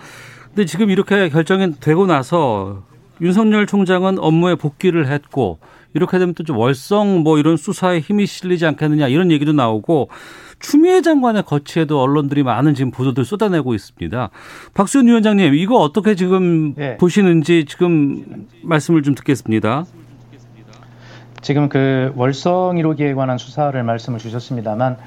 근데 0.48 0.66
지금 0.66 0.90
이렇게 0.90 1.30
결정이 1.30 1.80
되고 1.82 2.06
나서 2.06 2.84
윤석열 3.22 3.66
총장은 3.66 4.20
업무에 4.20 4.56
복귀를 4.56 5.08
했고 5.08 5.60
이렇게 5.94 6.20
되면 6.20 6.34
또 6.34 6.44
좀 6.44 6.58
월성 6.58 7.20
뭐 7.24 7.38
이런 7.40 7.56
수사에 7.58 8.00
힘이 8.00 8.26
실리지 8.26 8.66
않겠느냐 8.66 9.08
이런 9.08 9.32
얘기도 9.32 9.54
나오고 9.54 10.10
추미애 10.60 11.02
장관의 11.02 11.44
거취에도 11.44 12.02
언론들이 12.02 12.44
많은 12.44 12.76
지금 12.76 12.92
보도들 12.92 13.24
쏟아내고 13.26 13.74
있습니다. 13.74 14.30
박수현 14.74 15.08
위원장님 15.08 15.54
이거 15.56 15.78
어떻게 15.78 16.16
지금 16.16 16.74
예. 16.78 16.98
보시는지 16.98 17.66
지금 17.68 18.48
말씀을 18.64 19.04
좀 19.04 19.16
듣겠습니다. 19.16 19.86
지금 21.42 21.70
그 21.70 22.12
월성 22.16 22.76
1호기에 22.78 23.16
관한 23.16 23.38
수사를 23.38 23.82
말씀을 23.82 24.20
주셨습니다만 24.20 24.98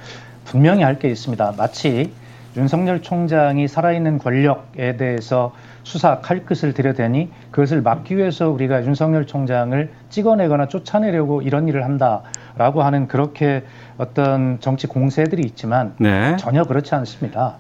분명히 0.45 0.83
할 0.83 0.99
게 0.99 1.09
있습니다. 1.11 1.55
마치 1.59 2.13
윤석열 2.57 3.03
총장이 3.03 3.69
살아있는 3.69 4.19
권력에 4.19 4.97
대해서 4.97 5.53
수사 5.89 6.21
칼끝을 6.21 6.75
들여대니 6.75 7.31
그것을 7.51 7.81
막기 7.81 8.19
위해서 8.19 8.51
우리가 8.51 8.85
윤석열 8.85 9.27
총장을 9.27 9.91
찍어내거나 10.11 10.69
쫓아내려고 10.69 11.41
이런 11.41 11.67
일을 11.67 11.83
한다라고 11.83 12.83
하는 12.83 13.09
그렇게 13.09 13.65
어떤 13.97 14.61
정치 14.61 14.87
공세들이 14.87 15.41
있지만 15.47 15.95
네. 15.99 16.37
전혀 16.37 16.65
그렇지 16.65 16.95
않습니다. 16.95 17.57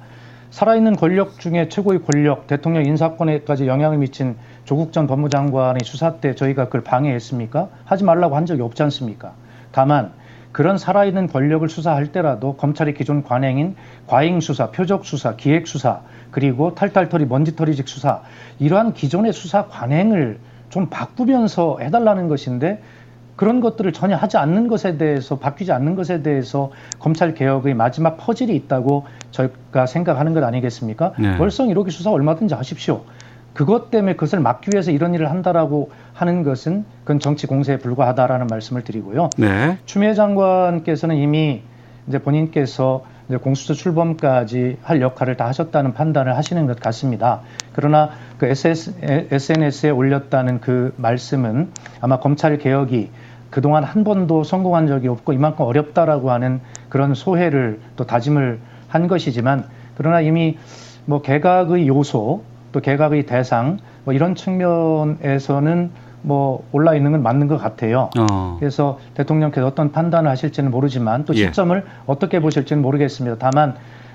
살아있는 0.51 0.97
권력 0.97 1.39
중에 1.39 1.71
최고의 1.71 2.03
권력, 2.03 2.47
대통령 2.47 2.85
인사권에까지 2.85 3.67
영향을 3.67 3.97
미친 3.97 4.37
조국 4.67 4.93
전 4.93 5.07
법무장관의 5.07 5.81
수사 5.85 6.17
때 6.17 6.35
저희가 6.35 6.67
그걸 6.67 6.83
방해했습니까? 6.83 7.69
하지 7.87 8.05
말라고 8.05 8.37
한 8.37 8.45
적이 8.45 8.61
없지 8.61 8.83
않습니까? 8.83 9.33
다만 9.73 10.13
그런 10.59 10.77
살아있는 10.77 11.29
권력을 11.29 11.69
수사할 11.69 12.09
때라도 12.09 12.57
검찰의 12.57 12.95
기존 12.95 13.23
관행인 13.23 13.77
과잉 14.09 14.41
수사, 14.41 14.73
표적 14.73 15.07
수사, 15.07 15.37
기획 15.37 15.69
수사, 15.69 16.01
그리고 16.33 16.75
탈탈털이 16.75 17.27
먼지털이직 17.27 17.89
수사 17.89 18.23
이러한 18.59 18.93
기존의 18.93 19.33
수사 19.33 19.67
관행을 19.67 20.41
좀 20.69 20.89
바꾸면서 20.91 21.79
해달라는 21.81 22.27
것인데 22.27 22.83
그런 23.37 23.61
것들을 23.61 23.93
전혀 23.93 24.17
하지 24.17 24.37
않는 24.37 24.67
것에 24.67 24.97
대해서 24.97 25.39
바뀌지 25.39 25.71
않는 25.71 25.95
것에 25.95 26.23
대해서 26.23 26.73
검찰 26.99 27.35
개혁의 27.35 27.75
마지막 27.75 28.17
퍼즐이 28.17 28.53
있다고 28.57 29.07
저희가 29.31 29.87
생각하는 29.87 30.35
것 30.35 30.43
아니겠습니까? 30.43 31.13
네. 31.21 31.39
월성 31.39 31.69
1호기 31.69 31.93
수사 31.93 32.11
얼마든지 32.11 32.55
하십시오. 32.55 33.05
그것 33.59 33.91
때문에 33.91 34.13
그것을 34.13 34.39
막기 34.39 34.71
위해서 34.73 34.93
이런 34.93 35.15
일을 35.15 35.33
한다라고 35.33 35.91
하는 36.13 36.45
것은 36.45 36.85
그건 37.01 37.19
정치 37.19 37.49
공세에 37.49 37.79
불과하다라는 37.79 38.47
말씀을 38.47 38.85
드리고요. 38.85 39.31
네. 39.37 39.79
추미애 39.85 40.15
장관께서는 40.15 41.17
이미 41.17 41.63
이제 42.07 42.21
본인께서 42.21 43.05
이제 43.29 43.37
공수처 43.37 43.75
출범까지 43.75 44.79
할 44.81 45.01
역할을 45.01 45.37
다 45.37 45.49
하셨다는 45.49 45.93
판단을 45.93 46.37
하시는 46.37 46.69
것 46.69 46.79
같습니다. 46.79 47.41
그러나 47.73 48.11
그 48.39 48.47
SS, 48.47 48.95
SNS에 49.33 49.91
올렸다는 49.91 50.61
그 50.61 50.95
말씀은 50.97 51.73
아마 52.01 52.21
검찰 52.21 52.59
개혁이 52.59 53.11
그동안 53.51 53.83
한 53.83 54.05
번도 54.05 54.45
성공한 54.45 54.87
적이 54.87 55.09
없고 55.09 55.33
이만큼 55.33 55.65
어렵다라고 55.65 56.31
하는 56.31 56.61
그런 56.89 57.13
소회를 57.15 57.81
또 57.97 58.07
다짐을 58.07 58.61
한 58.87 59.09
것이지만 59.09 59.65
그러나 59.97 60.21
이미 60.21 60.57
뭐 61.07 61.23
개각의 61.23 61.89
요소 61.89 62.45
또 62.79 62.81
개각의 62.81 63.27
대상 63.27 63.79
뭐 64.05 64.15
이런 64.15 64.37
측면에서는 64.37 65.91
뭐 66.23 66.65
올라 66.73 66.95
있는 66.95 67.11
건 67.13 67.23
맞는 67.25 67.49
것 67.49 67.59
같아요. 67.59 68.09
어. 68.19 68.57
그래서 68.61 69.01
대통령께서 69.15 69.67
어떤 69.67 69.91
판단을 69.91 70.31
하실지는 70.31 70.71
모르지만 70.71 71.25
또 71.25 71.35
예. 71.35 71.39
시점을 71.47 71.85
어떻게 72.07 72.41
보실지는 72.41 72.81
모르겠습니다. 72.83 73.37
다만 73.39 73.75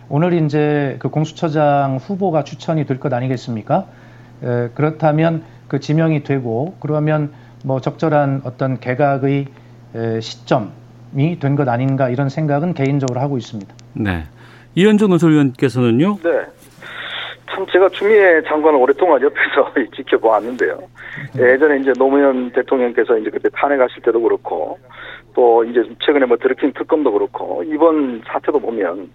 오늘 0.10 0.34
이제 0.34 0.96
그 1.00 1.10
공수처장 1.10 1.98
후보가 1.98 2.44
추천이 2.46 2.86
될 2.86 3.00
것 3.00 3.12
아니겠습니까? 3.14 3.86
에, 4.44 4.70
그렇다면 4.74 5.44
그 5.68 5.80
지명이 5.82 6.24
되고 6.24 6.76
그러면 6.80 7.32
뭐 7.66 7.82
적절한 7.82 8.42
어떤 8.46 8.80
개각의 8.80 9.48
에, 9.96 10.20
시점이 10.22 11.40
된 11.40 11.56
것 11.58 11.68
아닌가 11.68 12.08
이런 12.10 12.30
생각은 12.30 12.74
개인적으로 12.74 13.20
하고 13.20 13.38
있습니다. 13.38 13.74
네. 13.94 14.24
이현정 14.76 15.10
논설위원께서는요. 15.10 16.18
네. 16.24 16.30
참 17.54 17.66
제가 17.72 17.90
추미애 17.90 18.42
장관을 18.48 18.80
오랫동안 18.80 19.22
옆에서 19.22 19.74
지켜보았는데요. 19.96 20.80
예전에 21.38 21.78
이제 21.78 21.94
노무현 21.98 22.52
대통령께서 22.52 23.18
이제 23.18 23.30
그때 23.30 23.50
탄핵하실 23.54 24.02
때도 24.02 24.22
그렇고 24.22 24.80
또 25.34 25.64
이제 25.64 25.84
최근에 26.00 26.26
뭐 26.26 26.38
드루킹 26.38 26.74
특검도 26.74 27.12
그렇고 27.12 27.64
이번 27.66 28.22
사태도 28.26 28.60
보면 28.60 29.10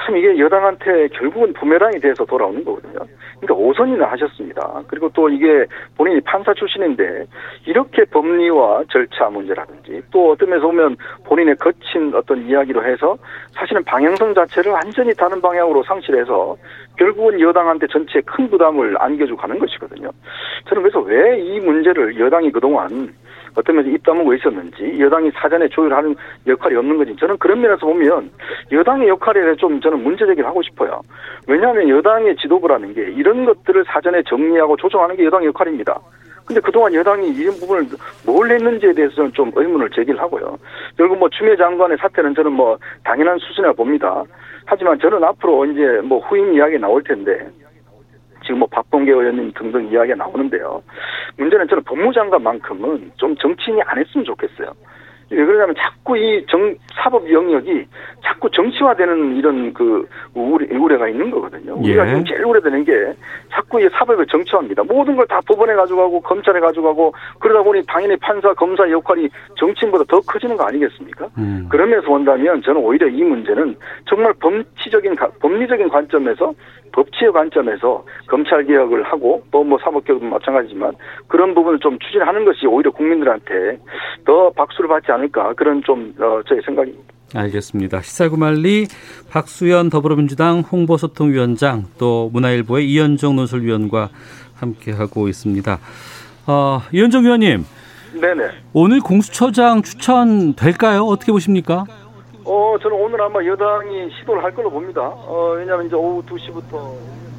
참 0.00 0.16
이게 0.16 0.38
여당한테 0.38 1.08
결국은 1.08 1.52
부메랑이 1.54 1.98
돼서 1.98 2.24
돌아오는 2.24 2.64
거거든요. 2.64 3.00
그러니까 3.40 3.54
오선이나 3.54 4.06
하셨습니다. 4.12 4.82
그리고 4.86 5.08
또 5.12 5.28
이게 5.28 5.64
본인이 5.96 6.20
판사 6.20 6.54
출신인데 6.54 7.26
이렇게 7.66 8.04
법리와 8.04 8.84
절차 8.90 9.28
문제라든지 9.30 10.02
또 10.10 10.32
어떤 10.32 10.50
면에서 10.50 10.66
보면 10.68 10.96
본인의 11.24 11.56
거친 11.56 12.12
어떤 12.14 12.46
이야기로 12.46 12.84
해서 12.84 13.16
사실은 13.52 13.82
방향성 13.84 14.34
자체를 14.34 14.72
완전히 14.72 15.12
다른 15.14 15.40
방향으로 15.40 15.82
상실해서 15.84 16.56
결국은 16.96 17.40
여당한테 17.40 17.86
전체에 17.88 18.22
큰 18.22 18.48
부담을 18.50 18.96
안겨주고 19.00 19.40
가는 19.40 19.58
것이거든요. 19.58 20.10
저는 20.68 20.82
그래서 20.82 21.00
왜 21.00 21.38
이 21.38 21.60
문제를 21.60 22.18
여당이 22.18 22.50
그동안 22.50 23.12
어떤 23.58 23.74
면에서 23.74 23.92
입 23.92 24.02
다물고 24.04 24.34
있었는지 24.34 25.00
여당이 25.00 25.32
사전에 25.32 25.68
조율하는 25.68 26.14
역할이 26.46 26.76
없는 26.76 26.96
건지 26.96 27.16
저는 27.18 27.36
그런 27.38 27.60
면에서 27.60 27.86
보면 27.86 28.30
여당의 28.70 29.08
역할에 29.08 29.42
대해 29.42 29.56
좀 29.56 29.80
저는 29.80 30.02
문제 30.02 30.24
제기를 30.26 30.48
하고 30.48 30.62
싶어요. 30.62 31.00
왜냐하면 31.48 31.88
여당의 31.88 32.36
지도부라는 32.36 32.94
게 32.94 33.02
이런 33.10 33.44
것들을 33.44 33.84
사전에 33.88 34.22
정리하고 34.22 34.76
조정하는 34.76 35.16
게 35.16 35.24
여당의 35.24 35.48
역할입니다. 35.48 35.98
근데 36.46 36.60
그동안 36.60 36.94
여당이 36.94 37.30
이런 37.30 37.54
부분을 37.56 37.86
뭘 38.24 38.50
했는지에 38.50 38.92
대해서는 38.94 39.32
좀 39.32 39.50
의문을 39.54 39.90
제기를 39.90 40.18
하고요. 40.20 40.56
결국 40.96 41.18
뭐 41.18 41.28
추미애 41.28 41.56
장관의 41.56 41.98
사태는 41.98 42.34
저는 42.34 42.52
뭐 42.52 42.78
당연한 43.04 43.38
수준이라 43.38 43.72
봅니다. 43.72 44.22
하지만 44.64 44.98
저는 44.98 45.22
앞으로 45.24 45.66
이제 45.66 46.00
뭐 46.04 46.20
후임 46.20 46.54
이야기 46.54 46.78
나올 46.78 47.02
텐데 47.02 47.46
지금 48.48 48.60
뭐 48.60 48.68
박봉계 48.70 49.10
의원님 49.12 49.52
등등 49.54 49.88
이야기가 49.92 50.16
나오는데요. 50.16 50.82
문제는 51.36 51.68
저는 51.68 51.82
법무장관만큼은 51.84 53.12
좀 53.18 53.36
정치인이 53.36 53.82
안 53.82 53.98
했으면 53.98 54.24
좋겠어요. 54.24 54.72
왜 55.30 55.44
그러냐면 55.44 55.74
자꾸 55.76 56.16
이 56.16 56.42
정, 56.48 56.74
사법 56.94 57.30
영역이 57.30 57.84
자꾸 58.24 58.50
정치화되는 58.50 59.36
이런 59.36 59.74
그 59.74 60.08
우려, 60.32 60.66
우려가 60.80 61.06
있는 61.06 61.30
거거든요. 61.30 61.74
우리가 61.74 62.04
예. 62.06 62.08
지금 62.08 62.24
제일 62.24 62.46
우려되는 62.46 62.82
게 62.84 62.92
자꾸 63.52 63.78
이 63.78 63.86
사법을 63.92 64.24
정치화합니다. 64.26 64.84
모든 64.84 65.16
걸 65.16 65.26
다 65.26 65.42
법원에 65.46 65.74
가져가고 65.74 66.22
검찰에 66.22 66.58
가져가고 66.60 67.12
그러다 67.40 67.62
보니 67.62 67.82
당연히 67.86 68.16
판사, 68.16 68.54
검사 68.54 68.88
역할이 68.90 69.28
정치인보다 69.58 70.04
더 70.08 70.18
커지는 70.20 70.56
거 70.56 70.64
아니겠습니까? 70.64 71.28
음. 71.36 71.66
그러면서 71.68 72.06
본다면 72.08 72.62
저는 72.62 72.80
오히려 72.80 73.06
이 73.08 73.22
문제는 73.22 73.76
정말 74.06 74.32
법치적인 74.40 75.14
가- 75.14 75.28
법리적인 75.42 75.90
관점에서 75.90 76.54
법치의 76.92 77.32
관점에서 77.32 78.04
검찰 78.26 78.64
개혁을 78.64 79.02
하고 79.04 79.42
또 79.50 79.68
뭐 79.68 79.78
사법 79.84 80.04
개혁도 80.04 80.24
마찬가지지만 80.26 80.92
그런 81.26 81.54
부분을 81.54 81.78
좀 81.80 81.98
추진하는 81.98 82.44
것이 82.44 82.66
오히려 82.66 82.90
국민들한테 82.90 83.78
더 84.24 84.50
박수를 84.50 84.88
받지 84.88 85.12
않을까 85.12 85.52
그런 85.54 85.82
좀 85.84 86.14
어, 86.18 86.40
저의 86.48 86.62
생각입니다. 86.64 87.04
알겠습니다. 87.34 88.00
시사구말리 88.00 88.86
박수현 89.30 89.90
더불어민주당 89.90 90.60
홍보소통위원장 90.60 91.84
또 91.98 92.30
문화일보의 92.32 92.90
이현정 92.90 93.36
논술위원과 93.36 94.08
함께하고 94.56 95.28
있습니다. 95.28 95.78
어, 96.46 96.80
이현정 96.92 97.24
위원님 97.24 97.64
네네. 98.18 98.48
오늘 98.72 99.00
공수처장 99.00 99.82
추천 99.82 100.54
될까요? 100.54 101.02
어떻게 101.02 101.30
보십니까? 101.30 101.84
어 102.50 102.76
저는 102.80 102.96
오늘 102.96 103.20
아마 103.20 103.44
여당이 103.44 104.10
시도를 104.18 104.42
할 104.42 104.54
걸로 104.54 104.70
봅니다. 104.70 105.02
어 105.02 105.54
왜냐하면 105.56 105.86
이제 105.86 105.94
오후 105.96 106.22
2시부터 106.22 106.76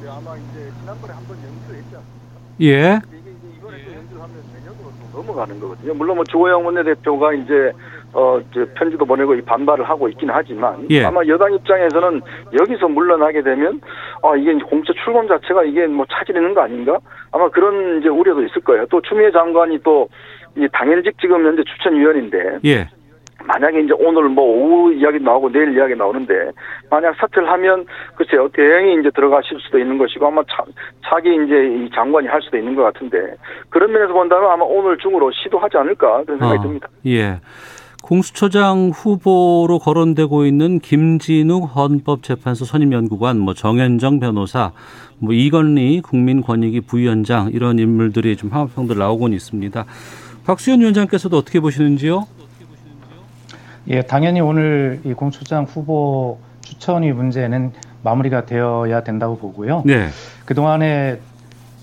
아마 0.08 0.36
이제 0.36 0.70
지난번에 0.80 1.12
한 1.14 1.24
번 1.26 1.36
연주했지 1.36 1.96
않습니까? 1.96 2.60
예. 2.60 3.00
넘어가는 5.12 5.58
거거든요. 5.60 5.94
물론 5.94 6.16
뭐 6.16 6.24
주호영 6.24 6.64
원내대표가 6.64 7.32
이제 7.34 7.72
어 8.12 8.38
이제 8.50 8.64
편지도 8.74 9.04
보내고 9.04 9.34
이 9.34 9.42
반발을 9.42 9.88
하고 9.88 10.08
있긴 10.08 10.30
하지만 10.30 10.86
예. 10.90 11.04
아마 11.04 11.20
여당 11.26 11.52
입장에서는 11.54 12.20
여기서 12.60 12.88
물러나게 12.88 13.42
되면 13.42 13.80
아 14.22 14.36
이게 14.36 14.52
이제 14.52 14.64
공처 14.64 14.92
출범 15.04 15.26
자체가 15.26 15.64
이게 15.64 15.86
뭐 15.88 16.06
차질되는 16.08 16.54
거 16.54 16.60
아닌가? 16.62 16.98
아마 17.32 17.48
그런 17.50 17.98
이제 17.98 18.08
우려도 18.08 18.44
있을 18.44 18.62
거예요. 18.62 18.86
또 18.86 19.00
추미애 19.02 19.30
장관이 19.32 19.82
또 19.82 20.08
이 20.56 20.66
당연직 20.72 21.16
지금 21.20 21.46
현재 21.46 21.62
추천위원인데 21.62 22.58
예. 22.64 22.88
만약에 23.50 23.80
이제 23.80 23.92
오늘 23.98 24.28
뭐 24.28 24.44
오후 24.44 24.92
이야기 24.94 25.18
나오고 25.18 25.50
내일 25.50 25.76
이야기 25.76 25.96
나오는데 25.96 26.52
만약 26.88 27.16
사퇴를 27.16 27.50
하면 27.50 27.84
글쎄요 28.14 28.48
대행이 28.52 29.00
이제 29.00 29.10
들어가실 29.12 29.58
수도 29.60 29.78
있는 29.78 29.98
것이고 29.98 30.24
아마 30.24 30.42
차, 30.44 30.64
차기 31.04 31.30
이제 31.30 31.66
이 31.66 31.90
장관이 31.92 32.28
할 32.28 32.40
수도 32.42 32.56
있는 32.56 32.76
것 32.76 32.82
같은데 32.84 33.18
그런 33.68 33.90
면에서 33.90 34.12
본다면 34.12 34.50
아마 34.50 34.64
오늘 34.64 34.96
중으로 34.98 35.32
시도하지 35.32 35.78
않을까 35.78 36.22
그런 36.24 36.38
생각이 36.38 36.58
어, 36.58 36.62
듭니다. 36.62 36.88
예. 37.06 37.40
공수처장 38.04 38.92
후보로 38.94 39.78
거론되고 39.78 40.46
있는 40.46 40.78
김진욱 40.78 41.76
헌법재판소 41.76 42.64
선임연구관, 42.64 43.38
뭐 43.38 43.52
정현정 43.52 44.20
변호사, 44.20 44.72
뭐 45.18 45.34
이건리 45.34 46.00
국민권익위 46.00 46.80
부위원장 46.82 47.50
이런 47.52 47.78
인물들이 47.78 48.36
좀 48.36 48.50
화합평들 48.50 48.96
나오곤 48.96 49.34
있습니다. 49.34 49.84
박수현 50.46 50.80
위원장께서도 50.80 51.36
어떻게 51.36 51.60
보시는지요? 51.60 52.24
예, 53.90 54.02
당연히 54.02 54.40
오늘 54.40 55.00
이 55.04 55.14
공수처장 55.14 55.64
후보 55.64 56.38
추천위 56.60 57.12
문제는 57.12 57.72
마무리가 58.04 58.46
되어야 58.46 59.02
된다고 59.02 59.36
보고요. 59.36 59.82
네. 59.84 60.08
그동안에 60.44 61.18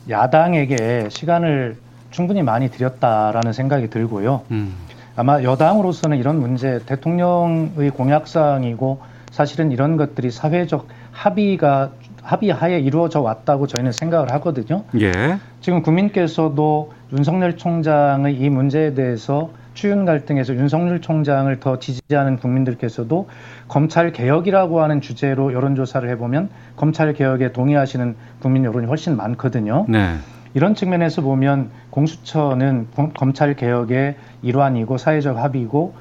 야당에게 0.10 1.10
시간을 1.10 1.76
충분히 2.10 2.44
많이 2.44 2.72
드렸다라는 2.72 3.52
생각이 3.52 3.90
들고요. 3.90 4.44
음. 4.52 4.74
아마 5.18 5.44
여당으로서는 5.44 6.18
이런 6.18 6.40
문제 6.40 6.80
대통령의 6.86 7.90
공약사항이고 7.90 9.00
사실은 9.32 9.74
이런 9.74 9.98
것들이 9.98 10.32
사회적 10.32 10.88
합의가 11.12 11.92
합의하에 12.22 12.80
이루어져 12.80 13.20
왔다고 13.20 13.68
저희는 13.68 13.92
생각을 13.92 14.32
하거든요. 14.34 14.84
예. 15.00 15.12
지금 15.60 15.82
국민께서도 15.82 16.94
윤석열 17.12 17.58
총장의 17.58 18.36
이 18.36 18.50
문제에 18.50 18.94
대해서 18.94 19.50
추윤 19.78 20.06
갈등에서 20.06 20.56
윤석열 20.56 21.02
총장을 21.02 21.60
더 21.60 21.78
지지하는 21.78 22.38
국민들께서도 22.38 23.30
검찰 23.68 24.12
개혁이라고 24.12 24.82
하는 24.82 25.02
주제로 25.02 25.54
여론조사를 25.54 26.10
해보면 26.10 26.50
검찰 26.76 27.14
개혁에 27.14 27.52
동의하시는 27.52 28.16
국민 28.42 28.66
여론이 28.66 28.88
훨씬 28.88 29.16
많거든요. 29.16 29.86
네. 29.88 30.16
이런 30.56 30.74
측면에서 30.74 31.22
보면 31.22 31.70
공수처는 31.92 32.88
검- 32.96 33.14
검찰 33.14 33.54
개혁의 33.56 34.16
일환이고 34.42 34.98
사회적 34.98 35.38
합의고 35.38 35.94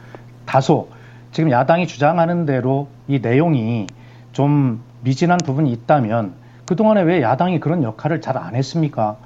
다소 0.46 0.88
지금 1.30 1.50
야당이 1.50 1.86
주장하는 1.86 2.46
대로 2.46 2.88
이 3.08 3.18
내용이 3.20 3.88
좀 4.32 4.80
미진한 5.02 5.36
부분이 5.44 5.70
있다면 5.70 6.32
그동안에 6.64 7.02
왜 7.02 7.20
야당이 7.20 7.60
그런 7.60 7.82
역할을 7.82 8.22
잘 8.22 8.38
안 8.38 8.54
했습니까? 8.54 9.16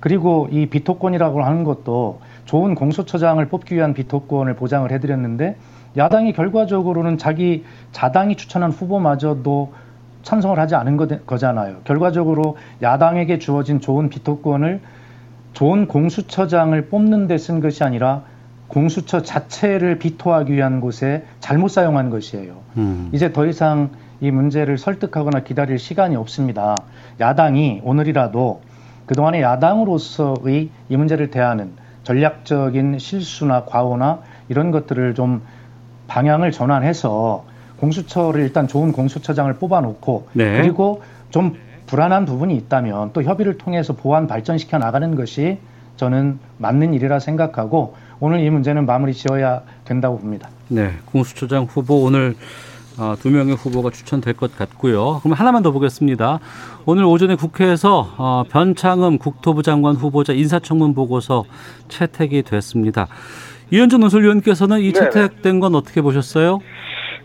그리고 0.00 0.48
이 0.50 0.64
비토권이라고 0.64 1.42
하는 1.44 1.64
것도 1.64 2.20
좋은 2.48 2.74
공수처장을 2.74 3.46
뽑기 3.50 3.74
위한 3.74 3.92
비토권을 3.92 4.56
보장을 4.56 4.90
해드렸는데 4.90 5.56
야당이 5.98 6.32
결과적으로는 6.32 7.18
자기 7.18 7.64
자당이 7.92 8.36
추천한 8.36 8.70
후보마저도 8.70 9.74
찬성을 10.22 10.58
하지 10.58 10.74
않은 10.74 10.96
거- 10.96 11.06
거잖아요. 11.26 11.76
결과적으로 11.84 12.56
야당에게 12.80 13.38
주어진 13.38 13.80
좋은 13.80 14.08
비토권을 14.08 14.80
좋은 15.52 15.88
공수처장을 15.88 16.88
뽑는 16.88 17.26
데 17.26 17.36
쓴 17.36 17.60
것이 17.60 17.84
아니라 17.84 18.22
공수처 18.68 19.20
자체를 19.22 19.98
비토하기 19.98 20.50
위한 20.54 20.80
곳에 20.80 21.24
잘못 21.40 21.68
사용한 21.68 22.08
것이에요. 22.08 22.54
음. 22.78 23.10
이제 23.12 23.30
더 23.30 23.44
이상 23.44 23.90
이 24.22 24.30
문제를 24.30 24.78
설득하거나 24.78 25.40
기다릴 25.40 25.78
시간이 25.78 26.16
없습니다. 26.16 26.76
야당이 27.20 27.82
오늘이라도 27.84 28.62
그동안의 29.04 29.42
야당으로서의 29.42 30.70
이 30.88 30.96
문제를 30.96 31.30
대하는 31.30 31.72
전략적인 32.08 32.98
실수나 32.98 33.64
과오나 33.66 34.20
이런 34.48 34.70
것들을 34.70 35.14
좀 35.14 35.42
방향을 36.06 36.52
전환해서 36.52 37.44
공수처를 37.76 38.40
일단 38.40 38.66
좋은 38.66 38.92
공수처장을 38.92 39.52
뽑아놓고 39.54 40.28
네. 40.32 40.56
그리고 40.56 41.02
좀 41.28 41.56
불안한 41.86 42.24
부분이 42.24 42.56
있다면 42.56 43.10
또 43.12 43.22
협의를 43.22 43.58
통해서 43.58 43.92
보완 43.92 44.26
발전시켜 44.26 44.78
나가는 44.78 45.14
것이 45.16 45.58
저는 45.96 46.38
맞는 46.56 46.94
일이라 46.94 47.18
생각하고 47.18 47.94
오늘 48.20 48.40
이 48.40 48.48
문제는 48.48 48.86
마무리 48.86 49.12
지어야 49.12 49.60
된다고 49.84 50.18
봅니다. 50.18 50.48
네. 50.68 50.92
공수처장 51.04 51.64
후보 51.64 52.04
오늘 52.04 52.34
어, 53.00 53.14
두 53.16 53.30
명의 53.30 53.54
후보가 53.54 53.90
추천될 53.90 54.34
것 54.34 54.56
같고요. 54.56 55.20
그럼 55.22 55.34
하나만 55.34 55.62
더 55.62 55.70
보겠습니다. 55.70 56.40
오늘 56.84 57.04
오전에 57.04 57.36
국회에서 57.36 58.14
어, 58.18 58.44
변창흠 58.50 59.18
국토부 59.18 59.62
장관 59.62 59.94
후보자 59.94 60.32
인사청문 60.32 60.94
보고서 60.94 61.44
채택이 61.88 62.42
됐습니다. 62.42 63.06
이현정 63.70 64.00
논설위원께서는 64.00 64.80
이 64.80 64.92
네네. 64.92 65.10
채택된 65.10 65.60
건 65.60 65.74
어떻게 65.74 66.00
보셨어요? 66.00 66.58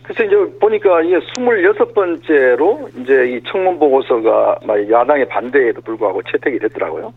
그래서 0.04 0.24
이제 0.26 0.36
보니까 0.60 1.02
이게 1.02 1.18
26번째로 1.18 3.02
이제 3.02 3.32
이 3.32 3.42
청문 3.50 3.80
보고서가 3.80 4.60
막 4.66 4.92
야당의 4.92 5.28
반대에도 5.30 5.82
불구하고 5.82 6.22
채택이 6.24 6.60
됐더라고요. 6.60 7.14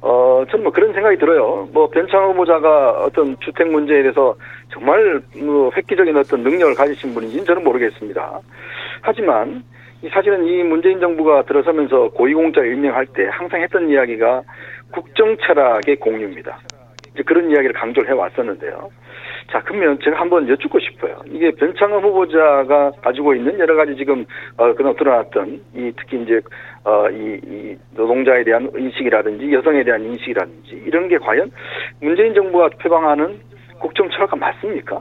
어, 0.00 0.44
저는 0.50 0.64
뭐 0.64 0.72
그런 0.72 0.92
생각이 0.92 1.18
들어요. 1.18 1.68
뭐 1.72 1.88
변창 1.90 2.30
후보자가 2.30 3.02
어떤 3.04 3.36
주택 3.40 3.68
문제에 3.68 4.02
대해서 4.02 4.36
정말 4.72 5.20
뭐 5.36 5.70
획기적인 5.76 6.16
어떤 6.16 6.42
능력을 6.42 6.74
가지신 6.74 7.14
분인지는 7.14 7.44
저는 7.44 7.64
모르겠습니다. 7.64 8.40
하지만 9.02 9.64
이 10.02 10.08
사실은 10.10 10.46
이 10.46 10.62
문재인 10.62 11.00
정부가 11.00 11.42
들어서면서 11.42 12.10
고위공자 12.10 12.62
임명할 12.62 13.06
때 13.06 13.26
항상 13.30 13.60
했던 13.60 13.88
이야기가 13.88 14.42
국정 14.92 15.36
철학의 15.38 15.96
공유입니다. 15.96 16.58
이제 17.14 17.22
그런 17.24 17.50
이야기를 17.50 17.72
강조를 17.72 18.08
해 18.08 18.12
왔었는데요. 18.12 18.90
자, 19.50 19.62
그러면 19.64 19.98
제가 20.02 20.20
한번 20.20 20.46
여쭙고 20.46 20.78
싶어요. 20.78 21.22
이게 21.26 21.50
변창흠 21.52 22.02
후보자가 22.04 22.92
가지고 23.02 23.34
있는 23.34 23.58
여러 23.58 23.76
가지 23.76 23.96
지금 23.96 24.26
어 24.58 24.74
그동 24.74 24.94
드러났던 24.94 25.60
이 25.74 25.92
특히 25.96 26.22
이제 26.22 26.40
어 26.84 27.08
이 27.10 27.40
이 27.44 27.76
노동자에 27.96 28.44
대한 28.44 28.70
인식이라든지 28.76 29.50
여성에 29.52 29.84
대한 29.84 30.02
인식이라든지 30.04 30.82
이런 30.86 31.08
게 31.08 31.16
과연 31.18 31.50
문재인 32.00 32.34
정부가 32.34 32.68
표방하는 32.80 33.40
국정 33.80 34.10
철학과 34.10 34.36
맞습니까? 34.36 35.00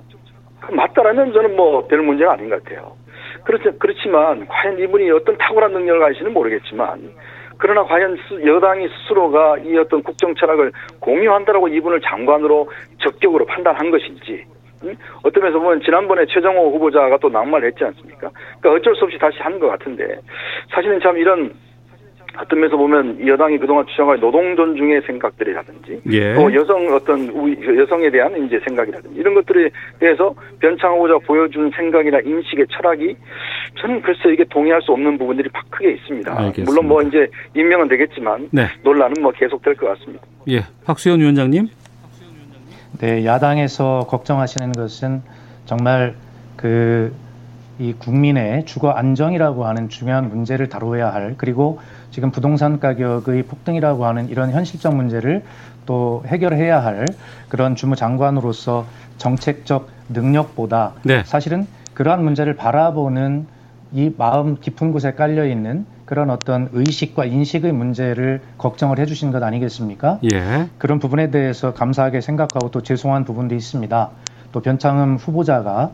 그 0.62 0.72
맞다라면 0.74 1.34
저는 1.34 1.56
뭐 1.56 1.86
별 1.88 2.02
문제가 2.02 2.34
아닌 2.34 2.50
것 2.50 2.64
같아요. 2.64 2.96
그렇지 3.44 3.78
그렇지만 3.80 4.48
과연 4.48 4.80
이분이 4.80 5.12
어떤 5.12 5.38
탁월한 5.38 5.74
능력을 5.74 6.00
가지시는 6.00 6.32
모르겠지만 6.34 7.12
그러나 7.58 7.84
과연 7.84 8.18
스- 8.28 8.46
여당이 8.46 8.88
스스로가 8.88 9.58
이 9.60 9.78
어떤 9.78 10.04
국정 10.04 10.36
철학을 10.36 10.72
공유한다라고 11.00 11.68
이분을 11.68 12.02
장관으로 12.02 12.70
적격으로 13.00 13.46
판단한 13.46 13.90
것인지 13.92 14.46
응? 14.84 14.96
어떤 15.24 15.44
면에서 15.44 15.60
보면 15.60 15.82
지난번에 15.82 16.26
최정호 16.28 16.72
후보자가 16.72 17.18
또 17.18 17.30
낙마를 17.30 17.70
했지 17.70 17.84
않습니까? 17.84 18.30
그러니까 18.60 18.72
어쩔 18.74 18.96
수 18.96 19.06
없이 19.06 19.18
다시 19.18 19.38
하는 19.40 19.60
것 19.60 19.68
같은데 19.70 20.20
사실은 20.72 21.00
참 21.00 21.18
이런 21.18 21.52
어떤 22.40 22.60
면에서 22.60 22.78
보면 22.78 23.26
여당이 23.26 23.58
그동안 23.58 23.86
주장할 23.88 24.20
노동 24.20 24.56
존중의 24.56 25.02
생각들이라든지 25.08 26.02
예. 26.12 26.34
또 26.34 26.54
여성 26.54 26.88
어떤 26.94 27.30
우위, 27.30 27.58
여성에 27.78 28.10
대한 28.10 28.46
이제 28.46 28.60
생각이라든지 28.68 29.20
이런 29.20 29.34
것들에 29.34 29.70
대해서 30.00 30.34
변창호가 30.60 31.20
보여준 31.20 31.72
생각이나 31.76 32.20
인식의 32.20 32.68
철학이 32.72 33.16
저는 33.80 34.02
글쎄 34.02 34.34
이게 34.34 34.44
동의할 34.46 34.82
수 34.82 34.92
없는 34.92 35.18
부분들이 35.18 35.50
크게 35.70 35.92
있습니다. 35.92 36.32
알겠습니다. 36.32 36.72
물론 36.72 36.88
뭐 36.88 37.02
이제 37.02 37.28
임명은 37.56 37.88
되겠지만 37.88 38.50
네. 38.52 38.68
논란은 38.84 39.22
뭐 39.22 39.32
계속될 39.32 39.76
것 39.76 39.88
같습니다. 39.88 40.24
예, 40.50 40.62
박수현 40.86 41.20
위원장님. 41.20 41.68
네, 43.00 43.26
야당에서 43.26 44.08
걱정하시는 44.10 44.72
것은 44.72 45.22
정말 45.66 46.16
그 46.56 47.14
이 47.80 47.94
국민의 47.94 48.66
주거 48.66 48.90
안정이라고 48.92 49.66
하는 49.66 49.90
중요한 49.90 50.30
문제를 50.30 50.70
다뤄야 50.70 51.14
할 51.14 51.36
그리고 51.38 51.80
지금 52.10 52.32
부동산 52.32 52.80
가격의 52.80 53.44
폭등이라고 53.44 54.06
하는 54.06 54.30
이런 54.30 54.52
현실적 54.52 54.96
문제를 54.96 55.44
또 55.86 56.24
해결해야 56.26 56.84
할 56.84 57.06
그런 57.50 57.76
주무장관으로서 57.76 58.86
정책적 59.18 59.90
능력보다 60.10 60.94
네. 61.04 61.24
사실은 61.26 61.68
그러한 61.94 62.24
문제를 62.24 62.56
바라보는 62.56 63.48
이 63.94 64.12
마음 64.18 64.60
깊은 64.60 64.92
곳에 64.92 65.14
깔려 65.14 65.46
있는 65.46 65.86
그런 66.06 66.30
어떤 66.30 66.70
의식과 66.72 67.26
인식의 67.26 67.72
문제를 67.74 68.42
걱정을 68.58 69.00
해주신 69.00 69.32
것 69.32 69.44
아니겠습니까? 69.44 70.20
예. 70.24 70.68
그런 70.78 71.00
부분에 71.00 71.32
대해서 71.32 71.74
감사하게 71.74 72.22
생각하고 72.22 72.72
또 72.72 72.82
죄송한 72.82 73.24
부분도 73.26 73.56
있습니다. 73.56 74.10
또 74.52 74.62
변창흠 74.62 75.16
후보자가 75.18 75.92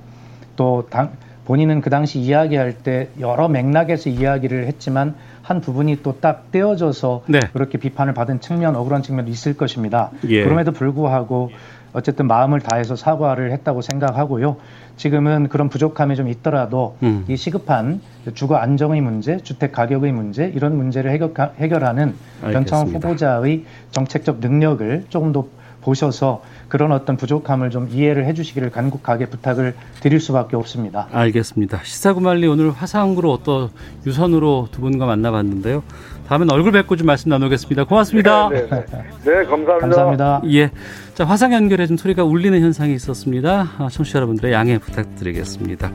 또 0.55 0.85
당, 0.89 1.11
본인은 1.45 1.81
그 1.81 1.89
당시 1.89 2.19
이야기할 2.19 2.73
때 2.73 3.09
여러 3.19 3.47
맥락에서 3.47 4.09
이야기를 4.09 4.65
했지만 4.67 5.15
한 5.41 5.59
부분이 5.59 6.01
또 6.01 6.13
딱 6.21 6.51
떼어져서 6.51 7.23
네. 7.27 7.39
그렇게 7.51 7.77
비판을 7.77 8.13
받은 8.13 8.39
측면, 8.39 8.75
억울한 8.77 9.01
측면도 9.01 9.29
있을 9.29 9.57
것입니다. 9.57 10.09
예. 10.29 10.43
그럼에도 10.43 10.71
불구하고 10.71 11.51
어쨌든 11.91 12.27
마음을 12.27 12.61
다해서 12.61 12.95
사과를 12.95 13.51
했다고 13.51 13.81
생각하고요. 13.81 14.55
지금은 14.95 15.49
그런 15.49 15.69
부족함이 15.69 16.15
좀 16.15 16.27
있더라도 16.29 16.95
음. 17.03 17.25
이 17.27 17.35
시급한 17.35 17.99
주거 18.35 18.55
안정의 18.55 19.01
문제, 19.01 19.37
주택 19.37 19.73
가격의 19.73 20.11
문제 20.11 20.45
이런 20.55 20.77
문제를 20.77 21.11
해결, 21.11 21.33
해결하는 21.57 22.15
알겠습니다. 22.41 22.99
후보자의 22.99 23.65
정책적 23.91 24.39
능력을 24.39 25.05
조금 25.09 25.33
더 25.33 25.45
보셔서 25.83 26.41
그런 26.67 26.91
어떤 26.91 27.17
부족함을 27.17 27.69
좀 27.69 27.87
이해를 27.91 28.25
해주시기를 28.25 28.71
간곡하게 28.71 29.27
부탁을 29.27 29.75
드릴 29.99 30.19
수밖에 30.19 30.55
없습니다. 30.55 31.07
알겠습니다. 31.11 31.81
시사구말리 31.83 32.47
오늘 32.47 32.71
화상으로 32.71 33.31
어떤 33.31 33.69
유선으로 34.05 34.69
두 34.71 34.81
분과 34.81 35.05
만나봤는데요. 35.05 35.83
다음엔 36.27 36.49
얼굴 36.51 36.71
뵙고 36.71 36.95
좀 36.95 37.07
말씀 37.07 37.29
나누겠습니다. 37.29 37.83
고맙습니다. 37.83 38.49
네, 38.49 38.67
네, 38.67 38.85
네. 38.85 39.03
네, 39.25 39.33
감사합니다. 39.43 39.77
감사합니다. 39.79 40.41
예. 40.47 40.71
자, 41.13 41.25
화상 41.25 41.53
연결해 41.53 41.85
좀 41.85 41.97
소리가 41.97 42.23
울리는 42.23 42.59
현상이 42.59 42.93
있었습니다. 42.95 43.69
아, 43.77 43.87
청취자 43.91 44.17
여러분들의 44.17 44.53
양해 44.53 44.77
부탁드리겠습니다. 44.79 45.91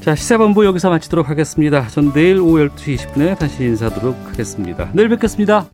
자, 0.00 0.14
시사본부 0.14 0.64
여기서 0.64 0.90
마치도록 0.90 1.28
하겠습니다. 1.28 1.86
전 1.88 2.12
내일 2.12 2.40
오후 2.40 2.66
12시 2.68 2.96
20분에 2.96 3.38
다시 3.38 3.64
인사드리도록 3.64 4.16
하겠습니다. 4.30 4.88
내일 4.94 5.10
뵙겠습니다. 5.10 5.66